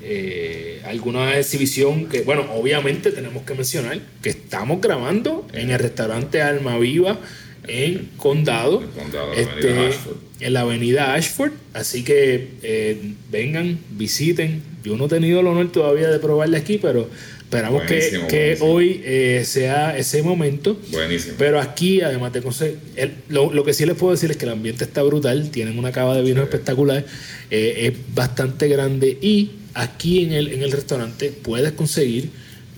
eh, 0.02 0.82
alguna 0.84 1.38
exhibición 1.38 2.10
que, 2.10 2.20
bueno, 2.20 2.44
obviamente 2.54 3.10
tenemos 3.10 3.44
que 3.44 3.54
mencionar 3.54 4.00
que 4.20 4.28
estamos 4.28 4.82
grabando 4.82 5.46
en 5.54 5.70
el 5.70 5.78
restaurante 5.78 6.42
Alma 6.42 6.76
Viva 6.76 7.18
en 7.66 8.10
Condado, 8.18 8.82
En 8.82 8.88
Condado, 8.88 9.32
este, 9.32 9.92
en 10.40 10.52
la 10.52 10.60
avenida 10.60 11.14
Ashford. 11.14 11.52
Así 11.72 12.04
que 12.04 12.50
eh, 12.62 13.14
vengan, 13.30 13.78
visiten. 13.92 14.62
Yo 14.84 14.98
no 14.98 15.06
he 15.06 15.08
tenido 15.08 15.40
el 15.40 15.46
honor 15.46 15.72
todavía 15.72 16.10
de 16.10 16.18
probarle 16.18 16.58
aquí, 16.58 16.76
pero 16.76 17.08
esperamos 17.50 17.82
que, 17.82 17.94
Buenísimo, 17.94 18.28
que 18.28 18.36
buenísimo. 18.60 18.70
hoy 18.70 19.00
eh, 19.04 19.42
sea 19.44 19.98
ese 19.98 20.22
momento. 20.22 20.78
Buenísimo. 20.92 21.34
Pero 21.36 21.60
aquí, 21.60 22.00
además 22.00 22.32
de 22.32 22.42
conseguir, 22.42 22.78
el- 22.94 23.14
lo, 23.28 23.52
lo 23.52 23.64
que 23.64 23.72
sí 23.74 23.84
les 23.86 23.96
puedo 23.96 24.12
decir 24.12 24.30
es 24.30 24.36
que 24.36 24.44
el 24.44 24.52
ambiente 24.52 24.84
está 24.84 25.02
brutal, 25.02 25.50
tienen 25.50 25.76
una 25.78 25.90
cava 25.90 26.14
de 26.14 26.22
vino 26.22 26.42
espectacular, 26.42 27.04
eh, 27.50 27.90
es 27.92 28.14
bastante 28.14 28.68
grande 28.68 29.18
y 29.20 29.50
aquí 29.74 30.22
en 30.24 30.32
el, 30.32 30.52
en 30.52 30.62
el 30.62 30.70
restaurante 30.70 31.32
puedes 31.32 31.72
conseguir 31.72 32.30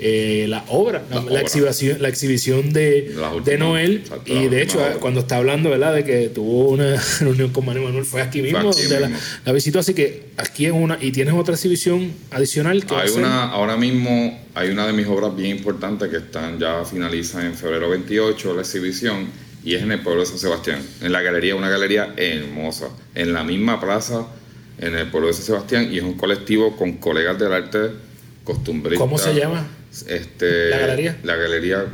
eh, 0.03 0.47
la 0.49 0.65
obra, 0.69 1.03
la, 1.09 1.17
La 1.17 1.23
obra. 1.23 1.41
exhibición, 1.41 2.03
la 2.03 2.09
exhibición 2.09 2.73
de, 2.73 3.15
de 3.45 3.59
Noel. 3.59 3.99
exacto, 4.03 4.33
Y 4.33 4.49
de 4.49 4.63
hecho, 4.63 4.79
obra. 4.79 4.95
cuando 4.95 5.21
está 5.21 5.37
hablando, 5.37 5.71
¿verdad? 5.71 5.95
De 5.95 6.05
que 6.05 6.29
tuvo 6.29 6.71
una 6.71 7.01
reunión 7.21 7.51
con 7.51 7.65
Manuel 7.65 7.85
Manuel, 7.87 8.05
fue 8.05 8.21
aquí 8.21 8.43
mismo 8.43 8.59
aquí 8.59 8.83
donde 8.83 9.01
la, 9.01 9.09
mismo. 9.09 9.23
la 9.45 9.53
visitó. 9.53 9.79
Así 9.79 9.95
que 9.95 10.25
aquí 10.37 10.67
es 10.67 10.73
una. 10.73 10.99
Y 11.01 11.13
tienes 11.13 11.35
otra 11.35 11.55
exhibición 11.55 12.13
adicional 12.31 12.85
que 12.85 12.95
Hay 12.95 13.11
una, 13.11 13.45
ahora 13.51 13.77
mismo 13.77 14.39
hay 14.55 14.71
una 14.71 14.87
de 14.87 14.93
mis 14.93 15.07
obras 15.07 15.35
bien 15.37 15.57
importantes 15.57 16.09
que 16.11 16.17
están 16.19 16.59
ya 16.59 16.85
finaliza 16.85 17.45
en 17.47 17.55
febrero 17.55 17.89
28 17.89 18.55
la 18.55 18.63
exhibición 18.63 19.29
y 19.65 19.77
es 19.77 19.83
en 19.83 19.93
el 19.93 20.01
pueblo 20.01 20.21
de 20.23 20.27
San 20.27 20.39
Sebastián, 20.39 20.81
en 21.01 21.13
la 21.13 21.23
galería, 21.23 21.55
una 21.55 21.69
galería 21.71 22.13
hermosa, 22.17 22.89
en 23.15 23.33
la 23.33 23.45
misma 23.45 23.81
plaza 23.81 24.27
en 24.79 24.97
el 24.97 25.07
pueblo 25.09 25.29
de 25.29 25.35
San 25.35 25.45
Sebastián 25.45 25.89
y 25.93 25.99
es 25.99 26.03
un 26.03 26.15
colectivo 26.15 26.77
con 26.77 26.95
colegas 26.95 27.39
del 27.39 27.53
arte 27.53 27.79
costumbristas. 28.43 28.99
¿Cómo 28.99 29.17
se 29.19 29.33
llama? 29.35 29.65
Este, 30.07 30.71
¿La 30.71 30.79
galería? 30.79 31.19
La 31.23 31.37
galería. 31.37 31.87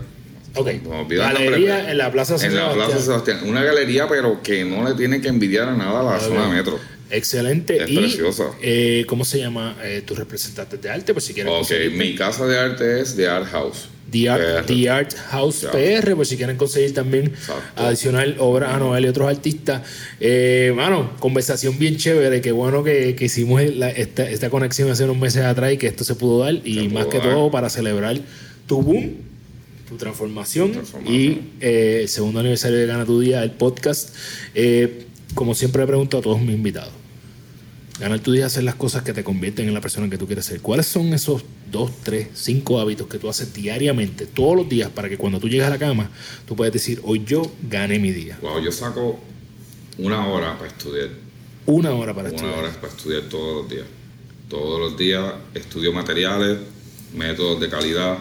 Ok. 0.55 0.72
nombre, 0.82 1.16
Galería 1.18 1.76
pero- 1.76 1.88
en 1.90 1.99
la 1.99 2.11
Plaza 2.12 2.38
San 2.38 2.49
En 2.51 2.57
la 2.57 2.62
Sebastián. 2.62 2.86
Plaza 2.90 3.05
Sebastián. 3.05 3.40
Una 3.44 3.62
galería, 3.64 4.09
pero 4.09 4.42
que 4.42 4.64
no 4.64 4.88
le 4.88 4.94
tiene 4.94 5.20
que 5.20 5.28
envidiar 5.28 5.68
a 5.68 5.76
nada 5.76 6.01
a 6.01 6.03
la 6.05 6.16
Ok. 6.16 6.22
zona 6.22 6.49
metro. 6.49 6.78
Excelente. 7.11 7.82
Es 7.82 7.90
y, 7.90 7.96
preciosa. 7.96 8.44
eh, 8.61 9.05
¿Cómo 9.09 9.24
se 9.24 9.38
llama 9.38 9.76
eh, 9.82 10.03
tus 10.05 10.18
representantes 10.18 10.80
de 10.80 10.90
arte? 10.90 11.12
Por 11.14 11.22
si 11.22 11.32
quieres 11.34 11.53
Ok, 11.53 11.70
mi 11.92 12.14
casa 12.14 12.46
de 12.46 12.59
arte 12.59 13.01
es 13.01 13.16
The 13.16 13.28
Art 13.28 13.46
House. 13.51 13.88
The 14.11 14.28
Art, 14.30 14.42
PR. 14.42 14.66
The 14.66 14.90
Art 14.90 15.14
House. 15.30 15.66
PR, 15.70 16.14
por 16.16 16.24
si 16.26 16.36
quieren 16.36 16.56
conseguir 16.56 16.94
también 16.94 17.26
Exacto. 17.26 17.62
adicional 17.82 18.36
obras 18.38 18.74
a 18.74 18.78
Noel 18.78 19.04
y 19.04 19.09
otros 19.09 19.28
artistas. 19.28 19.82
Eh, 20.20 20.72
mano, 20.74 21.12
conversación 21.18 21.78
bien 21.78 21.96
chévere. 21.96 22.40
Qué 22.40 22.52
bueno 22.52 22.82
que, 22.82 23.14
que 23.14 23.26
hicimos 23.26 23.62
la- 23.76 23.90
esta, 23.90 24.28
esta 24.30 24.48
conexión 24.50 24.90
hace 24.90 25.04
unos 25.04 25.18
meses 25.18 25.42
atrás 25.44 25.72
y 25.72 25.76
que 25.76 25.86
esto 25.88 26.04
se 26.04 26.14
pudo 26.14 26.38
dar. 26.44 26.54
Y 26.66 26.88
más 26.88 27.06
que 27.06 27.18
todo 27.20 27.50
para 27.50 27.68
celebrar 27.68 28.18
tu 28.66 28.80
boom, 28.82 29.14
tu 29.88 29.96
transformación, 29.96 30.72
Transformación. 30.72 31.14
y 31.14 31.40
eh, 31.61 32.00
el 32.02 32.09
segundo 32.09 32.40
aniversario 32.40 32.76
de 32.78 32.86
Gana 32.86 33.04
Tu 33.04 33.20
Día, 33.20 33.42
el 33.42 33.50
podcast. 33.52 34.14
Eh, 34.54 35.04
como 35.34 35.54
siempre 35.54 35.82
le 35.82 35.86
pregunto 35.88 36.18
a 36.18 36.22
todos 36.22 36.40
mis 36.40 36.54
invitados. 36.54 36.92
Ganar 38.01 38.20
tu 38.20 38.30
día 38.30 38.46
hacer 38.46 38.62
las 38.62 38.76
cosas 38.76 39.03
que 39.03 39.12
te 39.12 39.24
convierten 39.24 39.66
en 39.66 39.74
la 39.74 39.80
persona 39.80 40.09
que 40.09 40.16
tú 40.18 40.26
quieres 40.26 40.44
ser. 40.44 40.61
¿Cuáles 40.61 40.86
son 40.86 41.12
esos 41.14 41.44
dos, 41.70 41.90
tres, 42.05 42.28
cinco 42.34 42.78
hábitos 42.78 43.09
que 43.09 43.18
tú 43.18 43.28
haces 43.28 43.53
diariamente, 43.53 44.26
todos 44.26 44.57
los 44.57 44.68
días, 44.68 44.88
para 44.88 45.09
que 45.09 45.18
cuando 45.18 45.40
tú 45.40 45.49
llegues 45.49 45.66
a 45.66 45.70
la 45.70 45.78
cama, 45.78 46.09
tú 46.46 46.55
puedas 46.55 46.72
decir, 46.72 47.01
hoy 47.03 47.24
yo 47.26 47.51
gané 47.68 47.99
mi 47.99 48.12
día? 48.12 48.38
Wow, 48.40 48.62
yo 48.62 48.70
saco 48.70 49.18
una 49.99 50.28
hora 50.28 50.57
para 50.57 50.70
estudiar. 50.70 51.09
Una 51.66 51.90
hora 51.92 52.14
para 52.14 52.28
Una 52.28 52.36
estudiar. 52.36 52.59
hora 52.61 52.72
para 52.80 52.88
estudiar 52.92 53.22
todos 53.22 53.62
los 53.62 53.68
días. 53.70 53.86
Todos 54.49 54.80
los 54.80 54.96
días 54.96 55.34
estudio 55.55 55.92
materiales, 55.92 56.57
métodos 57.14 57.61
de 57.61 57.68
calidad, 57.68 58.18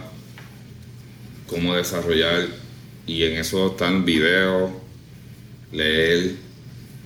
cómo 1.45 1.75
desarrollar. 1.75 2.47
Y 3.05 3.23
en 3.23 3.38
eso 3.38 3.67
están 3.67 4.03
videos, 4.05 4.71
leer, 5.71 6.36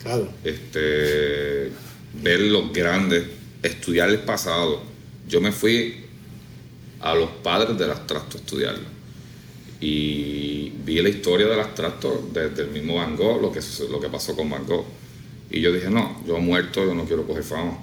Claro. 0.02 0.30
este, 0.44 1.70
ver 2.22 2.40
los 2.42 2.72
grandes, 2.74 3.24
estudiar 3.64 4.10
el 4.10 4.20
pasado. 4.20 4.82
Yo 5.28 5.42
me 5.42 5.52
fui 5.52 6.06
a 7.00 7.16
los 7.16 7.30
padres 7.44 7.78
del 7.78 7.92
abstracto 7.92 8.38
a 8.38 8.40
estudiarlo. 8.42 8.86
Y 9.80 10.70
vi 10.86 11.02
la 11.02 11.10
historia 11.10 11.48
del 11.48 11.60
abstracto 11.60 12.30
desde 12.32 12.64
el 12.64 12.70
mismo 12.70 12.96
Van 12.96 13.16
Gogh, 13.16 13.42
lo 13.42 13.52
que, 13.52 13.60
lo 13.90 14.00
que 14.00 14.10
pasó 14.10 14.36
con 14.36 14.50
Van 14.50 14.66
Gogh. 14.66 14.86
Y 15.50 15.60
yo 15.60 15.72
dije, 15.72 15.90
no, 15.90 16.24
yo 16.28 16.38
muerto, 16.40 16.86
yo 16.86 16.94
no 16.94 17.06
quiero 17.06 17.26
coger 17.26 17.44
fama. 17.44 17.78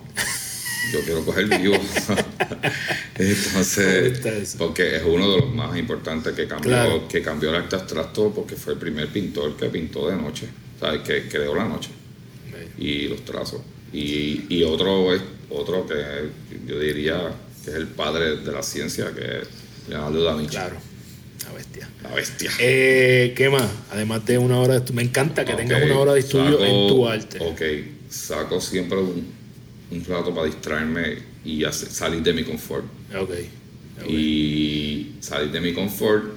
Yo 0.93 1.01
quiero 1.01 1.25
coger 1.25 1.47
vivo. 1.59 1.75
Entonces, 3.17 4.55
porque 4.57 4.97
es 4.97 5.03
uno 5.05 5.31
de 5.33 5.41
los 5.41 5.55
más 5.55 5.77
importantes 5.77 6.35
que 6.35 6.47
cambió, 6.47 6.71
Claro. 6.71 7.09
que 7.09 7.21
cambió 7.21 7.51
el 7.51 7.57
arte 7.57 7.77
abstracto 7.77 8.33
porque 8.33 8.57
fue 8.57 8.75
el 8.75 8.79
primer 8.79 9.09
pintor 9.09 9.57
que 9.57 9.67
pintó 9.67 10.09
de 10.09 10.17
noche, 10.17 10.47
¿sabes? 10.79 11.03
Que 11.03 11.29
creó 11.29 11.55
la 11.55 11.67
noche 11.67 11.91
y 12.79 13.09
los 13.09 13.25
trazos. 13.25 13.61
Y, 13.93 14.45
y 14.49 14.63
otro 14.65 15.15
es 15.15 15.23
otro 15.51 15.87
que 15.87 15.95
yo 16.67 16.79
diría 16.79 17.33
que 17.65 17.71
es 17.71 17.77
el 17.77 17.87
padre 17.87 18.37
de 18.37 18.53
la 18.53 18.63
ciencia, 18.63 19.13
que 19.15 19.41
es 19.43 19.49
Leonardo 19.89 20.23
da 20.25 20.35
Vinci. 20.37 20.51
Claro. 20.51 20.77
La 21.47 21.53
bestia. 21.55 21.89
La 22.03 22.15
bestia. 22.15 22.51
Eh, 22.61 23.33
¿Qué 23.37 23.49
más? 23.49 23.69
Además 23.91 24.25
de 24.27 24.37
una 24.39 24.59
hora 24.59 24.75
de 24.75 24.79
estudio. 24.81 24.97
Me 24.97 25.03
encanta 25.03 25.45
que 25.45 25.55
tengas 25.55 25.83
una 25.83 25.99
hora 25.99 26.13
de 26.13 26.21
estudio 26.21 26.59
saco- 26.59 26.65
en 26.65 26.89
tu 26.89 27.09
arte. 27.09 27.39
Ok, 27.41 27.63
saco 28.11 28.61
siempre 28.61 28.99
un, 28.99 29.27
un 29.91 30.05
rato 30.05 30.35
para 30.35 30.47
distraerme 30.47 31.19
y 31.45 31.65
hacer- 31.65 31.89
salir 31.91 32.23
de 32.23 32.33
mi 32.35 32.45
confort. 32.45 32.85
Ok. 33.19 33.31
ok. 34.03 34.11
Y 34.11 35.13
salir 35.21 35.51
de 35.51 35.61
mi 35.63 35.73
confort 35.73 36.37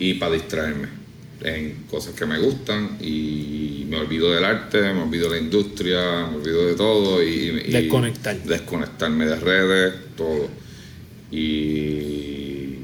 y 0.00 0.14
para 0.14 0.32
distraerme 0.34 0.88
en 1.42 1.84
cosas 1.90 2.14
que 2.14 2.26
me 2.26 2.38
gustan 2.38 2.98
y 3.00 3.86
me 3.88 3.98
olvido 3.98 4.32
del 4.32 4.44
arte, 4.44 4.80
me 4.92 5.02
olvido 5.02 5.30
de 5.30 5.36
la 5.36 5.42
industria, 5.42 6.26
me 6.30 6.36
olvido 6.36 6.66
de 6.66 6.74
todo 6.74 7.22
y, 7.22 7.28
y- 7.66 7.70
Desconectar. 7.72 8.36
desconectarme 8.42 9.26
de 9.26 9.36
redes, 9.36 9.94
todo. 10.16 10.48
Y 11.30 12.78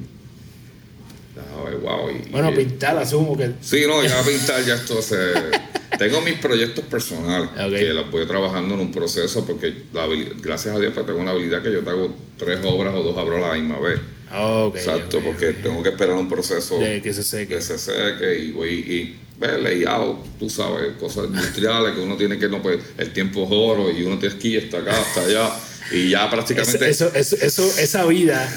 wow, 1.82 2.11
y- 2.11 2.30
Bueno, 2.30 2.55
pintar, 2.55 2.96
asumo 2.98 3.36
que. 3.36 3.52
Sí, 3.61 3.84
no, 3.86 4.02
ya 4.02 4.22
pintar 4.22 4.64
ya 4.64 4.74
esto 4.74 5.00
se... 5.02 5.16
Tengo 5.98 6.20
mis 6.22 6.34
proyectos 6.38 6.84
personales 6.86 7.50
que 7.70 7.94
los 7.94 8.11
voy 8.11 8.26
trabajando 8.26 8.74
en 8.74 8.80
un 8.80 8.90
proceso 8.90 9.46
porque 9.46 9.72
la 9.92 10.09
gracias 10.42 10.74
a 10.74 10.80
Dios 10.80 10.92
pues, 10.92 11.07
tengo 11.07 11.20
una 11.20 11.30
habilidad 11.30 11.62
que 11.62 11.72
yo 11.72 11.80
te 11.84 11.90
hago 11.90 12.12
tres 12.36 12.59
obras 12.64 12.92
o 12.96 13.02
dos 13.05 13.16
obras 13.16 13.44
a 13.44 13.48
la 13.48 13.55
misma 13.55 13.78
vez. 13.78 14.00
Ok, 14.33 14.77
Exacto, 14.77 15.20
porque 15.20 15.53
tengo 15.53 15.83
que 15.83 15.91
esperar 15.91 16.14
un 16.16 16.29
proceso 16.29 16.79
De 16.79 17.01
que 17.03 17.12
se 17.12 17.22
seque. 17.22 17.57
que 17.57 17.61
se 17.62 17.79
seque 17.79 18.39
y 18.39 18.51
voy 18.53 18.70
y 18.70 19.16
ve 19.39 19.59
layout, 19.61 20.39
tú 20.39 20.49
sabes, 20.49 20.93
cosas 20.99 21.27
industriales 21.27 21.95
que 21.95 22.01
uno 22.01 22.16
tiene 22.16 22.39
que 22.39 22.49
no 22.49 22.62
puede, 22.62 22.79
el 22.99 23.12
tiempo 23.12 23.45
es 23.45 23.49
oro 23.51 23.91
y 23.91 24.03
uno 24.03 24.18
tiene 24.18 24.37
que 24.39 24.49
ir 24.49 24.64
hasta 24.64 24.79
acá, 24.79 25.01
hasta 25.01 25.20
allá 25.22 25.51
y 25.93 26.09
ya 26.11 26.31
prácticamente 26.31 26.89
Eso, 26.89 27.12
eso, 27.14 27.37
eso, 27.43 27.62
esa 27.79 28.07
vida 28.07 28.49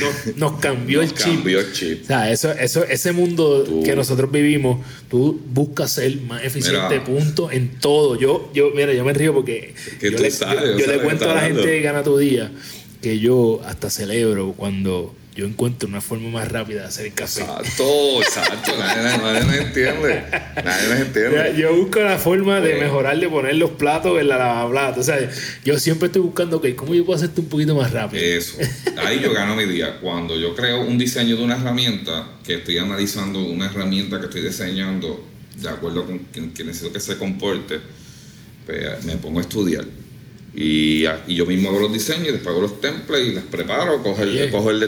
nos, 0.00 0.36
nos 0.36 0.60
cambió 0.60 1.00
nos 1.00 1.10
el 1.12 1.16
chip. 1.16 1.34
cambió 1.34 1.60
el 1.60 1.72
chip. 1.72 2.02
O 2.02 2.06
sea, 2.06 2.30
eso, 2.32 2.50
eso, 2.52 2.82
ese 2.84 3.12
mundo 3.12 3.62
Tú- 3.62 3.82
que 3.84 3.94
nosotros 3.94 4.32
vivimos, 4.32 4.84
tú 5.08 5.40
buscas 5.50 5.92
ser 5.92 6.16
más 6.22 6.42
eficiente, 6.42 6.88
Mira. 6.98 7.04
punto, 7.04 7.50
en 7.52 7.78
todo. 7.78 8.18
Yo, 8.18 8.50
yo, 8.52 8.72
mira, 8.74 8.92
yo 8.92 9.04
me 9.04 9.12
río 9.12 9.32
porque 9.32 9.74
que 10.00 10.10
yo, 10.10 10.18
le, 10.18 10.30
sabes, 10.32 10.76
yo- 10.76 10.86
le 10.90 10.98
cuento 10.98 11.30
a 11.30 11.34
la 11.34 11.42
gente 11.42 11.80
Gana 11.82 12.02
tu 12.02 12.18
Día 12.18 12.50
que 13.02 13.18
yo 13.18 13.60
hasta 13.66 13.90
celebro 13.90 14.54
cuando 14.56 15.14
yo 15.34 15.46
encuentro 15.46 15.88
una 15.88 16.00
forma 16.00 16.28
más 16.28 16.48
rápida 16.50 16.82
de 16.82 16.86
hacer 16.88 17.06
el 17.06 17.14
café. 17.14 17.40
Exacto, 17.40 18.22
exacto, 18.22 18.72
nadie, 18.78 19.18
nadie 19.18 19.40
nos 19.40 19.54
entiende, 19.54 20.24
nadie 20.62 20.88
nos 20.88 21.00
entiende. 21.00 21.54
Yo 21.56 21.74
busco 21.74 22.00
la 22.00 22.18
forma 22.18 22.60
de 22.60 22.74
mejorar, 22.74 23.18
de 23.18 23.28
poner 23.28 23.56
los 23.56 23.70
platos 23.70 24.20
en 24.20 24.28
la 24.28 24.36
lavaplatos. 24.36 24.98
O 24.98 25.02
sea, 25.04 25.30
yo 25.64 25.78
siempre 25.78 26.06
estoy 26.06 26.20
buscando, 26.20 26.58
ok, 26.58 26.74
¿cómo 26.76 26.94
yo 26.94 27.04
puedo 27.04 27.16
hacerte 27.16 27.40
un 27.40 27.48
poquito 27.48 27.74
más 27.74 27.92
rápido? 27.92 28.22
Eso, 28.22 28.58
ahí 28.98 29.20
yo 29.20 29.32
gano 29.32 29.56
mi 29.56 29.64
día. 29.64 29.98
Cuando 30.00 30.38
yo 30.38 30.54
creo 30.54 30.82
un 30.82 30.98
diseño 30.98 31.36
de 31.36 31.42
una 31.42 31.56
herramienta, 31.56 32.38
que 32.44 32.56
estoy 32.56 32.78
analizando 32.78 33.42
una 33.42 33.66
herramienta 33.66 34.20
que 34.20 34.26
estoy 34.26 34.42
diseñando 34.42 35.24
de 35.56 35.68
acuerdo 35.68 36.04
con 36.04 36.18
que, 36.18 36.52
que 36.52 36.64
necesito 36.64 36.92
que 36.92 37.00
se 37.00 37.16
comporte, 37.16 37.80
pues 38.66 39.04
me 39.04 39.16
pongo 39.16 39.38
a 39.38 39.42
estudiar. 39.42 39.84
Y, 40.54 41.04
y 41.26 41.34
yo 41.34 41.46
mismo 41.46 41.70
hago 41.70 41.80
los 41.80 41.92
diseños, 41.92 42.28
y 42.28 42.32
después 42.32 42.48
hago 42.48 42.62
los 42.62 42.80
templates 42.80 43.28
y 43.28 43.32
los 43.32 43.44
preparo, 43.44 44.02
cojo 44.02 44.22
el, 44.22 44.50
cojo 44.50 44.70
el 44.70 44.82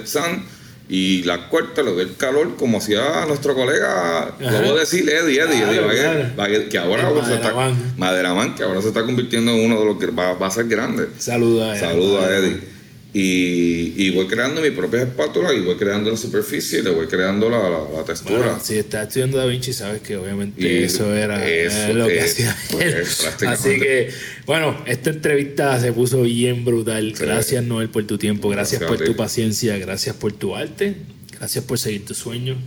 y 0.88 1.22
la 1.22 1.48
cuarta 1.48 1.82
le 1.82 1.92
doy 1.92 2.02
el 2.02 2.16
calor 2.16 2.56
como 2.56 2.76
hacía 2.78 3.24
nuestro 3.26 3.54
colega, 3.54 4.34
lo 4.38 4.60
voy 4.60 4.68
a 4.76 4.80
decir 4.80 5.08
Eddie, 5.08 5.40
Eddie, 5.40 5.62
Claro, 5.62 5.90
Eddie 5.90 6.00
claro. 6.02 6.24
Baguette, 6.36 6.68
que 6.68 6.78
ahora 6.78 7.08
El 7.08 7.24
se 7.24 7.34
está. 7.34 7.54
Maderaman, 7.96 8.54
que 8.54 8.64
ahora 8.64 8.82
se 8.82 8.88
está 8.88 9.02
convirtiendo 9.02 9.52
en 9.52 9.64
uno 9.64 9.80
de 9.80 9.86
los 9.86 9.98
que 9.98 10.06
va, 10.08 10.34
va 10.34 10.48
a 10.48 10.50
ser 10.50 10.66
grande. 10.66 11.08
Saluda 11.18 11.72
a 11.72 11.74
él. 11.74 11.80
Saludos 11.80 12.24
a 12.24 12.36
Eddie. 12.36 12.73
Y, 13.16 13.94
y 13.96 14.10
voy 14.10 14.26
creando 14.26 14.60
mi 14.60 14.70
propia 14.70 15.02
espátula 15.02 15.54
y 15.54 15.60
voy 15.60 15.76
creando 15.76 16.10
la 16.10 16.16
superficie 16.16 16.80
y 16.80 16.82
le 16.82 16.90
voy 16.90 17.06
creando 17.06 17.48
la, 17.48 17.70
la, 17.70 17.78
la 17.96 18.04
textura. 18.04 18.38
Bueno, 18.38 18.60
si 18.60 18.76
estás 18.76 19.06
estudiando 19.06 19.38
Da 19.38 19.46
Vinci, 19.46 19.72
sabes 19.72 20.02
que 20.02 20.16
obviamente 20.16 20.60
Y 20.60 20.82
eso 20.82 21.14
era 21.14 21.36
eso 21.48 21.90
eh, 21.90 21.94
lo 21.94 22.08
que 22.08 22.18
es, 22.18 22.32
hacía 22.32 22.56
pues. 22.72 23.24
Así 23.46 23.78
que, 23.78 24.10
bueno, 24.46 24.82
esta 24.86 25.10
entrevista 25.10 25.80
se 25.80 25.92
puso 25.92 26.22
bien 26.22 26.64
brutal. 26.64 27.14
Sí. 27.16 27.22
Gracias, 27.24 27.62
Noel, 27.62 27.88
por 27.88 28.04
tu 28.04 28.18
tiempo. 28.18 28.48
Gracias, 28.48 28.82
por 28.82 28.98
tu 28.98 29.14
paciencia. 29.14 29.78
Gracias 29.78 30.16
por 30.16 30.32
tu 30.32 30.56
arte. 30.56 30.96
Gracias 31.38 31.64
por 31.64 31.78
seguir 31.78 32.04
tus 32.04 32.16
sueños. 32.16 32.58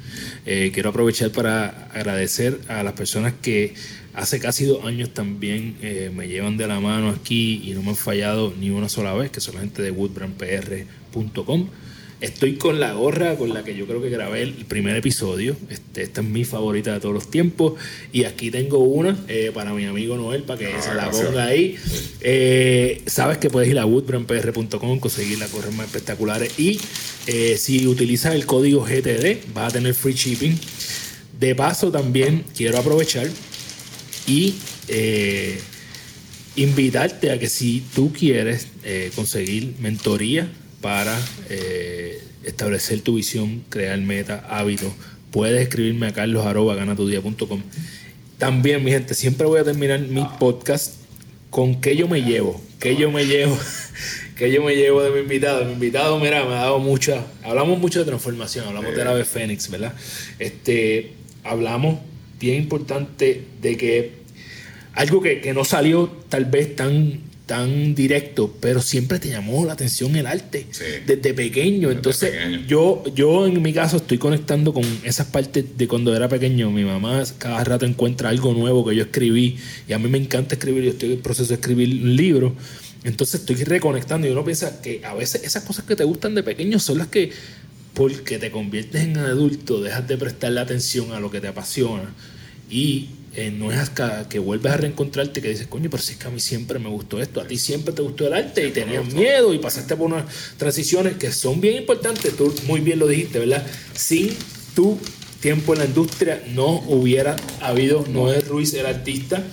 Eh, 0.46 0.72
quiero 0.74 0.92
aprovechar 0.92 1.32
para 1.32 1.90
agradecer 1.94 2.58
a 2.70 2.84
las 2.84 2.94
personas 2.94 3.34
que 3.42 3.74
hace 4.18 4.40
casi 4.40 4.66
dos 4.66 4.84
años 4.84 5.14
también 5.14 5.78
eh, 5.82 6.12
me 6.14 6.28
llevan 6.28 6.58
de 6.58 6.68
la 6.68 6.80
mano 6.80 7.10
aquí 7.10 7.62
y 7.64 7.72
no 7.74 7.84
me 7.84 7.90
han 7.90 7.96
fallado 7.96 8.52
ni 8.60 8.72
una 8.72 8.90
sola 8.90 9.14
vez, 9.14 9.30
que 9.30 9.40
son 9.40 9.56
la 9.56 9.62
gente 9.62 9.82
de 9.84 9.92
woodbrandpr.com. 9.92 11.70
Estoy 12.20 12.56
con 12.56 12.80
la 12.80 12.94
gorra 12.94 13.36
con 13.36 13.54
la 13.54 13.64
que 13.64 13.76
yo 13.76 13.86
creo 13.86 14.02
que 14.02 14.10
grabé 14.10 14.42
el 14.42 14.54
primer 14.66 14.96
episodio. 14.96 15.56
Este, 15.70 16.02
esta 16.02 16.22
es 16.22 16.28
mi 16.28 16.46
favorita 16.46 16.92
de 16.92 17.00
todos 17.00 17.14
los 17.14 17.30
tiempos. 17.30 17.74
Y 18.12 18.24
aquí 18.24 18.50
tengo 18.50 18.80
una 18.80 19.16
eh, 19.28 19.52
para 19.54 19.72
mi 19.72 19.86
amigo 19.86 20.18
Noel, 20.18 20.42
para 20.42 20.58
que 20.58 20.66
Ah, 20.66 20.82
se 20.82 20.96
la 20.96 21.12
ponga 21.12 21.46
ahí. 21.46 21.78
Eh, 22.22 23.04
sabes 23.06 23.38
que 23.38 23.52
puedes 23.52 23.70
ir 23.70 23.78
a 23.78 23.86
woodbrandpr.com, 23.86 25.00
conseguir 25.00 25.38
las 25.38 25.52
gorras 25.52 25.76
más 25.76 25.86
espectaculares. 25.86 26.58
Y 26.58 26.80
eh, 27.28 27.56
si 27.56 27.86
utilizas 27.86 28.34
el 28.34 28.48
código 28.48 28.84
GTD, 28.84 29.54
vas 29.54 29.70
a 29.70 29.74
tener 29.74 29.94
free 29.94 30.16
shipping. 30.16 30.58
De 31.40 31.54
paso, 31.54 31.92
también 31.92 32.44
quiero 32.56 32.80
aprovechar 32.80 33.28
y 34.28 34.56
eh, 34.90 35.58
invitarte 36.58 37.32
a 37.32 37.40
que 37.40 37.48
si 37.50 37.84
tú 37.96 38.12
quieres 38.12 38.68
eh, 38.84 39.12
conseguir 39.16 39.76
mentoría 39.80 40.48
para 40.82 41.18
eh, 41.50 42.22
establecer 42.44 43.02
tu 43.02 43.16
visión, 43.16 43.64
crear 43.70 43.98
meta, 44.00 44.46
hábitos, 44.50 44.92
puedes 45.32 45.62
escribirme 45.62 46.08
a 46.08 46.14
carlos.ganatudía.com. 46.14 47.62
También, 48.38 48.84
mi 48.84 48.92
gente, 48.92 49.14
siempre 49.14 49.48
voy 49.48 49.60
a 49.60 49.64
terminar 49.64 50.00
mi 50.02 50.24
podcast 50.40 50.96
con 51.50 51.82
qué 51.82 51.96
yo 51.96 52.08
me 52.08 52.22
llevo, 52.22 52.62
qué 52.80 52.96
yo 52.96 53.10
me 53.10 53.26
llevo, 53.26 53.58
qué 54.36 54.52
yo 54.52 54.62
me 54.62 54.76
llevo 54.76 55.02
de 55.02 55.12
mi 55.12 55.20
invitado. 55.20 55.66
Mi 55.66 55.74
invitado, 55.74 56.20
mira, 56.20 56.46
me 56.46 56.54
ha 56.54 56.62
dado 56.62 56.80
mucha, 56.80 57.26
hablamos 57.44 57.80
mucho 57.80 58.00
de 58.00 58.06
transformación, 58.06 58.68
hablamos 58.68 58.96
de 58.96 59.04
la 59.04 59.12
ave 59.12 59.26
Fénix, 59.26 59.70
¿verdad? 59.70 59.94
Este, 60.38 61.14
hablamos 61.44 62.00
bien 62.40 62.64
importante 62.64 63.44
de 63.62 63.78
que 63.78 64.12
algo 64.94 65.22
que, 65.22 65.42
que 65.42 65.54
no 65.54 65.64
salió 65.64 66.08
tal 66.30 66.46
vez 66.46 66.76
tan, 66.76 67.20
tan 67.46 67.96
directo, 67.96 68.54
pero 68.60 68.82
siempre 68.82 69.20
te 69.20 69.30
llamó 69.30 69.66
la 69.66 69.74
atención 69.74 70.16
el 70.16 70.26
arte 70.28 70.66
Sí. 70.72 70.84
desde 71.06 71.34
pequeño. 71.34 71.92
Entonces, 71.92 72.32
pequeño. 72.32 72.66
yo, 72.68 73.04
yo 73.16 73.48
en 73.48 73.62
mi 73.62 73.74
caso 73.74 73.98
estoy 73.98 74.18
conectando 74.18 74.74
con 74.74 74.84
esas 75.04 75.28
partes 75.28 75.66
de 75.78 75.88
cuando 75.88 76.16
era 76.16 76.28
pequeño. 76.28 76.72
Mi 76.72 76.84
mamá 76.84 77.24
cada 77.38 77.64
rato 77.64 77.86
encuentra 77.86 78.30
algo 78.30 78.54
nuevo 78.54 78.86
que 78.86 78.96
yo 78.96 79.04
escribí 79.04 79.58
y 79.88 79.94
a 79.94 80.00
mí 80.00 80.10
me 80.10 80.18
encanta 80.18 80.56
escribir. 80.56 80.84
Yo 80.84 80.90
estoy 80.92 81.10
en 81.10 81.16
el 81.16 81.22
proceso 81.22 81.50
de 81.50 81.56
escribir 81.56 82.04
un 82.04 82.16
libro. 82.16 82.56
Entonces 83.04 83.40
estoy 83.42 83.56
reconectando 83.64 84.28
y 84.28 84.32
uno 84.32 84.44
piensa 84.44 84.82
que 84.82 85.02
a 85.06 85.14
veces 85.14 85.44
esas 85.44 85.64
cosas 85.64 85.86
que 85.86 85.96
te 85.96 86.04
gustan 86.04 86.36
de 86.36 86.44
pequeño 86.44 86.80
son 86.80 86.98
las 86.98 87.08
que, 87.08 87.32
porque 87.98 88.38
te 88.38 88.52
conviertes 88.52 89.02
en 89.04 89.18
adulto, 89.18 89.82
dejas 89.82 90.08
de 90.08 90.18
prestarle 90.18 90.60
atención 90.60 91.12
a 91.14 91.20
lo 91.20 91.32
que 91.32 91.42
te 91.42 91.48
apasiona 91.48 92.14
y 92.70 93.10
eh, 93.34 93.50
no 93.52 93.72
es 93.72 93.80
hasta 93.80 94.30
que 94.30 94.38
vuelves 94.38 94.72
a 94.72 94.78
reencontrarte 94.78 95.42
que 95.42 95.50
dices, 95.50 95.66
coño, 95.68 95.90
pero 95.90 96.04
si 96.04 96.12
es 96.14 96.20
que 96.20 96.28
a 96.28 96.30
mí 96.30 96.40
siempre 96.40 96.78
me 96.78 96.90
gustó 96.90 97.20
esto, 97.20 97.42
a 97.42 97.48
ti 97.48 97.58
siempre 97.58 97.94
te 97.94 98.04
gustó 98.04 98.28
el 98.28 98.34
arte 98.34 98.68
y 98.68 98.72
tenías 98.72 99.12
miedo 99.14 99.52
y 99.54 99.58
pasaste 99.58 99.96
por 99.96 100.08
unas 100.12 100.26
transiciones 100.58 101.18
que 101.18 101.32
son 101.32 101.60
bien 101.60 101.76
importantes, 101.78 102.36
tú 102.38 102.54
muy 102.68 102.82
bien 102.82 103.00
lo 103.00 103.08
dijiste, 103.08 103.40
¿verdad? 103.40 103.66
Sin 103.96 104.30
tu 104.76 104.98
tiempo 105.42 105.74
en 105.74 105.80
la 105.80 105.86
industria 105.86 106.44
no 106.54 106.84
hubiera 106.88 107.36
habido 107.62 108.06
Noé 108.12 108.42
Ruiz, 108.42 108.74
el 108.76 108.86
artista. 108.86 109.44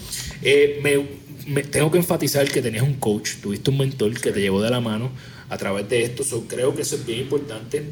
Eh, 0.43 0.81
me, 0.83 1.53
me- 1.53 1.63
tengo 1.63 1.91
que 1.91 1.99
enfatizar 1.99 2.47
que 2.51 2.61
tenías 2.61 2.83
un 2.83 2.95
coach, 2.95 3.37
tuviste 3.43 3.71
un 3.71 3.79
mentor 3.79 4.19
que 4.21 4.33
te 4.33 4.41
llevó 4.41 4.61
de 4.63 4.71
la 4.71 4.81
mano 4.81 5.11
a 5.49 5.57
través 5.57 5.89
de 5.89 6.03
esto, 6.05 6.25
so, 6.25 6.47
creo 6.49 6.75
que 6.75 6.83
eso 6.83 6.97
es 6.97 7.07
bien 7.07 7.21
importante. 7.21 7.83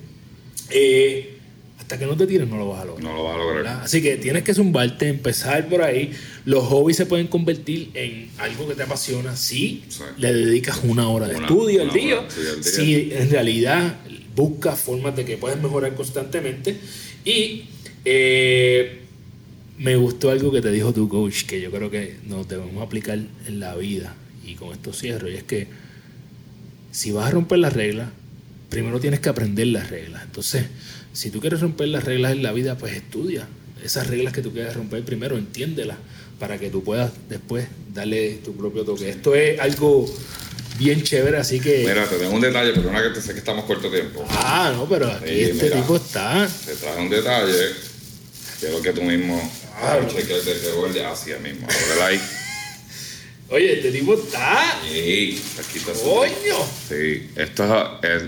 Eh, 0.70 1.38
hasta 1.78 1.98
que 1.98 2.06
no 2.06 2.16
te 2.16 2.26
tires 2.26 2.48
no 2.48 2.56
lo 2.56 2.68
vas 2.68 2.82
a 2.82 2.84
lograr. 2.84 3.04
No 3.04 3.12
lo 3.16 3.24
vas 3.24 3.34
a 3.34 3.38
lograr. 3.38 3.56
¿verdad? 3.56 3.82
Así 3.82 4.00
que 4.00 4.16
tienes 4.16 4.42
que 4.44 4.54
zumbarte, 4.54 5.08
empezar 5.08 5.68
por 5.68 5.82
ahí. 5.82 6.12
Los 6.44 6.64
hobbies 6.64 6.96
se 6.96 7.06
pueden 7.06 7.26
convertir 7.26 7.90
en 7.94 8.30
algo 8.38 8.68
que 8.68 8.74
te 8.74 8.82
apasiona 8.84 9.36
si 9.36 9.82
Sí. 9.88 10.00
le 10.18 10.32
dedicas 10.32 10.80
una 10.84 11.08
hora 11.08 11.26
de 11.28 11.36
Una- 11.36 11.46
estudio 11.46 11.82
al 11.82 11.88
una 11.88 11.94
día. 11.96 12.20
hora, 12.20 12.30
sí, 12.30 12.40
al 12.48 12.62
día. 12.62 12.72
Si 12.72 13.12
en 13.12 13.30
realidad 13.30 13.96
buscas 14.34 14.78
formas 14.80 15.14
de 15.16 15.24
que 15.24 15.36
puedas 15.36 15.60
mejorar 15.60 15.94
constantemente. 15.94 16.76
Y 17.24 17.64
eh, 18.04 18.98
me 19.78 19.96
gustó 19.96 20.30
algo 20.30 20.50
que 20.52 20.60
te 20.62 20.70
dijo 20.70 20.92
tu 20.92 21.08
coach, 21.08 21.42
que 21.44 21.60
yo 21.60 21.70
creo 21.70 21.90
que 21.90 22.16
nos 22.26 22.48
debemos 22.48 22.82
aplicar 22.82 23.18
en 23.46 23.60
la 23.60 23.74
vida. 23.76 24.14
Y 24.46 24.54
con 24.54 24.72
esto 24.72 24.92
cierro. 24.92 25.28
Y 25.30 25.34
es 25.34 25.42
que 25.42 25.66
si 26.90 27.10
vas 27.10 27.26
a 27.26 27.30
romper 27.32 27.58
las 27.58 27.72
reglas, 27.72 28.08
primero 28.72 28.98
tienes 28.98 29.20
que 29.20 29.28
aprender 29.28 29.66
las 29.66 29.90
reglas. 29.90 30.22
Entonces, 30.24 30.64
si 31.12 31.30
tú 31.30 31.40
quieres 31.40 31.60
romper 31.60 31.88
las 31.88 32.04
reglas 32.04 32.32
en 32.32 32.42
la 32.42 32.52
vida, 32.52 32.78
pues 32.78 32.94
estudia 32.96 33.46
esas 33.84 34.06
reglas 34.06 34.32
que 34.32 34.40
tú 34.40 34.50
quieres 34.52 34.74
romper 34.74 35.04
primero, 35.04 35.36
entiéndelas 35.36 35.98
para 36.40 36.58
que 36.58 36.70
tú 36.70 36.82
puedas 36.82 37.12
después 37.28 37.66
darle 37.92 38.38
tu 38.44 38.56
propio 38.56 38.82
toque. 38.84 39.10
Esto 39.10 39.34
es 39.34 39.60
algo 39.60 40.06
bien 40.78 41.02
chévere, 41.02 41.36
así 41.36 41.60
que... 41.60 41.84
Mira, 41.86 42.06
te 42.08 42.16
tengo 42.16 42.32
un 42.32 42.40
detalle, 42.40 42.72
perdona 42.72 43.02
que 43.02 43.10
te 43.10 43.20
sé 43.20 43.34
que 43.34 43.40
estamos 43.40 43.66
corto 43.66 43.90
tiempo. 43.90 44.24
Ah, 44.30 44.72
no, 44.74 44.88
pero 44.88 45.06
aquí 45.12 45.26
Sí, 45.28 45.40
este 45.42 45.64
mira. 45.64 45.76
tipo 45.76 45.96
está... 45.96 46.48
Te 46.64 46.74
traje 46.76 47.00
un 47.00 47.10
detalle. 47.10 47.66
Quiero 48.58 48.80
que 48.80 48.92
tú 48.92 49.02
mismo 49.02 49.52
Ah, 49.82 49.98
cheques 50.08 50.44
de 50.46 50.52
que 50.54 50.92
de 50.98 51.04
Asia 51.04 51.38
mismo. 51.38 51.66
Ahí. 52.02 52.20
Oye, 53.50 53.74
este 53.74 53.92
tipo 53.92 54.14
está... 54.14 54.80
Sí, 54.90 55.42
aquí 55.58 55.78
está 55.78 55.92
¡Coño! 55.92 56.66
Sí, 56.88 57.28
esto 57.36 58.00
es. 58.02 58.22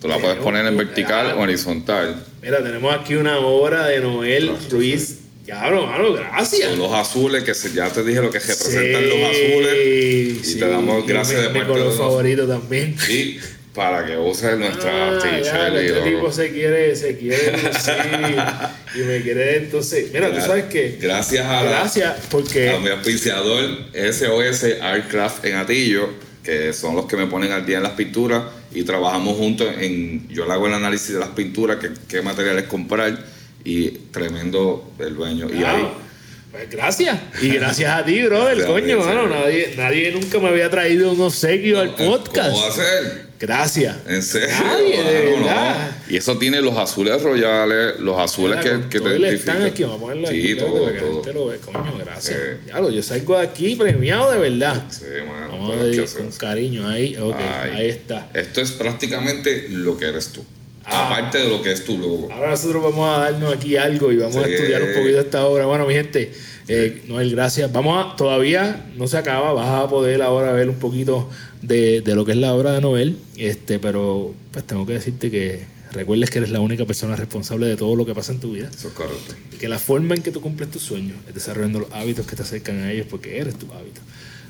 Tú 0.00 0.08
la 0.08 0.18
puedes 0.18 0.38
poner 0.38 0.64
en 0.66 0.74
puta, 0.74 0.84
vertical 0.86 1.30
ah. 1.30 1.34
o 1.36 1.40
horizontal. 1.42 2.24
Mira, 2.42 2.62
tenemos 2.62 2.94
aquí 2.94 3.14
una 3.16 3.38
obra 3.38 3.86
de 3.86 4.00
Noel 4.00 4.50
Ruiz. 4.70 5.18
Claro, 5.44 5.86
mano, 5.86 6.12
gracias. 6.12 6.70
Son 6.70 6.78
los 6.78 6.92
azules, 6.92 7.42
que 7.44 7.54
se- 7.54 7.72
ya 7.72 7.88
te 7.90 8.02
dije 8.04 8.20
lo 8.22 8.30
que 8.30 8.38
representan 8.38 9.08
los 9.08 9.18
azules. 9.30 9.86
Y 9.86 10.34
sí, 10.44 10.58
te 10.58 10.68
damos 10.68 11.06
gracias 11.06 11.42
de 11.42 11.48
mi 11.48 11.54
parte 11.54 11.68
color 11.68 11.78
de 11.84 11.88
los- 11.90 11.98
favorito 11.98 12.46
también. 12.46 12.96
Y 13.10 13.38
para 13.74 14.04
que 14.06 14.16
uses 14.16 14.58
nuestra 14.58 15.16
Ah, 15.16 15.18
t-shirt 15.20 15.74
este 15.76 16.10
tipo 16.10 16.32
se 16.32 16.50
quiere, 16.52 16.94
se 16.96 17.16
quiere 17.18 17.52
y 18.94 18.98
me 19.00 19.20
quiere 19.22 19.56
entonces. 19.56 20.12
Mira, 20.12 20.32
tú 20.32 20.40
sabes 20.40 20.64
que 20.64 20.98
Gracias 21.00 21.44
a 21.46 21.62
la- 21.62 21.70
gracias 21.70 22.14
porque 22.30 22.70
a 22.70 22.78
mi 22.78 22.88
auspiciador 22.88 23.64
SOS 23.94 24.80
Artcraft 24.80 25.44
en 25.46 25.56
Atillo, 25.56 26.08
que 26.44 26.72
son 26.72 26.94
los 26.96 27.06
que 27.06 27.16
me 27.16 27.26
ponen 27.26 27.52
al 27.52 27.66
día 27.66 27.78
en 27.78 27.82
las 27.84 27.92
pinturas 27.92 28.42
y 28.72 28.82
trabajamos 28.84 29.36
juntos 29.36 29.68
en, 29.78 30.28
yo 30.28 30.46
le 30.46 30.52
hago 30.52 30.66
el 30.66 30.74
análisis 30.74 31.12
de 31.14 31.20
las 31.20 31.30
pinturas, 31.30 31.78
qué, 31.80 31.90
qué 32.08 32.22
materiales 32.22 32.64
comprar 32.64 33.18
y 33.64 33.90
tremendo 34.12 34.92
el 34.98 35.14
dueño. 35.14 35.48
Y 35.52 35.64
ahí, 35.64 35.82
Wow. 35.82 36.10
Pues 36.50 36.68
gracias. 36.68 37.16
Y 37.42 37.50
gracias 37.50 37.92
a 37.92 38.04
ti, 38.04 38.22
brother, 38.22 38.66
coño, 38.66 38.98
mano. 38.98 39.28
Nadie, 39.28 39.74
nadie 39.76 40.10
nunca 40.10 40.40
me 40.40 40.48
había 40.48 40.68
traído 40.68 41.12
un 41.12 41.20
obsequio 41.20 41.78
al 41.78 41.94
podcast. 41.94 42.50
¿Cómo 42.50 42.62
va 42.62 42.68
a 42.68 42.72
ser? 42.72 43.29
Gracias. 43.40 43.96
¿En 44.06 44.22
serio? 44.22 44.48
Nadie, 44.62 45.02
de 45.02 45.30
no. 45.30 45.36
verdad. 45.46 45.90
Y 46.10 46.16
eso 46.18 46.36
tiene 46.36 46.60
los 46.60 46.76
azules 46.76 47.22
royales, 47.22 47.98
los 47.98 48.18
azules 48.18 48.58
Mira, 48.62 48.82
que, 48.82 48.88
que 48.88 49.00
te 49.00 49.08
identifican. 49.16 49.56
stand 49.56 49.64
aquí, 49.64 49.82
vamos 49.84 49.96
a 49.96 50.00
ponerlo 50.02 50.28
aquí, 50.28 50.40
Sí, 50.42 50.48
espérate, 50.50 50.70
todo, 50.76 50.92
que 50.92 50.98
todo. 51.00 51.12
gente 51.14 51.32
lo 51.32 51.46
ve. 51.46 51.56
Coño, 51.58 51.94
gracias. 52.04 52.38
Claro, 52.66 52.90
yo 52.90 53.02
salgo 53.02 53.38
de 53.38 53.42
aquí 53.46 53.74
premiado 53.76 54.30
de 54.32 54.38
verdad. 54.50 54.82
Sí, 54.90 55.04
mano, 55.26 55.48
Vamos 55.52 55.70
a 55.70 55.72
pero 55.72 55.80
¿qué 55.80 55.86
dedicar 55.86 56.04
hacer? 56.04 56.20
con 56.22 56.32
cariño 56.32 56.88
ahí. 56.88 57.16
Ok, 57.16 57.36
Ay. 57.38 57.70
ahí 57.76 57.88
está. 57.88 58.28
Esto 58.34 58.60
es 58.60 58.72
prácticamente 58.72 59.68
lo 59.70 59.96
que 59.96 60.04
eres 60.06 60.28
tú. 60.28 60.44
Ah. 60.84 61.06
Aparte 61.06 61.38
de 61.38 61.48
lo 61.48 61.62
que 61.62 61.72
es 61.72 61.82
tu 61.84 61.96
logo. 61.96 62.28
Ahora 62.32 62.50
nosotros 62.50 62.82
vamos 62.82 63.08
a 63.16 63.20
darnos 63.30 63.54
aquí 63.54 63.76
algo 63.76 64.12
y 64.12 64.16
vamos 64.16 64.36
a 64.36 64.46
estudiar 64.46 64.82
un 64.82 64.92
poquito 64.94 65.20
esta 65.20 65.46
obra. 65.46 65.64
Bueno, 65.64 65.86
mi 65.86 65.94
gente, 65.94 66.30
eh, 66.68 67.02
Noel, 67.06 67.30
gracias. 67.30 67.72
Vamos 67.72 68.04
a, 68.12 68.16
todavía 68.16 68.86
no 68.96 69.06
se 69.06 69.16
acaba, 69.16 69.52
vas 69.54 69.68
a 69.84 69.88
poder 69.88 70.20
ahora 70.20 70.52
ver 70.52 70.68
un 70.68 70.78
poquito 70.78 71.28
de, 71.62 72.00
de 72.00 72.14
lo 72.14 72.24
que 72.24 72.32
es 72.32 72.38
la 72.38 72.54
obra 72.54 72.72
de 72.72 72.80
Noel, 72.80 73.16
este, 73.36 73.78
pero 73.78 74.34
pues 74.52 74.66
tengo 74.66 74.86
que 74.86 74.94
decirte 74.94 75.30
que 75.30 75.60
recuerdes 75.92 76.30
que 76.30 76.38
eres 76.38 76.50
la 76.50 76.60
única 76.60 76.84
persona 76.84 77.16
responsable 77.16 77.66
de 77.66 77.76
todo 77.76 77.96
lo 77.96 78.06
que 78.06 78.14
pasa 78.14 78.32
en 78.32 78.38
tu 78.40 78.52
vida 78.52 78.68
Eso 78.72 78.88
es 78.88 78.94
correcto. 78.94 79.34
que 79.58 79.68
la 79.68 79.78
forma 79.78 80.14
en 80.14 80.22
que 80.22 80.30
tú 80.30 80.40
cumples 80.40 80.70
tus 80.70 80.82
sueños 80.82 81.16
es 81.28 81.34
desarrollando 81.34 81.80
los 81.80 81.92
hábitos 81.92 82.26
que 82.26 82.36
te 82.36 82.42
acercan 82.42 82.80
a 82.82 82.92
ellos 82.92 83.06
porque 83.10 83.38
eres 83.38 83.58
tu 83.58 83.66
hábito. 83.72 84.00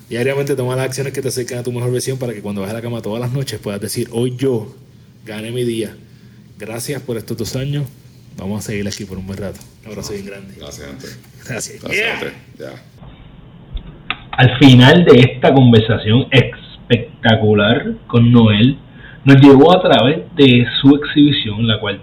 Diariamente 0.09 0.55
toma 0.57 0.77
las 0.77 0.87
acciones 0.87 1.13
que 1.13 1.23
te 1.23 1.29
acercan 1.29 1.59
a 1.59 1.63
tu 1.63 1.73
mejor 1.73 1.93
versión 1.93 2.19
para 2.19 2.33
que 2.35 2.43
cuando 2.43 2.61
vas 2.61 2.71
a 2.71 2.75
la 2.75 2.83
cama 2.83 3.01
todas 3.01 3.21
las 3.21 3.33
noches 3.33 3.59
puedas 3.61 3.81
decir, 3.81 4.09
hoy 4.13 4.35
yo 4.37 4.75
gané 5.25 5.51
mi 5.53 5.65
día 5.65 5.97
gracias 6.59 7.01
por 7.03 7.17
estos 7.17 7.37
dos 7.37 7.57
años. 7.57 7.87
Vamos 8.37 8.63
a 8.65 8.67
seguir 8.69 8.87
aquí 8.87 9.05
por 9.05 9.19
un 9.19 9.27
buen 9.27 9.39
rato. 9.39 9.59
Un 9.85 9.91
abrazo 9.93 10.13
bien 10.13 10.27
grande. 10.27 10.55
Gracias, 10.59 10.89
Antonio. 10.89 11.17
Gracias. 11.47 11.83
Gracias, 11.83 12.33
Yeah. 12.59 12.83
Al 14.33 14.59
final 14.59 15.05
de 15.05 15.21
esta 15.21 15.53
conversación 15.53 16.27
espectacular 17.21 17.93
con 18.07 18.33
Noel, 18.33 18.79
nos 19.25 19.37
llevó 19.41 19.77
a 19.77 19.83
través 19.83 20.35
de 20.35 20.67
su 20.81 20.97
exhibición, 20.97 21.67
la 21.67 21.79
cual 21.79 22.01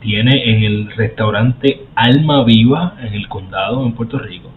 tiene 0.00 0.50
en 0.50 0.62
el 0.62 0.90
restaurante 0.96 1.86
Alma 1.94 2.44
Viva 2.44 2.94
en 3.00 3.14
el 3.14 3.28
condado 3.28 3.84
en 3.84 3.92
Puerto 3.92 4.18
Rico, 4.18 4.50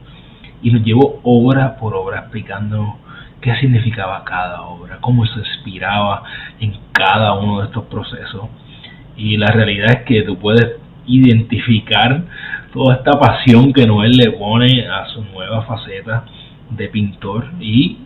y 0.62 0.72
nos 0.72 0.84
llevó 0.84 1.22
obra 1.24 1.78
por 1.78 1.96
obra 1.96 2.20
explicándonos 2.20 2.96
qué 3.42 3.56
significaba 3.56 4.24
cada 4.26 4.62
obra, 4.64 4.98
cómo 5.00 5.26
se 5.26 5.40
inspiraba 5.40 6.24
en 6.60 6.74
cada 6.92 7.34
uno 7.34 7.60
de 7.60 7.66
estos 7.66 7.86
procesos. 7.86 8.50
Y 9.16 9.38
la 9.38 9.48
realidad 9.48 9.92
es 9.92 10.06
que 10.06 10.24
tú 10.24 10.38
puedes 10.38 10.80
identificar 11.06 12.24
toda 12.74 12.96
esta 12.96 13.12
pasión 13.20 13.72
que 13.74 13.86
Noel 13.86 14.12
le 14.12 14.32
pone 14.32 14.88
a 14.88 15.06
su 15.08 15.24
nueva 15.26 15.64
faceta 15.64 16.26
de 16.70 16.88
pintor 16.88 17.46
y 17.60 17.98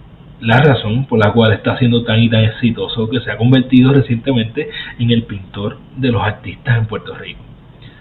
la 0.42 0.62
razón 0.62 1.06
por 1.06 1.20
la 1.20 1.34
cual 1.34 1.54
está 1.54 1.78
siendo 1.78 2.04
tan 2.04 2.20
y 2.20 2.30
tan 2.30 2.44
exitoso 2.44 3.10
que 3.10 3.20
se 3.22 3.32
ha 3.32 3.38
convertido 3.38 3.94
recientemente 3.94 4.70
en 5.00 5.12
el 5.12 5.24
pintor 5.24 5.78
de 5.96 6.10
los 6.10 6.22
artistas 6.22 6.78
en 6.78 6.86
Puerto 6.86 7.16
Rico. 7.16 7.42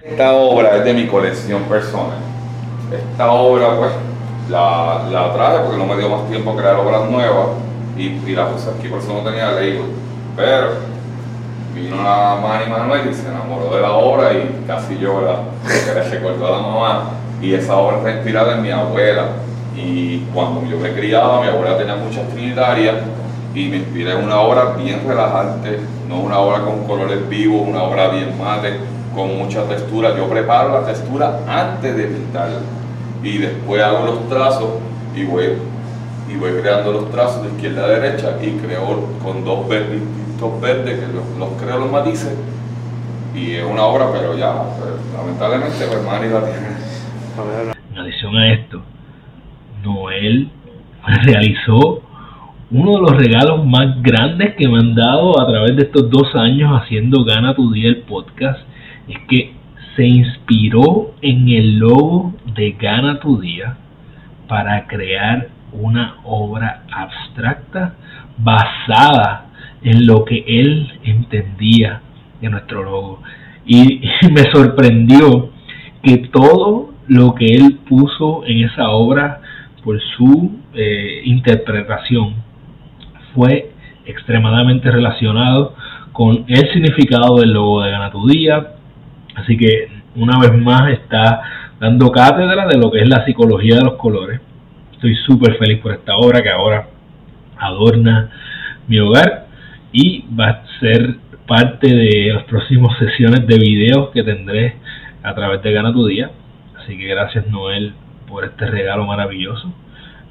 Esta 0.02 0.32
obra 0.34 0.76
es 0.76 0.84
de 0.84 0.94
mi 0.94 1.06
colección 1.06 1.62
personal. 1.64 2.18
Esta 2.92 3.32
obra, 3.32 3.76
pues, 3.76 3.90
la, 4.50 5.08
la 5.10 5.32
traje 5.32 5.58
porque 5.64 5.78
no 5.78 5.86
me 5.86 5.96
dio 5.96 6.08
más 6.08 6.28
tiempo 6.28 6.54
crear 6.54 6.76
obras 6.76 7.10
nuevas 7.10 7.48
y, 7.96 8.02
y 8.02 8.34
la 8.36 8.48
puse 8.48 8.70
aquí 8.70 8.88
por 8.88 9.00
eso 9.00 9.12
no 9.12 9.28
tenía 9.28 9.50
label. 9.50 9.82
Pero 10.36 10.68
vino 11.74 11.96
la 11.96 12.38
Manny 12.40 12.70
Manuel 12.70 13.10
y 13.10 13.14
se 13.14 13.28
enamoró 13.28 13.74
de 13.74 13.82
la 13.82 13.92
obra 13.92 14.32
y 14.32 14.64
casi 14.66 14.98
llora 14.98 15.40
porque 15.62 16.20
le 16.20 16.46
a 16.46 16.50
la 16.50 16.58
mamá. 16.58 17.10
Y 17.40 17.54
esa 17.54 17.76
obra 17.76 17.98
está 17.98 18.12
inspirada 18.12 18.56
en 18.56 18.62
mi 18.62 18.70
abuela. 18.70 19.28
Y 19.76 20.18
cuando 20.32 20.64
yo 20.68 20.78
me 20.78 20.92
criaba, 20.92 21.42
mi 21.42 21.48
abuela 21.48 21.76
tenía 21.76 21.96
muchas 21.96 22.28
trinitarias 22.28 22.96
y 23.54 23.68
me 23.68 23.76
inspiré 23.76 24.12
en 24.12 24.24
una 24.24 24.40
obra 24.40 24.74
bien 24.76 25.02
relajante, 25.06 25.80
no 26.08 26.20
una 26.20 26.38
obra 26.38 26.60
con 26.60 26.84
colores 26.84 27.28
vivos, 27.28 27.62
una 27.66 27.82
obra 27.82 28.08
bien 28.08 28.38
mate, 28.38 28.76
con 29.14 29.36
mucha 29.36 29.64
textura. 29.64 30.16
Yo 30.16 30.28
preparo 30.28 30.80
la 30.80 30.86
textura 30.86 31.40
antes 31.46 31.96
de 31.96 32.04
pintarla 32.04 32.60
y 33.22 33.38
después 33.38 33.82
hago 33.82 34.06
los 34.06 34.28
trazos 34.28 34.70
y 35.14 35.24
voy, 35.24 35.44
y 36.28 36.36
voy 36.36 36.52
creando 36.60 36.92
los 36.92 37.10
trazos 37.10 37.42
de 37.42 37.48
izquierda 37.48 37.84
a 37.84 37.88
derecha 37.88 38.36
y 38.42 38.52
creo 38.52 39.08
con 39.22 39.44
dos 39.44 39.68
verdes, 39.68 40.00
distintos 40.00 40.60
verdes 40.60 41.00
que 41.00 41.06
los, 41.06 41.38
los 41.38 41.60
creo 41.60 41.78
los 41.78 41.90
matices 41.90 42.32
y 43.36 43.54
es 43.54 43.64
una 43.64 43.84
obra, 43.84 44.10
pero 44.12 44.36
ya, 44.36 44.62
pues, 44.78 44.94
lamentablemente, 45.14 45.86
pues 45.86 46.02
Manny 46.02 46.28
la 46.28 46.40
tiene. 46.40 46.68
En 47.92 47.98
adición 47.98 48.34
a 48.34 48.52
esto, 48.52 48.82
Noel 49.86 50.48
realizó 51.22 52.02
uno 52.70 52.94
de 52.94 53.00
los 53.00 53.16
regalos 53.16 53.64
más 53.64 54.02
grandes 54.02 54.56
que 54.56 54.68
me 54.68 54.78
han 54.78 54.94
dado 54.94 55.40
a 55.40 55.46
través 55.46 55.76
de 55.76 55.82
estos 55.84 56.10
dos 56.10 56.34
años 56.34 56.72
haciendo 56.82 57.24
Gana 57.24 57.54
tu 57.54 57.72
Día 57.72 57.88
el 57.88 57.98
podcast. 57.98 58.58
Es 59.06 59.18
que 59.28 59.52
se 59.94 60.04
inspiró 60.04 61.14
en 61.22 61.48
el 61.48 61.78
logo 61.78 62.34
de 62.56 62.72
Gana 62.72 63.20
tu 63.20 63.40
Día 63.40 63.76
para 64.48 64.86
crear 64.88 65.48
una 65.72 66.16
obra 66.24 66.82
abstracta 66.90 67.94
basada 68.38 69.46
en 69.82 70.06
lo 70.06 70.24
que 70.24 70.44
él 70.46 70.92
entendía 71.04 72.02
de 72.40 72.48
nuestro 72.48 72.82
logo. 72.82 73.22
Y, 73.64 74.00
me 74.32 74.42
sorprendió 74.52 75.50
que 76.02 76.18
todo 76.32 76.90
lo 77.06 77.34
que 77.34 77.46
él 77.46 77.78
puso 77.88 78.44
en 78.44 78.64
esa 78.64 78.90
obra 78.90 79.40
por 79.86 80.00
su 80.16 80.50
eh, 80.74 81.22
interpretación 81.26 82.34
fue 83.32 83.70
extremadamente 84.04 84.90
relacionado 84.90 85.76
con 86.10 86.44
el 86.48 86.72
significado 86.72 87.36
del 87.36 87.52
logo 87.52 87.82
de 87.82 87.92
Gana 87.92 88.10
tu 88.10 88.26
Día. 88.26 88.72
Así 89.36 89.56
que 89.56 89.88
una 90.16 90.40
vez 90.40 90.60
más 90.60 90.90
está 90.90 91.40
dando 91.78 92.10
cátedra 92.10 92.66
de 92.66 92.78
lo 92.78 92.90
que 92.90 92.98
es 92.98 93.08
la 93.08 93.24
psicología 93.24 93.76
de 93.76 93.84
los 93.84 93.94
colores. 93.94 94.40
Estoy 94.90 95.14
súper 95.24 95.56
feliz 95.56 95.78
por 95.78 95.92
esta 95.92 96.16
obra 96.16 96.42
que 96.42 96.50
ahora 96.50 96.88
adorna 97.56 98.30
mi 98.88 98.98
hogar 98.98 99.46
y 99.92 100.24
va 100.34 100.48
a 100.48 100.62
ser 100.80 101.14
parte 101.46 101.94
de 101.94 102.32
las 102.34 102.42
próximas 102.44 102.98
sesiones 102.98 103.46
de 103.46 103.56
videos 103.56 104.10
que 104.10 104.24
tendré 104.24 104.78
a 105.22 105.32
través 105.32 105.62
de 105.62 105.70
Gana 105.70 105.92
tu 105.92 106.06
Día. 106.06 106.32
Así 106.76 106.98
que 106.98 107.06
gracias 107.06 107.46
Noel 107.46 107.94
por 108.36 108.44
este 108.44 108.66
regalo 108.66 109.06
maravilloso. 109.06 109.72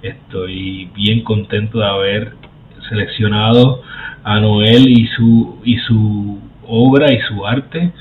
Estoy 0.04 0.92
bien 0.94 1.24
contento 1.24 1.80
de 1.80 1.88
haber 1.88 2.34
seleccionado 2.88 3.82
a 4.24 4.40
Noel 4.40 4.88
y 4.88 5.08
su 5.08 5.60
y 5.64 5.80
su 5.80 6.40
obra 6.68 7.12
y 7.12 7.20
su 7.22 7.48
arte 7.48 7.92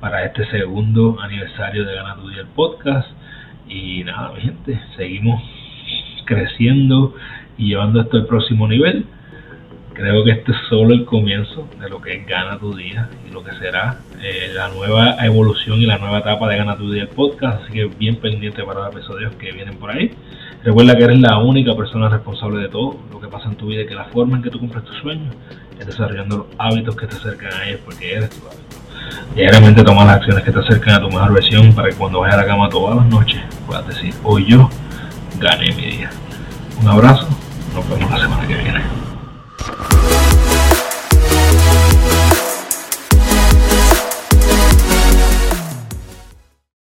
para 0.00 0.22
este 0.26 0.44
segundo 0.50 1.16
aniversario 1.18 1.86
de 1.86 1.94
Gana 1.94 2.14
el 2.38 2.46
podcast. 2.48 3.08
Y 3.66 4.04
nada, 4.04 4.32
mi 4.34 4.42
gente, 4.42 4.78
seguimos 4.98 5.42
creciendo 6.26 7.14
y 7.56 7.68
llevando 7.68 8.02
esto 8.02 8.18
al 8.18 8.26
próximo 8.26 8.68
nivel. 8.68 9.06
Creo 9.94 10.24
que 10.24 10.32
este 10.32 10.50
es 10.50 10.58
solo 10.68 10.92
el 10.92 11.04
comienzo 11.04 11.68
de 11.80 11.88
lo 11.88 12.02
que 12.02 12.14
es 12.14 12.26
Gana 12.26 12.58
tu 12.58 12.74
Día 12.74 13.08
y 13.28 13.32
lo 13.32 13.44
que 13.44 13.52
será 13.52 14.00
eh, 14.20 14.50
la 14.52 14.68
nueva 14.68 15.14
evolución 15.24 15.80
y 15.80 15.86
la 15.86 15.98
nueva 15.98 16.18
etapa 16.18 16.48
de 16.48 16.56
Gana 16.56 16.76
tu 16.76 16.90
Día 16.90 17.02
el 17.02 17.08
podcast. 17.08 17.62
Así 17.62 17.72
que 17.72 17.84
bien 17.84 18.16
pendiente 18.16 18.64
para 18.64 18.80
los 18.80 18.92
episodios 18.92 19.32
que 19.36 19.52
vienen 19.52 19.76
por 19.76 19.92
ahí. 19.92 20.10
Recuerda 20.64 20.96
que 20.96 21.04
eres 21.04 21.20
la 21.20 21.38
única 21.38 21.76
persona 21.76 22.08
responsable 22.08 22.60
de 22.60 22.68
todo 22.70 22.98
lo 23.12 23.20
que 23.20 23.28
pasa 23.28 23.48
en 23.48 23.54
tu 23.54 23.68
vida 23.68 23.82
y 23.82 23.86
que 23.86 23.94
la 23.94 24.06
forma 24.06 24.36
en 24.36 24.42
que 24.42 24.50
tú 24.50 24.58
cumples 24.58 24.84
tus 24.84 24.96
sueños 24.96 25.32
es 25.78 25.86
desarrollando 25.86 26.38
los 26.38 26.46
hábitos 26.58 26.96
que 26.96 27.06
te 27.06 27.14
acercan 27.14 27.52
a 27.52 27.68
ellos 27.68 27.80
porque 27.84 28.14
eres 28.14 28.30
tu 28.30 28.46
hábito. 28.48 28.62
Diariamente 29.36 29.84
toma 29.84 30.04
las 30.04 30.16
acciones 30.16 30.42
que 30.42 30.50
te 30.50 30.58
acercan 30.58 30.94
a 30.94 31.00
tu 31.00 31.08
mejor 31.08 31.32
versión 31.32 31.72
para 31.72 31.90
que 31.90 31.94
cuando 31.94 32.18
vayas 32.18 32.38
a 32.38 32.40
la 32.40 32.46
cama 32.46 32.68
todas 32.68 32.96
las 32.96 33.06
noches 33.06 33.40
puedas 33.64 33.86
decir, 33.86 34.12
hoy 34.24 34.44
yo 34.46 34.68
gané 35.38 35.72
mi 35.76 35.86
día. 35.86 36.10
Un 36.80 36.88
abrazo, 36.88 37.28
nos 37.76 37.88
vemos 37.88 38.10
la 38.10 38.18
semana 38.18 38.44
que 38.48 38.54
viene. 38.54 39.13
Thank. 39.66 40.73